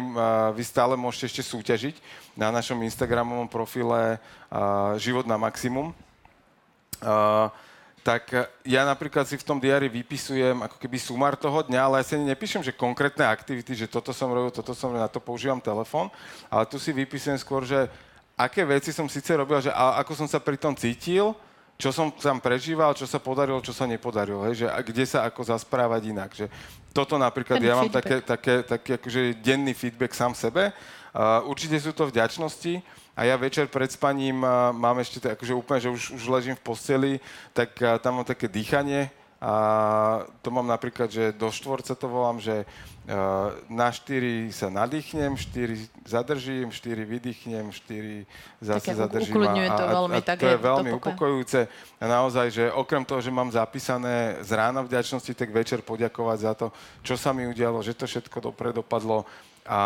vy 0.52 0.62
stále 0.66 0.92
môžete 1.00 1.32
ešte 1.32 1.42
súťažiť 1.56 1.96
na 2.36 2.52
našom 2.52 2.76
Instagramovom 2.84 3.48
profile 3.48 4.20
Život 5.00 5.24
na 5.24 5.40
maximum. 5.40 5.96
Uh, 7.00 7.48
tak 8.06 8.30
e, 8.30 8.46
ja 8.70 8.86
napríklad 8.86 9.26
si 9.26 9.34
v 9.34 9.42
tom 9.42 9.58
diári 9.58 9.90
vypisujem 9.90 10.62
ako 10.62 10.78
keby 10.78 10.94
sumár 10.94 11.34
toho 11.34 11.66
dňa, 11.66 11.80
ale 11.82 11.94
ja 11.98 12.06
si 12.06 12.14
nepíšem, 12.14 12.62
že 12.62 12.70
konkrétne 12.70 13.26
aktivity, 13.26 13.74
že 13.74 13.90
toto 13.90 14.14
som 14.14 14.30
robil, 14.30 14.54
toto 14.54 14.78
som 14.78 14.94
robil, 14.94 15.02
na 15.02 15.10
to 15.10 15.18
používam 15.18 15.58
telefón, 15.58 16.06
ale 16.46 16.70
tu 16.70 16.78
si 16.78 16.94
vypisujem 16.94 17.34
skôr, 17.42 17.66
že 17.66 17.90
aké 18.38 18.62
veci 18.62 18.94
som 18.94 19.10
síce 19.10 19.34
robil, 19.34 19.58
že 19.58 19.74
a 19.74 19.98
ako 19.98 20.22
som 20.22 20.30
sa 20.30 20.38
pri 20.38 20.54
tom 20.54 20.78
cítil, 20.78 21.34
čo 21.74 21.90
som 21.90 22.14
tam 22.14 22.38
prežíval, 22.38 22.94
čo 22.94 23.10
sa 23.10 23.18
podarilo, 23.18 23.58
čo 23.58 23.74
sa 23.74 23.90
nepodarilo, 23.90 24.46
hej, 24.46 24.64
že 24.64 24.66
a 24.70 24.78
kde 24.80 25.04
sa 25.04 25.26
ako 25.26 25.42
zasprávať 25.42 26.02
inak. 26.08 26.30
Že 26.30 26.46
toto 26.94 27.18
napríklad, 27.18 27.58
Ten 27.58 27.68
ja 27.68 27.74
feedback. 27.76 27.90
mám 27.90 27.96
také, 28.00 28.16
také, 28.22 28.54
také 28.64 28.90
akože 29.02 29.20
denný 29.42 29.76
feedback 29.76 30.16
sám 30.16 30.32
sebe. 30.32 30.72
Uh, 31.12 31.44
určite 31.48 31.76
sú 31.76 31.92
to 31.92 32.08
vďačnosti, 32.08 32.80
a 33.16 33.24
ja 33.24 33.34
večer 33.40 33.64
pred 33.72 33.88
spaním 33.88 34.44
mám 34.76 35.00
ešte, 35.00 35.24
tak, 35.24 35.40
akože 35.40 35.56
úplne, 35.56 35.80
že 35.80 35.88
už, 35.88 36.02
už 36.20 36.22
ležím 36.28 36.56
v 36.60 36.64
posteli, 36.68 37.12
tak 37.56 37.72
tam 38.04 38.20
mám 38.20 38.28
také 38.28 38.44
dýchanie 38.44 39.08
a 39.40 39.52
to 40.40 40.48
mám 40.48 40.64
napríklad, 40.64 41.12
že 41.12 41.32
do 41.36 41.52
štvorca 41.52 41.92
to 41.92 42.08
volám, 42.08 42.40
že 42.40 42.64
na 43.70 43.92
4 43.92 44.50
sa 44.50 44.66
nadýchnem, 44.66 45.38
4 45.38 46.08
zadržím, 46.08 46.72
4 46.72 47.04
vydýchnem, 47.04 47.70
4 47.70 48.26
zase 48.58 48.80
Také 48.80 48.98
zadržím. 48.98 49.36
A, 49.44 49.76
to 49.76 49.84
veľmi, 49.86 50.16
a, 50.18 50.22
a 50.24 50.34
to 50.34 50.48
je 50.50 50.58
veľmi 50.58 50.90
upokojujúce. 50.98 51.60
A 52.00 52.04
naozaj, 52.08 52.46
že 52.50 52.64
okrem 52.72 53.06
toho, 53.06 53.22
že 53.22 53.30
mám 53.30 53.52
zapísané 53.52 54.40
z 54.42 54.50
rána 54.56 54.82
vďačnosti, 54.82 55.30
tak 55.36 55.54
večer 55.54 55.84
poďakovať 55.86 56.38
za 56.40 56.52
to, 56.58 56.66
čo 57.06 57.14
sa 57.14 57.30
mi 57.30 57.46
udialo, 57.46 57.78
že 57.84 57.94
to 57.94 58.10
všetko 58.10 58.50
dobre 58.50 58.74
dopadlo 58.74 59.22
a 59.66 59.80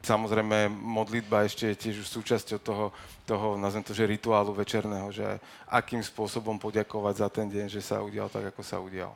samozrejme 0.00 0.72
modlitba 0.72 1.44
ešte 1.44 1.72
je 1.72 1.76
tiež 1.76 2.08
súčasťou 2.08 2.58
toho, 2.60 2.86
toho, 3.28 3.60
nazvem 3.60 3.84
to, 3.84 3.92
že 3.92 4.08
rituálu 4.08 4.50
večerného, 4.56 5.12
že 5.12 5.24
akým 5.68 6.00
spôsobom 6.00 6.56
poďakovať 6.56 7.14
za 7.20 7.28
ten 7.28 7.46
deň, 7.46 7.68
že 7.68 7.84
sa 7.84 8.00
udial 8.00 8.32
tak, 8.32 8.48
ako 8.50 8.60
sa 8.64 8.80
udial. 8.80 9.12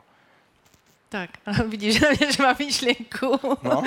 Tak, 1.09 1.41
vidíš, 1.73 2.05
že 2.37 2.41
mám 2.43 2.59
myšlienku. 2.59 3.39
No, 3.65 3.81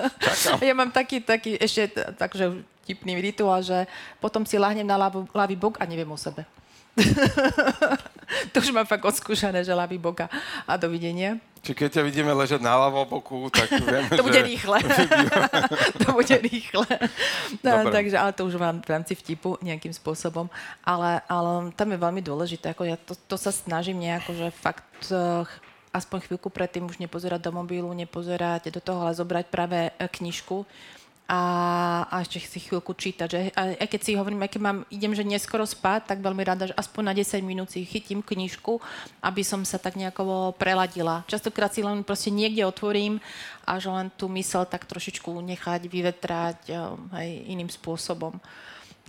Ja 0.66 0.74
mám 0.74 0.90
taký, 0.90 1.22
taký 1.22 1.60
ešte 1.60 1.94
takže 2.18 2.64
tipný 2.82 3.20
rituál, 3.22 3.62
že 3.62 3.86
potom 4.18 4.42
si 4.42 4.58
lahnem 4.58 4.86
na 4.86 4.98
ľavý 5.30 5.54
bok 5.54 5.78
a 5.78 5.86
neviem 5.86 6.10
o 6.10 6.18
sebe. 6.18 6.42
To 8.52 8.60
už 8.60 8.72
mám 8.72 8.88
fakt 8.88 9.04
odskúšané, 9.04 9.64
že 9.64 9.72
ľavý 9.72 9.96
boka 10.00 10.28
a 10.66 10.74
dovidenia. 10.76 11.40
Či 11.62 11.78
keď 11.78 11.88
ťa 11.94 12.02
vidíme 12.02 12.32
ležať 12.34 12.58
na 12.58 12.74
ľavom 12.74 13.06
boku, 13.06 13.46
tak 13.54 13.70
vieme, 13.86 14.10
To 14.18 14.26
bude 14.26 14.42
že... 14.42 14.46
rýchle. 14.46 14.78
to 16.02 16.08
bude 16.10 16.34
rýchle. 16.42 16.88
No, 17.62 17.86
takže, 17.86 18.18
ale 18.18 18.34
to 18.34 18.42
už 18.50 18.58
mám 18.58 18.82
v 18.82 18.90
rámci 18.90 19.14
vtipu 19.14 19.54
nejakým 19.62 19.94
spôsobom. 19.94 20.50
Ale, 20.82 21.22
ale 21.30 21.70
tam 21.78 21.94
je 21.94 21.98
veľmi 22.02 22.18
dôležité. 22.18 22.74
Ako 22.74 22.82
ja 22.82 22.98
to, 22.98 23.14
to 23.14 23.38
sa 23.38 23.54
snažím 23.54 24.02
nejako, 24.02 24.34
že 24.34 24.46
fakt 24.50 25.14
uh, 25.14 25.46
aspoň 25.94 26.26
chvíľku 26.26 26.48
predtým 26.50 26.88
už 26.88 26.98
nepozerať 26.98 27.38
do 27.46 27.52
mobilu, 27.54 27.92
nepozerať 27.94 28.72
do 28.72 28.80
toho, 28.82 29.06
ale 29.06 29.14
zobrať 29.14 29.46
práve 29.52 29.78
eh, 29.86 29.92
knižku 29.94 30.64
a, 31.28 31.42
a 32.10 32.14
ešte 32.20 32.42
si 32.42 32.58
chvíľku 32.60 32.92
čítať. 32.92 33.28
Že, 33.28 33.40
aj 33.56 33.88
keď 33.88 34.00
si 34.02 34.18
hovorím, 34.18 34.44
keď 34.44 34.60
mám, 34.60 34.78
idem, 34.92 35.14
že 35.16 35.24
neskoro 35.24 35.64
spať, 35.64 36.12
tak 36.12 36.18
veľmi 36.20 36.42
rada, 36.44 36.68
že 36.68 36.76
aspoň 36.76 37.02
na 37.08 37.14
10 37.16 37.40
minút 37.46 37.72
si 37.72 37.86
chytím 37.86 38.20
knižku, 38.20 38.82
aby 39.22 39.42
som 39.46 39.62
sa 39.62 39.80
tak 39.80 39.96
nejako 39.96 40.52
preladila. 40.58 41.24
Častokrát 41.30 41.72
si 41.72 41.80
len 41.80 42.04
proste 42.04 42.28
niekde 42.34 42.66
otvorím 42.66 43.22
a 43.64 43.78
že 43.78 43.88
len 43.88 44.10
tú 44.12 44.26
mysel 44.34 44.66
tak 44.66 44.84
trošičku 44.84 45.30
nechať 45.30 45.88
vyvetrať 45.88 46.58
aj 47.14 47.28
iným 47.48 47.70
spôsobom. 47.70 48.36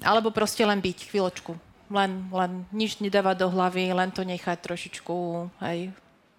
Alebo 0.02 0.34
proste 0.34 0.64
len 0.64 0.80
byť 0.80 1.12
chvíľočku 1.12 1.74
len, 1.94 2.26
len 2.34 2.66
nič 2.74 2.98
nedávať 2.98 3.46
do 3.46 3.48
hlavy, 3.54 3.94
len 3.94 4.10
to 4.10 4.26
nechať 4.26 4.58
trošičku, 4.66 5.16
hej, 5.62 5.94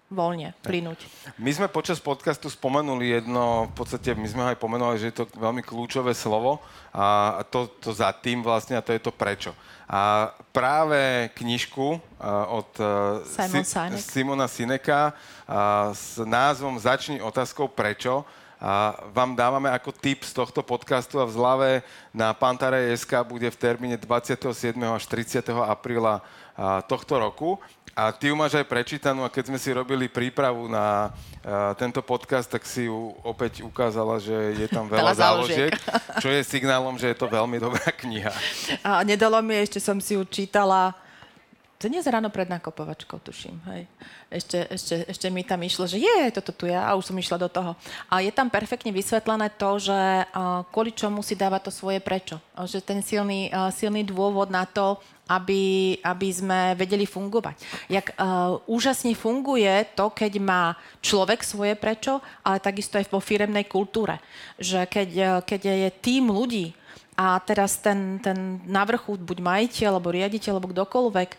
voľne 0.05 0.53
plynúť. 0.61 1.01
My 1.41 1.49
sme 1.49 1.65
počas 1.65 1.97
podcastu 1.97 2.45
spomenuli 2.53 3.17
jedno, 3.17 3.65
v 3.69 3.73
podstate 3.73 4.13
my 4.13 4.27
sme 4.29 4.43
aj 4.53 4.57
pomenovali, 4.61 5.01
že 5.01 5.09
je 5.09 5.17
to 5.21 5.25
veľmi 5.33 5.65
kľúčové 5.65 6.13
slovo 6.13 6.61
a 6.93 7.41
to, 7.49 7.65
to 7.81 7.89
za 7.89 8.13
tým 8.13 8.45
vlastne 8.45 8.77
a 8.77 8.85
to 8.85 8.93
je 8.93 9.01
to 9.01 9.09
prečo. 9.09 9.51
A 9.89 10.33
práve 10.53 11.29
knižku 11.37 11.97
od 12.49 12.69
Simon 13.25 13.65
si, 13.65 14.01
Simona 14.01 14.47
Sineka 14.49 15.13
s 15.93 16.21
názvom 16.21 16.77
Začni 16.77 17.21
otázkou 17.21 17.69
prečo 17.69 18.25
a 18.61 18.97
vám 19.11 19.35
dávame 19.35 19.67
ako 19.69 19.91
tip 19.91 20.23
z 20.23 20.31
tohto 20.31 20.63
podcastu 20.63 21.19
a 21.19 21.27
v 21.27 21.35
zlave 21.35 21.69
na 22.15 22.31
Pantare.sk 22.31 23.11
bude 23.27 23.51
v 23.51 23.57
termíne 23.59 23.99
27. 23.99 24.73
až 24.79 25.03
30. 25.05 25.43
apríla 25.65 26.23
tohto 26.87 27.19
roku. 27.19 27.59
A 27.95 28.11
ty 28.11 28.27
ju 28.27 28.35
máš 28.35 28.59
aj 28.59 28.67
prečítanú 28.67 29.23
a 29.23 29.31
keď 29.31 29.55
sme 29.55 29.55
si 29.55 29.71
robili 29.71 30.11
prípravu 30.11 30.67
na 30.67 31.15
uh, 31.15 31.71
tento 31.79 32.03
podcast, 32.03 32.51
tak 32.51 32.67
si 32.67 32.91
ju 32.91 33.15
opäť 33.23 33.63
ukázala, 33.63 34.19
že 34.19 34.35
je 34.35 34.67
tam 34.67 34.83
veľa 34.91 35.15
záložiek, 35.15 35.71
čo 36.19 36.27
je 36.27 36.43
signálom, 36.43 36.99
že 36.99 37.15
je 37.15 37.17
to 37.23 37.31
veľmi 37.31 37.55
dobrá 37.55 37.87
kniha. 37.95 38.35
A 38.83 38.99
nedalo 39.07 39.39
mi, 39.39 39.55
ešte 39.55 39.79
som 39.79 39.95
si 40.03 40.19
ju 40.19 40.27
čítala 40.27 40.91
dnes 41.75 42.07
ráno 42.07 42.31
pred 42.31 42.47
nakopovačkou, 42.47 43.19
tuším. 43.19 43.59
Hej. 43.67 43.83
Ešte, 44.31 44.57
ešte, 44.71 44.95
ešte 45.11 45.27
mi 45.27 45.43
tam 45.43 45.59
išlo, 45.59 45.85
že 45.85 45.99
je, 45.99 46.31
toto 46.31 46.55
tu 46.55 46.71
ja, 46.71 46.87
a 46.87 46.95
už 46.95 47.11
som 47.11 47.17
išla 47.19 47.35
do 47.35 47.49
toho. 47.51 47.75
A 48.07 48.23
je 48.23 48.31
tam 48.31 48.47
perfektne 48.47 48.95
vysvetlené 48.95 49.51
to, 49.59 49.77
že 49.77 49.99
kvôli 50.71 50.95
čomu 50.95 51.19
si 51.19 51.35
dáva 51.35 51.59
to 51.59 51.69
svoje 51.69 51.99
prečo. 51.99 52.39
Že 52.55 52.79
ten 52.79 52.99
silný, 53.03 53.51
silný 53.75 54.07
dôvod 54.07 54.47
na 54.47 54.63
to, 54.63 54.97
aby, 55.27 55.97
aby 56.05 56.27
sme 56.29 56.77
vedeli 56.77 57.09
fungovať. 57.09 57.57
Jak 57.89 58.13
uh, 58.13 58.61
úžasne 58.69 59.17
funguje 59.17 59.97
to, 59.97 60.13
keď 60.13 60.37
má 60.37 60.77
človek 61.01 61.41
svoje 61.41 61.73
prečo, 61.73 62.21
ale 62.45 62.61
takisto 62.61 63.01
aj 63.01 63.09
vo 63.09 63.17
firemnej 63.17 63.65
kultúre. 63.65 64.21
Že 64.61 64.85
keď, 64.85 65.09
keď 65.41 65.61
je 65.65 65.89
tým 65.97 66.29
ľudí, 66.29 66.77
a 67.15 67.39
teraz 67.39 67.79
ten, 67.79 68.19
ten 68.19 68.59
na 68.67 68.83
vrchu, 68.83 69.15
buď 69.15 69.39
majiteľ, 69.39 69.87
alebo 69.95 70.11
riaditeľ, 70.11 70.59
alebo 70.59 70.71
kdokoľvek, 70.75 71.29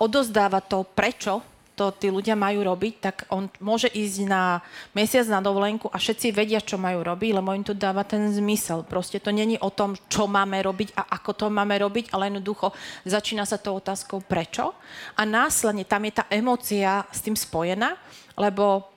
odozdáva 0.00 0.64
to, 0.64 0.82
prečo 0.82 1.44
to 1.80 1.96
tí 1.96 2.12
ľudia 2.12 2.36
majú 2.36 2.60
robiť, 2.60 2.94
tak 3.00 3.16
on 3.32 3.48
môže 3.64 3.88
ísť 3.88 4.28
na 4.28 4.60
mesiac 4.92 5.24
na 5.32 5.40
dovolenku 5.40 5.88
a 5.88 5.96
všetci 5.96 6.28
vedia, 6.28 6.60
čo 6.60 6.76
majú 6.76 7.00
robiť, 7.00 7.30
lebo 7.32 7.56
im 7.56 7.64
to 7.64 7.72
dáva 7.72 8.04
ten 8.04 8.28
zmysel. 8.28 8.84
Proste 8.84 9.16
to 9.16 9.32
není 9.32 9.56
o 9.56 9.72
tom, 9.72 9.96
čo 10.12 10.28
máme 10.28 10.60
robiť 10.60 10.92
a 10.92 11.16
ako 11.16 11.32
to 11.32 11.46
máme 11.48 11.72
robiť, 11.80 12.12
ale 12.12 12.28
jednoducho 12.28 12.76
začína 13.08 13.48
sa 13.48 13.56
to 13.56 13.72
otázkou 13.72 14.20
prečo. 14.20 14.76
A 15.16 15.24
následne 15.24 15.88
tam 15.88 16.04
je 16.04 16.20
tá 16.20 16.28
emócia 16.28 17.08
s 17.08 17.24
tým 17.24 17.32
spojená, 17.32 17.96
lebo 18.36 18.89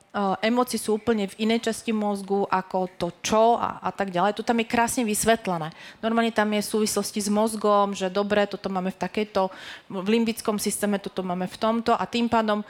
emócie 0.46 0.78
sú 0.78 1.02
úplne 1.02 1.26
v 1.26 1.50
inej 1.50 1.70
časti 1.70 1.90
mozgu 1.90 2.46
ako 2.46 2.86
to 3.02 3.08
čo 3.26 3.58
a, 3.58 3.82
a 3.82 3.90
tak 3.90 4.14
ďalej. 4.14 4.38
To 4.38 4.46
tam 4.46 4.62
je 4.62 4.70
krásne 4.70 5.02
vysvetlené. 5.02 5.74
Normálne 6.06 6.30
tam 6.30 6.54
je 6.54 6.62
súvislosti 6.62 7.18
s 7.18 7.34
mozgom, 7.34 7.98
že 7.98 8.14
dobre, 8.14 8.46
toto 8.46 8.70
máme 8.70 8.94
v 8.94 9.02
takejto, 9.02 9.50
v 9.90 10.08
limbickom 10.14 10.62
systéme, 10.62 11.02
toto 11.02 11.26
máme 11.26 11.50
v 11.50 11.58
tomto 11.58 11.98
a 11.98 12.06
tým 12.06 12.30
pádom 12.30 12.62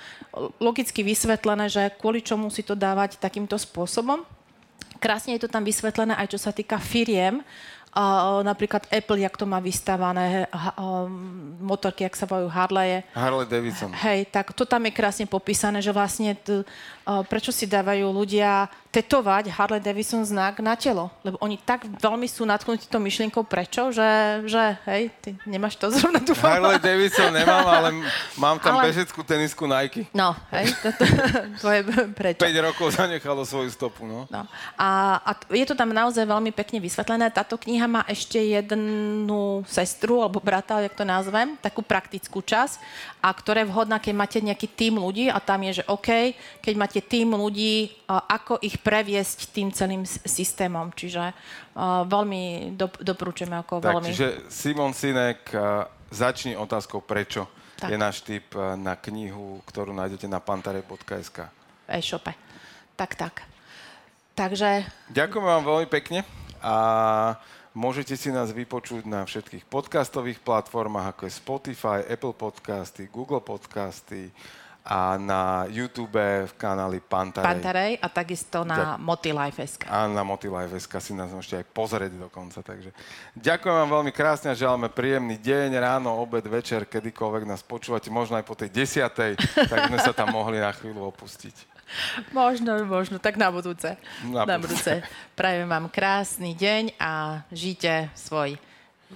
logicky 0.63 1.03
vysvetlené, 1.03 1.67
že 1.67 1.91
kvôli 1.99 2.23
čomu 2.23 2.47
si 2.47 2.63
to 2.63 2.79
dávať 2.79 3.19
takýmto 3.19 3.59
spôsobom. 3.59 4.23
Krásne 5.03 5.35
je 5.35 5.43
to 5.43 5.51
tam 5.51 5.67
vysvetlené 5.67 6.15
aj 6.15 6.31
čo 6.31 6.39
sa 6.39 6.55
týka 6.55 6.79
firiem, 6.79 7.43
napríklad 8.41 8.89
Apple, 8.89 9.21
jak 9.21 9.37
to 9.37 9.45
má 9.45 9.61
vystavané, 9.61 10.49
uh, 10.49 11.05
motorky, 11.61 12.03
jak 12.03 12.17
sa 12.17 12.25
volajú 12.25 12.49
Harley. 12.49 13.05
Harley 13.13 13.45
Davidson. 13.45 13.93
Hej, 13.93 14.33
tak 14.33 14.49
to 14.57 14.65
tam 14.65 14.89
je 14.89 14.93
krásne 14.97 15.25
popísané, 15.29 15.77
že 15.77 15.93
vlastne 15.93 16.33
t- 16.33 16.65
prečo 17.29 17.53
si 17.53 17.69
dávajú 17.69 18.09
ľudia 18.09 18.71
tetovať 18.93 19.49
Harley 19.49 19.81
Davidson 19.81 20.21
znak 20.21 20.61
na 20.61 20.77
telo. 20.77 21.09
Lebo 21.25 21.41
oni 21.41 21.57
tak 21.57 21.89
veľmi 21.97 22.29
sú 22.29 22.45
natknutí 22.45 22.85
tou 22.85 23.01
myšlienkou 23.01 23.41
prečo, 23.41 23.89
že, 23.89 24.05
že 24.45 24.77
hej, 24.85 25.09
ty 25.17 25.33
nemáš 25.49 25.81
to 25.81 25.89
zrovna 25.89 26.21
tu. 26.21 26.37
Harley 26.37 26.77
Davidson 26.77 27.33
nemám, 27.33 27.65
ale 27.65 27.89
mám 28.37 28.61
tam 28.61 28.77
ale... 28.77 28.93
bežeckú 28.93 29.25
tenisku 29.25 29.65
Nike. 29.65 30.05
No, 30.13 30.37
hej, 30.53 30.69
to, 30.85 30.93
to, 30.93 31.03
to 31.65 31.67
je 31.73 31.81
prečo. 32.13 32.45
5 32.45 32.67
rokov 32.69 32.93
zanechalo 32.93 33.41
svoju 33.41 33.73
stopu, 33.73 34.05
no. 34.05 34.29
no. 34.29 34.45
A, 34.77 35.17
a 35.25 35.31
je 35.49 35.65
to 35.65 35.73
tam 35.73 35.89
naozaj 35.89 36.29
veľmi 36.29 36.53
pekne 36.53 36.77
vysvetlené. 36.77 37.33
Táto 37.33 37.57
kniha 37.57 37.89
má 37.89 38.05
ešte 38.05 38.37
jednu 38.37 39.65
sestru, 39.65 40.21
alebo 40.21 40.37
brata, 40.37 40.77
jak 40.85 40.93
to 40.93 41.01
nazvem, 41.01 41.57
takú 41.65 41.81
praktickú 41.81 42.45
časť, 42.45 42.77
a 43.25 43.33
ktorá 43.33 43.65
je 43.65 43.71
vhodná, 43.73 43.97
keď 43.97 44.13
máte 44.13 44.37
nejaký 44.37 44.67
tým 44.69 45.01
ľudí 45.01 45.31
a 45.33 45.41
tam 45.41 45.65
je, 45.65 45.81
že 45.81 45.83
OK, 45.89 46.35
keď 46.59 46.73
máte 46.75 46.99
tým 46.99 47.33
ľudí, 47.33 47.95
ako 48.05 48.59
ich 48.59 48.82
previesť 48.83 49.55
tým 49.55 49.71
celým 49.71 50.03
systémom. 50.05 50.91
Čiže 50.91 51.31
uh, 51.31 52.03
veľmi 52.03 52.75
do, 52.75 52.91
doporučujeme 52.99 53.55
ako 53.63 53.79
tak, 53.79 53.87
veľmi... 53.95 54.07
Čiže 54.11 54.27
Simon 54.51 54.91
Sinek, 54.91 55.49
uh, 55.55 55.87
začni 56.11 56.53
otázkou 56.59 56.99
prečo. 57.01 57.47
Tak. 57.79 57.89
Je 57.89 57.97
náš 57.97 58.21
tip 58.21 58.51
uh, 58.53 58.75
na 58.75 58.99
knihu, 58.99 59.63
ktorú 59.65 59.95
nájdete 59.95 60.27
na 60.27 60.43
pantare.sk. 60.43 61.47
E-shope. 61.87 62.35
Tak, 62.93 63.15
tak. 63.15 63.47
Takže... 64.33 64.85
Ďakujem 65.13 65.45
vám 65.45 65.63
veľmi 65.63 65.87
pekne 65.89 66.25
a 66.63 66.75
môžete 67.77 68.17
si 68.17 68.33
nás 68.33 68.49
vypočuť 68.49 69.05
na 69.05 69.25
všetkých 69.25 69.69
podcastových 69.69 70.41
platformách, 70.41 71.13
ako 71.13 71.21
je 71.29 71.33
Spotify, 71.37 71.99
Apple 72.05 72.33
Podcasty, 72.33 73.09
Google 73.13 73.45
Podcasty, 73.45 74.33
a 74.83 75.15
na 75.15 75.63
YouTube 75.71 76.19
v 76.19 76.53
kanáli 76.59 76.99
Pantarej. 76.99 77.47
Pantarej 77.47 77.91
a 78.03 78.07
takisto 78.11 78.67
na 78.67 78.99
Motilife.sk. 78.99 79.87
A 79.87 80.11
na 80.11 80.27
Motilife.sk 80.27 80.91
si 80.99 81.15
nás 81.15 81.31
môžete 81.31 81.63
aj 81.63 81.65
pozrieť 81.71 82.11
dokonca. 82.19 82.59
Takže 82.59 82.91
ďakujem 83.39 83.75
vám 83.79 83.89
veľmi 83.89 84.11
krásne 84.11 84.51
a 84.51 84.59
želáme 84.59 84.91
príjemný 84.91 85.39
deň, 85.39 85.79
ráno, 85.79 86.19
obed, 86.19 86.43
večer, 86.43 86.83
kedykoľvek 86.83 87.47
nás 87.47 87.63
počúvate, 87.63 88.11
možno 88.11 88.35
aj 88.35 88.43
po 88.43 88.59
tej 88.59 88.75
desiatej, 88.75 89.39
tak 89.71 89.87
sme 89.87 89.99
sa 90.03 90.11
tam 90.11 90.35
mohli 90.35 90.59
na 90.59 90.75
chvíľu 90.75 91.07
opustiť. 91.15 91.71
Možno, 92.35 92.83
možno, 92.83 93.23
tak 93.23 93.39
na 93.39 93.47
budúce. 93.53 93.95
Na, 94.27 94.43
na 94.43 94.57
budúce. 94.59 94.99
Prajem 95.37 95.69
vám 95.69 95.87
krásny 95.87 96.57
deň 96.57 96.97
a 96.99 97.43
žite 97.55 98.11
svoj 98.17 98.59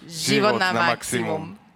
život, 0.06 0.56
život 0.56 0.62
na, 0.62 0.72
na 0.72 0.96
maximum. 0.96 1.58
maximum. 1.58 1.67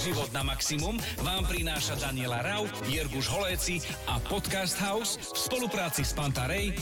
Život 0.00 0.32
na 0.32 0.40
maximum 0.40 0.96
vám 1.20 1.44
prináša 1.44 1.98
Daniela 2.00 2.40
Rau, 2.40 2.64
Jirguš 2.88 3.28
Holéci 3.28 3.84
a 4.08 4.16
Podcast 4.22 4.80
House 4.80 5.20
v 5.20 5.36
spolupráci 5.36 6.06
s 6.06 6.16
Pantarej 6.16 6.72